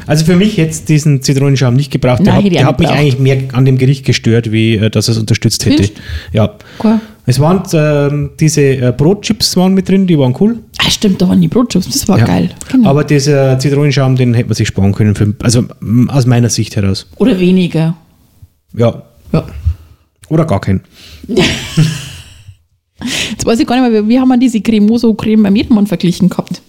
Also 0.07 0.25
für 0.25 0.37
mich 0.37 0.57
jetzt 0.57 0.89
diesen 0.89 1.23
Zitronenschaum 1.23 1.75
nicht 1.75 1.91
gebraucht. 1.91 2.21
Der 2.21 2.27
Nein, 2.27 2.35
hat, 2.37 2.45
hätte 2.45 2.55
ich 2.55 2.59
der 2.59 2.67
hat 2.67 2.79
mich 2.79 2.89
eigentlich 2.89 3.19
mehr 3.19 3.39
an 3.53 3.65
dem 3.65 3.79
Gericht 3.79 4.05
gestört, 4.05 4.53
wie 4.53 4.77
äh, 4.77 4.91
dass 4.91 5.09
es 5.09 5.19
unterstützt 5.19 5.65
hätte. 5.65 5.83
Findest 5.85 6.01
Ja. 6.33 6.55
Okay. 6.79 6.99
Es 7.27 7.41
waren 7.41 7.63
ähm, 7.73 8.31
diese 8.39 8.61
äh, 8.63 8.93
Brotchips 8.95 9.57
waren 9.57 9.73
mit 9.73 9.89
drin, 9.89 10.07
die 10.07 10.19
waren 10.19 10.35
cool. 10.41 10.59
ah, 10.79 10.91
stimmt, 10.91 11.23
da 11.23 11.29
waren 11.29 11.41
die 11.41 11.49
Brotchips, 11.49 11.87
das 11.89 12.07
war 12.07 12.19
Ja. 12.19 12.27
geil. 12.27 12.51
Genau. 12.71 12.91
Aber 12.91 13.03
dieser 13.05 13.59
Zitronenschaum, 13.59 14.17
den 14.17 14.35
hätte 14.35 14.49
man 14.51 14.55
sich 14.55 14.69
sparen 14.69 14.93
können, 14.93 15.15
für, 15.15 15.35
also 15.43 15.65
aus 16.09 16.27
meiner 16.27 16.51
Sicht 16.51 16.77
heraus. 16.77 17.07
Oder 17.17 17.41
weniger. 17.41 17.97
Ja. 18.77 19.03
Ja. 19.33 19.47
Oder 20.29 20.45
gar 20.45 20.61
keinen. 20.61 20.83
Jetzt 23.31 23.45
weiß 23.45 23.59
ich 23.61 23.67
gar 23.67 23.81
nicht 23.81 23.91
mehr, 23.91 24.09
wie 24.09 24.19
haben 24.19 24.29
wir 24.29 24.37
diese 24.39 24.61
Cremoso-Creme 24.61 25.43
beim 25.43 25.57
Jedermann 25.57 25.87
verglichen 25.87 26.29
gehabt? 26.29 26.63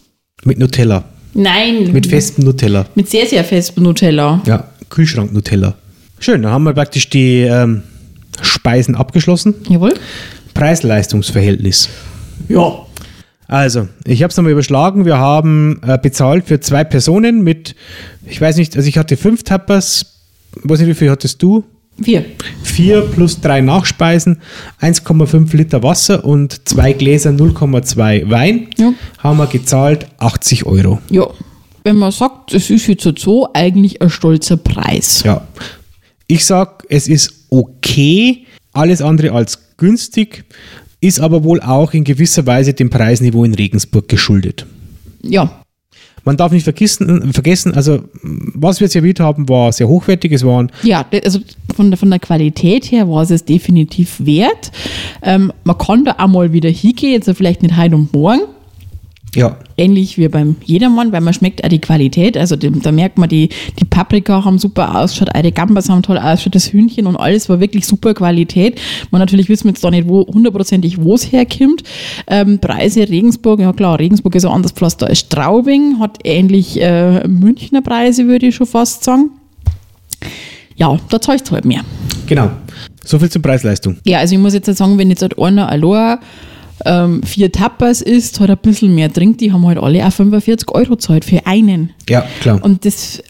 Mit 0.43 0.57
Nutella. 0.59 1.03
Nein. 1.35 1.91
Mit 1.91 2.07
festem 2.07 2.45
Nutella. 2.45 2.85
Mit 2.95 3.09
sehr, 3.09 3.27
sehr 3.27 3.43
festem 3.43 3.83
Nutella. 3.83 4.41
Ja, 4.45 4.69
Kühlschrank-Nutella. 4.89 5.75
Schön, 6.19 6.41
dann 6.41 6.51
haben 6.51 6.63
wir 6.63 6.73
praktisch 6.73 7.09
die 7.09 7.41
ähm, 7.41 7.83
Speisen 8.41 8.95
abgeschlossen. 8.95 9.53
Jawohl. 9.67 9.93
Preis-Leistungs-Verhältnis. 10.53 11.89
Ja. 12.47 12.85
Also, 13.47 13.89
ich 14.05 14.23
habe 14.23 14.31
es 14.31 14.37
nochmal 14.37 14.53
überschlagen. 14.53 15.05
Wir 15.05 15.17
haben 15.17 15.81
äh, 15.85 15.97
bezahlt 16.01 16.45
für 16.47 16.61
zwei 16.61 16.85
Personen 16.85 17.43
mit, 17.43 17.75
ich 18.25 18.39
weiß 18.39 18.55
nicht, 18.55 18.75
also 18.77 18.87
ich 18.87 18.97
hatte 18.97 19.17
fünf 19.17 19.43
Tappers. 19.43 20.05
Ich 20.55 20.69
weiß 20.69 20.79
nicht, 20.79 20.89
wie 20.89 20.93
viel 20.95 21.11
hattest 21.11 21.43
du? 21.43 21.65
Wir. 21.97 22.25
Vier 22.63 23.01
plus 23.01 23.39
drei 23.39 23.61
Nachspeisen, 23.61 24.41
1,5 24.81 25.55
Liter 25.55 25.81
Wasser 25.81 26.25
und 26.25 26.67
zwei 26.67 26.93
Gläser 26.93 27.31
0,2 27.31 28.29
Wein. 28.29 28.67
Ja. 28.77 28.93
Haben 29.19 29.37
wir 29.37 29.47
gezahlt 29.47 30.07
80 30.17 30.65
Euro. 30.65 30.99
Ja. 31.09 31.27
Wenn 31.83 31.97
man 31.97 32.11
sagt, 32.11 32.53
es 32.53 32.69
ist 32.69 32.87
jetzt 32.87 33.19
so 33.19 33.47
eigentlich 33.53 34.01
ein 34.01 34.09
stolzer 34.09 34.57
Preis. 34.57 35.21
Ja. 35.23 35.47
Ich 36.27 36.43
sag, 36.43 36.83
es 36.89 37.07
ist 37.07 37.45
okay, 37.49 38.45
alles 38.73 39.01
andere 39.01 39.31
als 39.31 39.77
günstig, 39.77 40.45
ist 40.99 41.19
aber 41.19 41.43
wohl 41.43 41.61
auch 41.61 41.93
in 41.93 42.03
gewisser 42.03 42.45
Weise 42.47 42.73
dem 42.73 42.89
Preisniveau 42.89 43.43
in 43.43 43.53
Regensburg 43.53 44.07
geschuldet. 44.07 44.65
Ja. 45.21 45.61
Man 46.25 46.37
darf 46.37 46.51
nicht 46.51 46.63
vergessen, 46.63 47.31
vergessen, 47.33 47.73
also 47.73 47.99
was 48.23 48.81
wir 48.81 48.87
serviert 48.87 49.19
haben, 49.19 49.47
war 49.47 49.71
sehr 49.71 49.87
hochwertig. 49.87 50.31
Es 50.31 50.43
waren 50.43 50.71
Ja, 50.83 51.05
also 51.23 51.39
von 51.75 51.91
der, 51.91 51.97
von 51.97 52.09
der 52.09 52.19
Qualität 52.19 52.85
her 52.91 53.07
war 53.07 53.21
es 53.21 53.29
es 53.29 53.45
definitiv 53.45 54.17
wert. 54.25 54.71
Ähm, 55.21 55.53
man 55.63 55.77
kann 55.77 56.03
da 56.03 56.15
auch 56.17 56.27
mal 56.27 56.51
wieder 56.51 56.69
hingehen, 56.69 57.11
jetzt 57.11 57.29
vielleicht 57.37 57.61
nicht 57.61 57.77
heute 57.77 57.95
und 57.95 58.11
morgen. 58.13 58.41
Ja. 59.35 59.57
Ähnlich 59.77 60.17
wie 60.17 60.27
beim 60.29 60.55
Jedermann, 60.63 61.11
weil 61.11 61.21
man 61.21 61.33
schmeckt 61.33 61.63
auch 61.63 61.69
die 61.69 61.79
Qualität. 61.79 62.37
Also 62.37 62.55
die, 62.55 62.71
da 62.71 62.91
merkt 62.91 63.17
man, 63.17 63.27
die, 63.27 63.49
die 63.79 63.85
Paprika 63.85 64.45
haben 64.45 64.57
super 64.57 64.95
ausgeschaut, 64.95 65.35
auch 65.35 65.41
die 65.41 65.51
Gambas 65.51 65.89
haben 65.89 66.01
toll 66.01 66.17
ausgeschaut, 66.17 66.55
das 66.55 66.71
Hühnchen 66.71 67.05
und 67.05 67.17
alles 67.17 67.49
war 67.49 67.59
wirklich 67.59 67.85
super 67.85 68.13
Qualität. 68.13 68.79
Man 69.11 69.19
natürlich 69.19 69.49
wissen 69.49 69.65
wir 69.65 69.71
jetzt 69.71 69.83
da 69.83 69.91
nicht 69.91 70.07
wo, 70.07 70.25
hundertprozentig, 70.25 71.01
wo 71.01 71.15
es 71.15 71.31
herkommt. 71.31 71.83
Ähm, 72.27 72.59
Preise 72.59 73.07
Regensburg, 73.09 73.59
ja 73.59 73.73
klar, 73.73 73.99
Regensburg 73.99 74.35
ist 74.35 74.45
ein 74.45 74.51
anderes 74.51 74.71
Pflaster 74.71 75.07
als 75.07 75.19
Straubing, 75.19 75.99
hat 75.99 76.19
ähnlich 76.23 76.81
äh, 76.81 77.27
Münchner 77.27 77.81
Preise, 77.81 78.27
würde 78.27 78.47
ich 78.47 78.55
schon 78.55 78.67
fast 78.67 79.03
sagen. 79.03 79.31
Ja, 80.77 80.97
da 81.09 81.17
du 81.17 81.51
halt 81.51 81.65
mehr. 81.65 81.81
Genau. 82.27 82.49
So 83.03 83.19
viel 83.19 83.29
zur 83.29 83.41
Preis-Leistung. 83.41 83.97
Ja, 84.05 84.19
also 84.19 84.35
ich 84.35 84.41
muss 84.41 84.53
jetzt 84.53 84.73
sagen, 84.75 84.97
wenn 84.97 85.09
jetzt 85.09 85.21
halt 85.21 85.37
einer 85.39 85.69
allein 85.69 86.17
ähm, 86.83 87.23
vier 87.23 87.51
Tapas 87.51 88.01
isst, 88.01 88.39
halt 88.39 88.49
ein 88.49 88.57
bisschen 88.57 88.93
mehr 88.93 89.11
trinkt, 89.11 89.41
die 89.41 89.51
haben 89.51 89.65
halt 89.65 89.77
alle 89.77 90.05
auch 90.05 90.11
45 90.11 90.69
Euro 90.71 90.95
zahlt 90.95 91.25
für 91.25 91.45
einen. 91.45 91.91
Ja, 92.09 92.25
klar. 92.41 92.61
Und 92.63 92.85
das, 92.85 93.23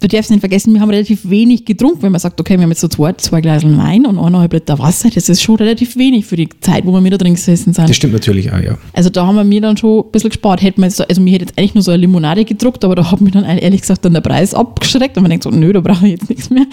du 0.00 0.08
darfst 0.08 0.30
nicht 0.30 0.40
vergessen, 0.40 0.72
wir 0.72 0.80
haben 0.80 0.90
relativ 0.90 1.28
wenig 1.28 1.64
getrunken, 1.64 2.02
wenn 2.02 2.12
man 2.12 2.20
sagt, 2.20 2.40
okay, 2.40 2.56
wir 2.56 2.62
haben 2.62 2.70
jetzt 2.70 2.80
so 2.80 2.88
zwei, 2.88 3.12
zwei 3.14 3.40
Gläser 3.40 3.68
Wein 3.76 4.06
und 4.06 4.18
eineinhalb 4.18 4.52
Liter 4.52 4.78
Wasser, 4.78 5.10
das 5.14 5.28
ist 5.28 5.42
schon 5.42 5.56
relativ 5.56 5.96
wenig 5.96 6.24
für 6.24 6.36
die 6.36 6.48
Zeit, 6.60 6.86
wo 6.86 6.92
wir 6.92 7.00
mit 7.00 7.12
da 7.12 7.18
drin 7.18 7.34
gesessen 7.34 7.72
sind. 7.72 7.88
das 7.88 7.96
stimmt 7.96 8.14
natürlich 8.14 8.50
auch, 8.52 8.60
ja. 8.60 8.78
Also 8.92 9.10
da 9.10 9.26
haben 9.26 9.36
wir 9.36 9.44
mir 9.44 9.60
dann 9.60 9.76
schon 9.76 10.04
ein 10.04 10.10
bisschen 10.10 10.30
gespart. 10.30 10.62
Hätten 10.62 10.80
wir 10.80 10.86
jetzt, 10.86 11.06
also 11.06 11.20
mir 11.20 11.34
hätte 11.34 11.46
jetzt 11.46 11.58
eigentlich 11.58 11.74
nur 11.74 11.82
so 11.82 11.90
eine 11.90 12.00
Limonade 12.00 12.44
gedruckt, 12.44 12.84
aber 12.84 12.94
da 12.94 13.10
hat 13.10 13.20
mich 13.20 13.32
dann 13.32 13.44
ehrlich 13.44 13.82
gesagt 13.82 14.04
dann 14.04 14.14
der 14.14 14.20
Preis 14.22 14.54
abgeschreckt 14.54 15.16
und 15.16 15.24
man 15.24 15.30
denkt 15.30 15.44
so, 15.44 15.50
nö, 15.50 15.72
da 15.72 15.80
brauche 15.80 16.06
ich 16.06 16.12
jetzt 16.12 16.28
nichts 16.30 16.50
mehr. 16.50 16.66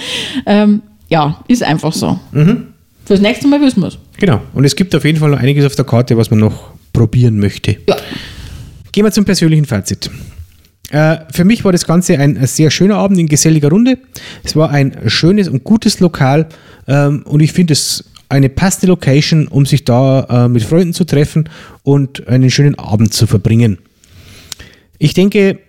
Ähm, 0.46 0.82
ja, 1.10 1.44
ist 1.48 1.62
einfach 1.64 1.94
so. 1.94 2.20
Fürs 3.06 3.22
nächste 3.22 3.48
Mal 3.48 3.62
wissen 3.62 3.82
wir 3.82 3.88
es. 3.88 3.98
Genau. 4.18 4.42
Und 4.54 4.66
es 4.66 4.76
gibt 4.76 4.96
auf 4.96 5.06
jeden 5.06 5.20
Fall 5.20 5.30
noch 5.30 5.40
einiges 5.40 5.66
auf 5.66 5.76
der 5.76 5.86
Karte, 5.86 6.18
was 6.18 6.32
man 6.32 6.40
noch 6.40 6.74
probieren 6.92 7.40
möchte. 7.40 7.78
Ja. 7.88 7.98
Gehen 8.92 9.06
wir 9.06 9.12
zum 9.12 9.26
persönlichen 9.26 9.66
Fazit. 9.66 10.10
Äh, 10.90 11.18
für 11.32 11.44
mich 11.44 11.64
war 11.66 11.72
das 11.72 11.86
Ganze 11.86 12.18
ein 12.18 12.46
sehr 12.48 12.72
schöner 12.72 12.96
Abend 12.96 13.20
in 13.20 13.28
geselliger 13.28 13.70
Runde. 13.70 13.98
Es 14.44 14.56
war 14.56 14.70
ein 14.70 14.98
schönes 15.08 15.48
und 15.48 15.64
gutes 15.64 16.00
Lokal 16.00 16.48
ähm, 16.88 17.24
und 17.26 17.42
ich 17.42 17.54
finde 17.54 17.74
es 17.74 18.06
eine 18.30 18.50
passende 18.50 18.88
Location, 18.88 19.48
um 19.48 19.66
sich 19.66 19.86
da 19.86 20.46
äh, 20.46 20.50
mit 20.50 20.64
Freunden 20.64 20.94
zu 20.94 21.04
treffen 21.04 21.50
und 21.84 22.28
einen 22.28 22.50
schönen 22.50 22.76
Abend 22.76 23.14
zu 23.14 23.28
verbringen. 23.28 23.78
Ich 24.98 25.14
denke, 25.14 25.60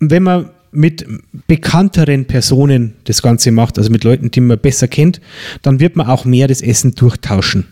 wenn 0.00 0.22
man 0.22 0.50
mit 0.70 1.06
bekannteren 1.46 2.26
Personen 2.26 2.94
das 3.04 3.22
Ganze 3.22 3.50
macht, 3.50 3.78
also 3.78 3.90
mit 3.90 4.04
Leuten, 4.04 4.30
die 4.30 4.40
man 4.40 4.58
besser 4.58 4.88
kennt, 4.88 5.20
dann 5.62 5.80
wird 5.80 5.96
man 5.96 6.06
auch 6.06 6.24
mehr 6.24 6.48
das 6.48 6.62
Essen 6.62 6.94
durchtauschen. 6.94 7.66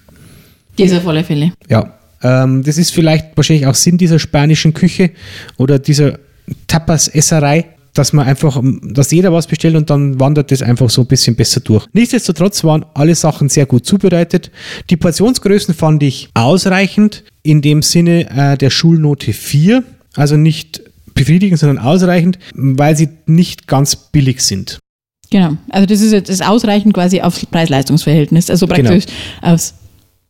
Das 0.79 0.93
auf 0.93 1.07
alle 1.07 1.25
Fälle. 1.25 1.53
Ja, 1.69 1.95
ähm, 2.23 2.63
das 2.63 2.79
ist 2.79 2.91
vielleicht 2.91 3.37
wahrscheinlich 3.37 3.67
auch 3.67 3.75
Sinn 3.75 3.99
dieser 3.99 4.19
spanischen 4.19 4.75
Küche 4.75 5.11
oder 5.57 5.79
dieser 5.79 6.19
Tapas-Esserei, 6.67 7.67
dass 7.95 8.13
man 8.13 8.27
einfach, 8.27 8.61
dass 8.83 9.11
jeder 9.11 9.33
was 9.33 9.47
bestellt 9.47 9.75
und 9.75 9.89
dann 9.89 10.21
wandert 10.21 10.51
das 10.51 10.63
einfach 10.63 10.91
so 10.91 11.03
ein 11.03 11.07
bisschen 11.07 11.35
besser 11.35 11.61
durch. 11.61 11.87
Nichtsdestotrotz 11.93 12.63
waren 12.65 12.85
alle 12.95 13.15
Sachen 13.15 13.49
sehr 13.49 13.67
gut 13.67 13.87
zubereitet. 13.87 14.51
Die 14.91 14.97
Portionsgrößen 14.97 15.75
fand 15.75 16.03
ich 16.03 16.29
ausreichend, 16.35 17.25
in 17.43 17.63
dem 17.63 17.83
Sinne 17.83 18.29
äh, 18.31 18.59
der 18.59 18.71
Schulnote 18.71 19.33
4, 19.33 19.83
also 20.15 20.37
nicht 20.37 20.83
befriedigend, 21.17 21.59
sondern 21.59 21.79
ausreichend, 21.79 22.39
weil 22.55 22.97
sie 22.97 23.09
nicht 23.27 23.67
ganz 23.67 23.97
billig 23.97 24.41
sind. 24.41 24.79
Genau. 25.31 25.57
Also 25.71 25.87
das 25.87 26.01
ist 26.01 26.13
jetzt 26.13 26.31
das 26.31 26.41
ausreichend 26.41 26.95
quasi 26.95 27.21
aufs 27.21 27.45
Preis-Leistungs-Verhältnis. 27.47 28.49
Also 28.49 28.69
praktisch 28.69 29.07
aufs 29.43 29.75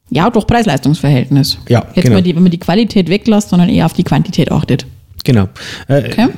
ja, 0.09 0.30
doch 0.30 0.47
Preis-Leistungs-Verhältnis. 0.47 1.59
Ja, 1.68 1.84
Jetzt 1.95 2.05
genau. 2.05 2.16
mal 2.16 2.22
die, 2.22 2.34
wenn 2.34 2.43
man 2.43 2.53
die 2.53 2.59
Qualität 2.59 3.11
weglässt, 3.11 3.51
sondern 3.51 3.68
eher 3.68 3.84
auf 3.84 3.93
die 3.93 4.05
Quantität 4.05 4.51
achtet. 4.51 4.87
Genau. 5.24 5.49
Äh, 5.89 6.05
Okay. 6.07 6.28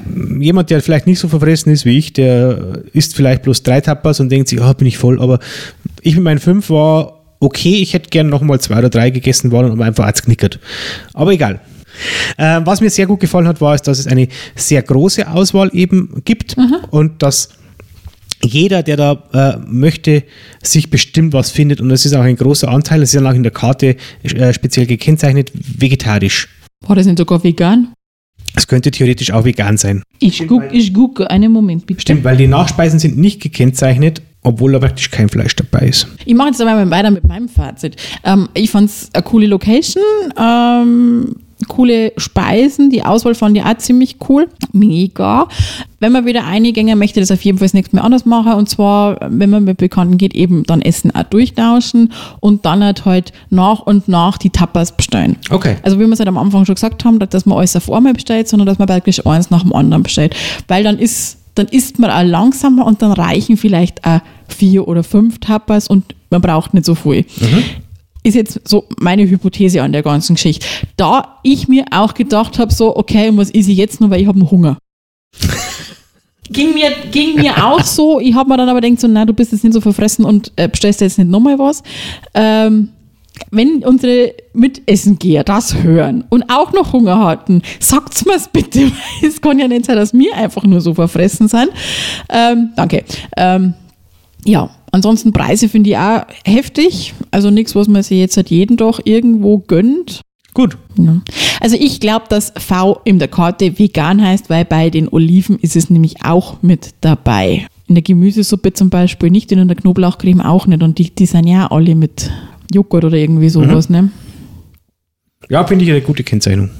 Jemand, 0.40 0.70
der 0.70 0.80
vielleicht 0.80 1.06
nicht 1.06 1.18
so 1.18 1.28
verfressen 1.28 1.70
ist 1.70 1.84
wie 1.84 1.98
ich, 1.98 2.14
der 2.14 2.82
isst 2.94 3.14
vielleicht 3.14 3.42
bloß 3.42 3.62
drei 3.62 3.80
Tapas 3.80 4.18
und 4.18 4.30
denkt 4.30 4.48
sich, 4.48 4.60
ah, 4.60 4.72
bin 4.72 4.88
ich 4.88 4.96
voll, 4.96 5.20
aber 5.20 5.38
ich 6.00 6.14
mit 6.14 6.24
meinen 6.24 6.38
fünf 6.40 6.70
war 6.70 7.18
okay, 7.40 7.76
ich 7.76 7.92
hätte 7.94 8.10
gern 8.10 8.28
nochmal 8.28 8.60
zwei 8.60 8.78
oder 8.78 8.90
drei 8.90 9.10
gegessen 9.10 9.52
worden 9.52 9.70
und 9.70 9.82
einfach 9.82 10.06
als 10.06 10.22
knickert. 10.22 10.58
Aber 11.14 11.32
egal. 11.32 11.60
Äh, 12.36 12.60
was 12.64 12.80
mir 12.80 12.90
sehr 12.90 13.06
gut 13.06 13.20
gefallen 13.20 13.48
hat, 13.48 13.60
war, 13.60 13.74
ist, 13.74 13.86
dass 13.86 13.98
es 13.98 14.06
eine 14.06 14.28
sehr 14.54 14.82
große 14.82 15.30
Auswahl 15.30 15.70
eben 15.72 16.22
gibt 16.24 16.56
und 16.90 17.22
dass 17.22 17.50
jeder, 18.44 18.82
der 18.82 18.96
da 18.96 19.22
äh, 19.32 19.58
möchte, 19.66 20.24
sich 20.62 20.90
bestimmt 20.90 21.32
was 21.32 21.50
findet 21.50 21.80
und 21.80 21.90
es 21.90 22.06
ist 22.06 22.14
auch 22.14 22.22
ein 22.22 22.36
großer 22.36 22.68
Anteil, 22.68 23.02
es 23.02 23.14
ist 23.14 23.20
dann 23.20 23.26
auch 23.26 23.34
in 23.34 23.42
der 23.42 23.52
Karte 23.52 23.96
äh, 24.22 24.52
speziell 24.52 24.86
gekennzeichnet, 24.86 25.52
vegetarisch. 25.54 26.48
War 26.86 26.96
das 26.96 27.06
nicht 27.06 27.18
sogar 27.18 27.42
vegan? 27.42 27.92
Es 28.54 28.66
könnte 28.66 28.90
theoretisch 28.90 29.30
auch 29.32 29.44
vegan 29.44 29.76
sein. 29.76 30.02
Ich 30.20 30.46
gucke, 30.46 30.68
ich 30.72 30.94
gucke, 30.94 31.30
einen 31.30 31.52
Moment 31.52 31.86
bitte. 31.86 32.00
Stimmt, 32.00 32.24
weil 32.24 32.36
die 32.36 32.46
Nachspeisen 32.46 32.98
sind 32.98 33.18
nicht 33.18 33.42
gekennzeichnet, 33.42 34.22
obwohl 34.42 34.72
da 34.72 34.78
praktisch 34.78 35.10
kein 35.10 35.28
Fleisch 35.28 35.54
dabei 35.56 35.88
ist. 35.88 36.08
Ich 36.24 36.34
mache 36.34 36.48
jetzt 36.48 36.60
aber 36.60 36.72
mal 36.72 36.90
weiter 36.90 37.10
mit 37.10 37.26
meinem 37.26 37.48
Fazit. 37.48 37.96
Ähm, 38.24 38.48
ich 38.54 38.70
fand 38.70 38.88
es 38.90 39.10
eine 39.12 39.22
coole 39.22 39.46
Location, 39.46 40.02
ähm, 40.38 41.36
coole 41.66 42.12
Speisen, 42.16 42.90
die 42.90 43.02
Auswahl 43.02 43.34
fand 43.34 43.56
ich 43.56 43.64
auch 43.64 43.76
ziemlich 43.78 44.16
cool. 44.28 44.48
Mega. 44.72 45.48
Wenn 45.98 46.12
man 46.12 46.24
wieder 46.24 46.44
eingänge, 46.44 46.94
möchte 46.94 47.18
das 47.18 47.32
auf 47.32 47.42
jeden 47.42 47.58
Fall 47.58 47.66
das 47.66 47.74
nächste 47.74 47.96
Mal 47.96 48.02
anders 48.02 48.24
machen. 48.24 48.52
Und 48.52 48.68
zwar, 48.68 49.18
wenn 49.28 49.50
man 49.50 49.64
mit 49.64 49.78
Bekannten 49.78 50.18
geht, 50.18 50.34
eben 50.34 50.62
dann 50.62 50.80
Essen 50.80 51.12
auch 51.14 51.24
durchtauschen 51.24 52.12
und 52.38 52.64
dann 52.64 52.84
halt, 52.84 53.04
halt 53.04 53.32
nach 53.50 53.80
und 53.80 54.06
nach 54.06 54.38
die 54.38 54.50
Tapas 54.50 54.96
bestellen. 54.96 55.36
Okay. 55.50 55.76
Also 55.82 55.98
wie 55.98 56.06
wir 56.06 56.12
es 56.12 56.20
halt 56.20 56.28
am 56.28 56.38
Anfang 56.38 56.64
schon 56.64 56.76
gesagt 56.76 57.04
haben, 57.04 57.18
dass 57.18 57.46
man 57.46 57.58
alles 57.58 57.74
auf 57.74 57.90
einmal 57.90 58.12
bestellt, 58.12 58.48
sondern 58.48 58.66
dass 58.66 58.78
man 58.78 58.86
praktisch 58.86 59.26
eins 59.26 59.50
nach 59.50 59.62
dem 59.62 59.72
anderen 59.72 60.04
bestellt. 60.04 60.36
Weil 60.68 60.84
dann 60.84 60.98
ist, 60.98 61.38
dann 61.56 61.66
isst 61.66 61.98
man 61.98 62.10
auch 62.10 62.22
langsamer 62.22 62.86
und 62.86 63.02
dann 63.02 63.12
reichen 63.12 63.56
vielleicht 63.56 64.04
auch 64.04 64.20
vier 64.46 64.86
oder 64.86 65.02
fünf 65.02 65.40
Tapas 65.40 65.88
und 65.88 66.04
man 66.30 66.40
braucht 66.40 66.74
nicht 66.74 66.86
so 66.86 66.94
viel. 66.94 67.24
Ist 68.22 68.34
jetzt 68.34 68.60
so 68.68 68.84
meine 68.98 69.28
Hypothese 69.28 69.82
an 69.82 69.92
der 69.92 70.02
ganzen 70.02 70.34
Geschichte. 70.34 70.66
Da 70.96 71.38
ich 71.42 71.68
mir 71.68 71.84
auch 71.90 72.14
gedacht 72.14 72.58
habe, 72.58 72.72
so, 72.72 72.96
okay, 72.96 73.28
und 73.28 73.36
was 73.38 73.50
esse 73.50 73.70
ich 73.70 73.78
jetzt 73.78 74.00
nur, 74.00 74.10
weil 74.10 74.20
ich 74.20 74.26
habe 74.26 74.50
Hunger. 74.50 74.78
ging, 76.50 76.74
mir, 76.74 76.90
ging 77.10 77.36
mir 77.36 77.64
auch 77.64 77.82
so. 77.82 78.20
Ich 78.20 78.34
habe 78.34 78.48
mir 78.48 78.56
dann 78.56 78.68
aber 78.68 78.80
gedacht, 78.80 79.00
so, 79.00 79.08
na, 79.08 79.24
du 79.24 79.32
bist 79.32 79.52
jetzt 79.52 79.64
nicht 79.64 79.74
so 79.74 79.80
verfressen 79.80 80.24
und 80.24 80.52
äh, 80.56 80.68
bestellst 80.68 81.00
jetzt 81.00 81.18
nicht 81.18 81.30
nochmal 81.30 81.58
was. 81.58 81.82
Ähm, 82.34 82.90
wenn 83.50 83.84
unsere 83.84 84.34
Mitessengeher 84.52 85.44
das 85.44 85.82
hören 85.82 86.24
und 86.28 86.50
auch 86.50 86.72
noch 86.72 86.92
Hunger 86.92 87.24
hatten, 87.24 87.62
sagt's 87.78 88.24
mir's 88.24 88.48
bitte, 88.48 88.80
weil 89.20 89.28
es 89.28 89.40
kann 89.40 89.58
ja 89.58 89.68
nicht 89.68 89.86
sein, 89.86 89.96
dass 89.96 90.12
wir 90.12 90.34
einfach 90.34 90.64
nur 90.64 90.80
so 90.80 90.94
verfressen 90.94 91.48
sind. 91.48 91.70
Ähm, 92.28 92.70
danke. 92.76 93.04
Ähm, 93.36 93.74
ja, 94.44 94.70
ansonsten 94.92 95.32
Preise 95.32 95.68
finde 95.68 95.90
ich 95.90 95.96
auch 95.96 96.22
heftig. 96.44 97.14
Also 97.30 97.50
nichts, 97.50 97.74
was 97.74 97.88
man 97.88 98.02
sich 98.02 98.18
jetzt 98.18 98.36
halt 98.36 98.50
jeden 98.50 98.76
Tag 98.76 99.00
irgendwo 99.04 99.58
gönnt. 99.58 100.22
Gut. 100.54 100.76
Ja. 100.96 101.20
Also 101.60 101.76
ich 101.78 102.00
glaube, 102.00 102.26
dass 102.28 102.52
V 102.56 103.00
in 103.04 103.18
der 103.18 103.28
Karte 103.28 103.78
vegan 103.78 104.22
heißt, 104.22 104.50
weil 104.50 104.64
bei 104.64 104.90
den 104.90 105.08
Oliven 105.08 105.58
ist 105.58 105.76
es 105.76 105.90
nämlich 105.90 106.24
auch 106.24 106.62
mit 106.62 106.94
dabei. 107.00 107.66
In 107.86 107.94
der 107.94 108.02
Gemüsesuppe 108.02 108.72
zum 108.72 108.90
Beispiel 108.90 109.30
nicht 109.30 109.52
und 109.52 109.58
in 109.58 109.68
der 109.68 109.76
Knoblauchcreme 109.76 110.40
auch 110.40 110.66
nicht. 110.66 110.82
Und 110.82 110.98
die, 110.98 111.14
die 111.14 111.26
sind 111.26 111.46
ja 111.46 111.70
alle 111.70 111.94
mit 111.94 112.30
Joghurt 112.72 113.04
oder 113.04 113.16
irgendwie 113.16 113.48
sowas, 113.48 113.88
ne? 113.88 114.10
Ja, 115.48 115.64
finde 115.64 115.84
ich 115.84 115.90
eine 115.90 116.02
gute 116.02 116.24
Kennzeichnung. 116.24 116.70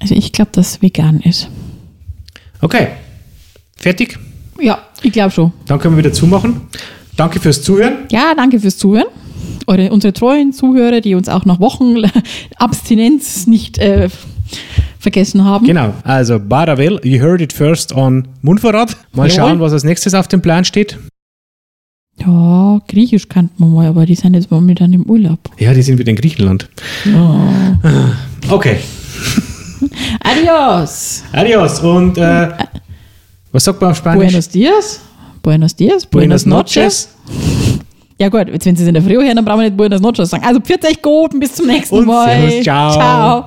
Also 0.00 0.14
ich 0.14 0.32
glaube, 0.32 0.50
dass 0.52 0.82
vegan 0.82 1.20
ist. 1.20 1.48
Okay. 2.60 2.88
Fertig? 3.76 4.18
Ja, 4.64 4.78
ich 5.02 5.12
glaube 5.12 5.30
schon. 5.30 5.52
Dann 5.66 5.78
können 5.78 5.94
wir 5.94 5.98
wieder 6.04 6.12
zumachen. 6.14 6.62
Danke 7.18 7.38
fürs 7.38 7.62
Zuhören. 7.62 8.06
Ja, 8.10 8.32
danke 8.34 8.58
fürs 8.58 8.78
Zuhören. 8.78 9.08
Eure, 9.66 9.92
unsere 9.92 10.14
treuen 10.14 10.54
Zuhörer, 10.54 11.02
die 11.02 11.14
uns 11.14 11.28
auch 11.28 11.44
nach 11.44 11.60
Wochen 11.60 11.96
Abstinenz 12.56 13.46
nicht 13.46 13.76
äh, 13.76 14.08
vergessen 14.98 15.44
haben. 15.44 15.66
Genau. 15.66 15.92
Also, 16.02 16.38
Baravel, 16.40 16.98
you 17.04 17.20
heard 17.20 17.42
it 17.42 17.52
first 17.52 17.94
on 17.94 18.26
Mundvorrat. 18.40 18.96
Mal 19.12 19.28
Jawohl. 19.28 19.30
schauen, 19.30 19.60
was 19.60 19.72
als 19.74 19.84
nächstes 19.84 20.14
auf 20.14 20.28
dem 20.28 20.40
Plan 20.40 20.64
steht. 20.64 20.98
Ja, 22.16 22.80
Griechisch 22.88 23.28
kannte 23.28 23.52
man 23.58 23.74
mal, 23.74 23.86
aber 23.86 24.06
die 24.06 24.14
sind 24.14 24.32
jetzt 24.32 24.50
momentan 24.50 24.94
im 24.94 25.02
Urlaub. 25.04 25.40
Ja, 25.58 25.74
die 25.74 25.82
sind 25.82 25.98
wieder 25.98 26.08
in 26.08 26.16
Griechenland. 26.16 26.70
Okay. 28.48 28.78
Adios! 30.20 31.22
Adios. 31.32 31.80
Und 31.80 32.16
äh, 32.16 32.48
was 33.54 33.62
sagt 33.64 33.80
man 33.80 33.92
auf 33.92 33.96
Spanisch? 33.96 34.18
Buenos 34.32 34.48
dias. 34.48 35.00
Buenos 35.40 35.76
dias. 35.76 36.06
Buenas 36.06 36.44
noches. 36.44 37.08
Ja 38.18 38.28
gut, 38.28 38.48
jetzt 38.48 38.66
wenn 38.66 38.74
Sie 38.74 38.82
es 38.82 38.88
in 38.88 38.94
der 38.94 39.02
Früh 39.02 39.14
hören, 39.14 39.36
dann 39.36 39.44
brauchen 39.44 39.60
wir 39.60 39.66
nicht 39.68 39.76
Buenos 39.76 40.00
noches 40.00 40.30
sagen. 40.30 40.44
Also, 40.44 40.60
pfiat 40.60 40.84
euch 40.84 41.00
gut 41.00 41.34
und 41.34 41.40
bis 41.40 41.54
zum 41.54 41.66
nächsten 41.66 41.94
Und 41.94 42.06
Mal. 42.06 42.48
servus, 42.48 42.64
ciao. 42.64 42.92
Ciao. 42.92 43.44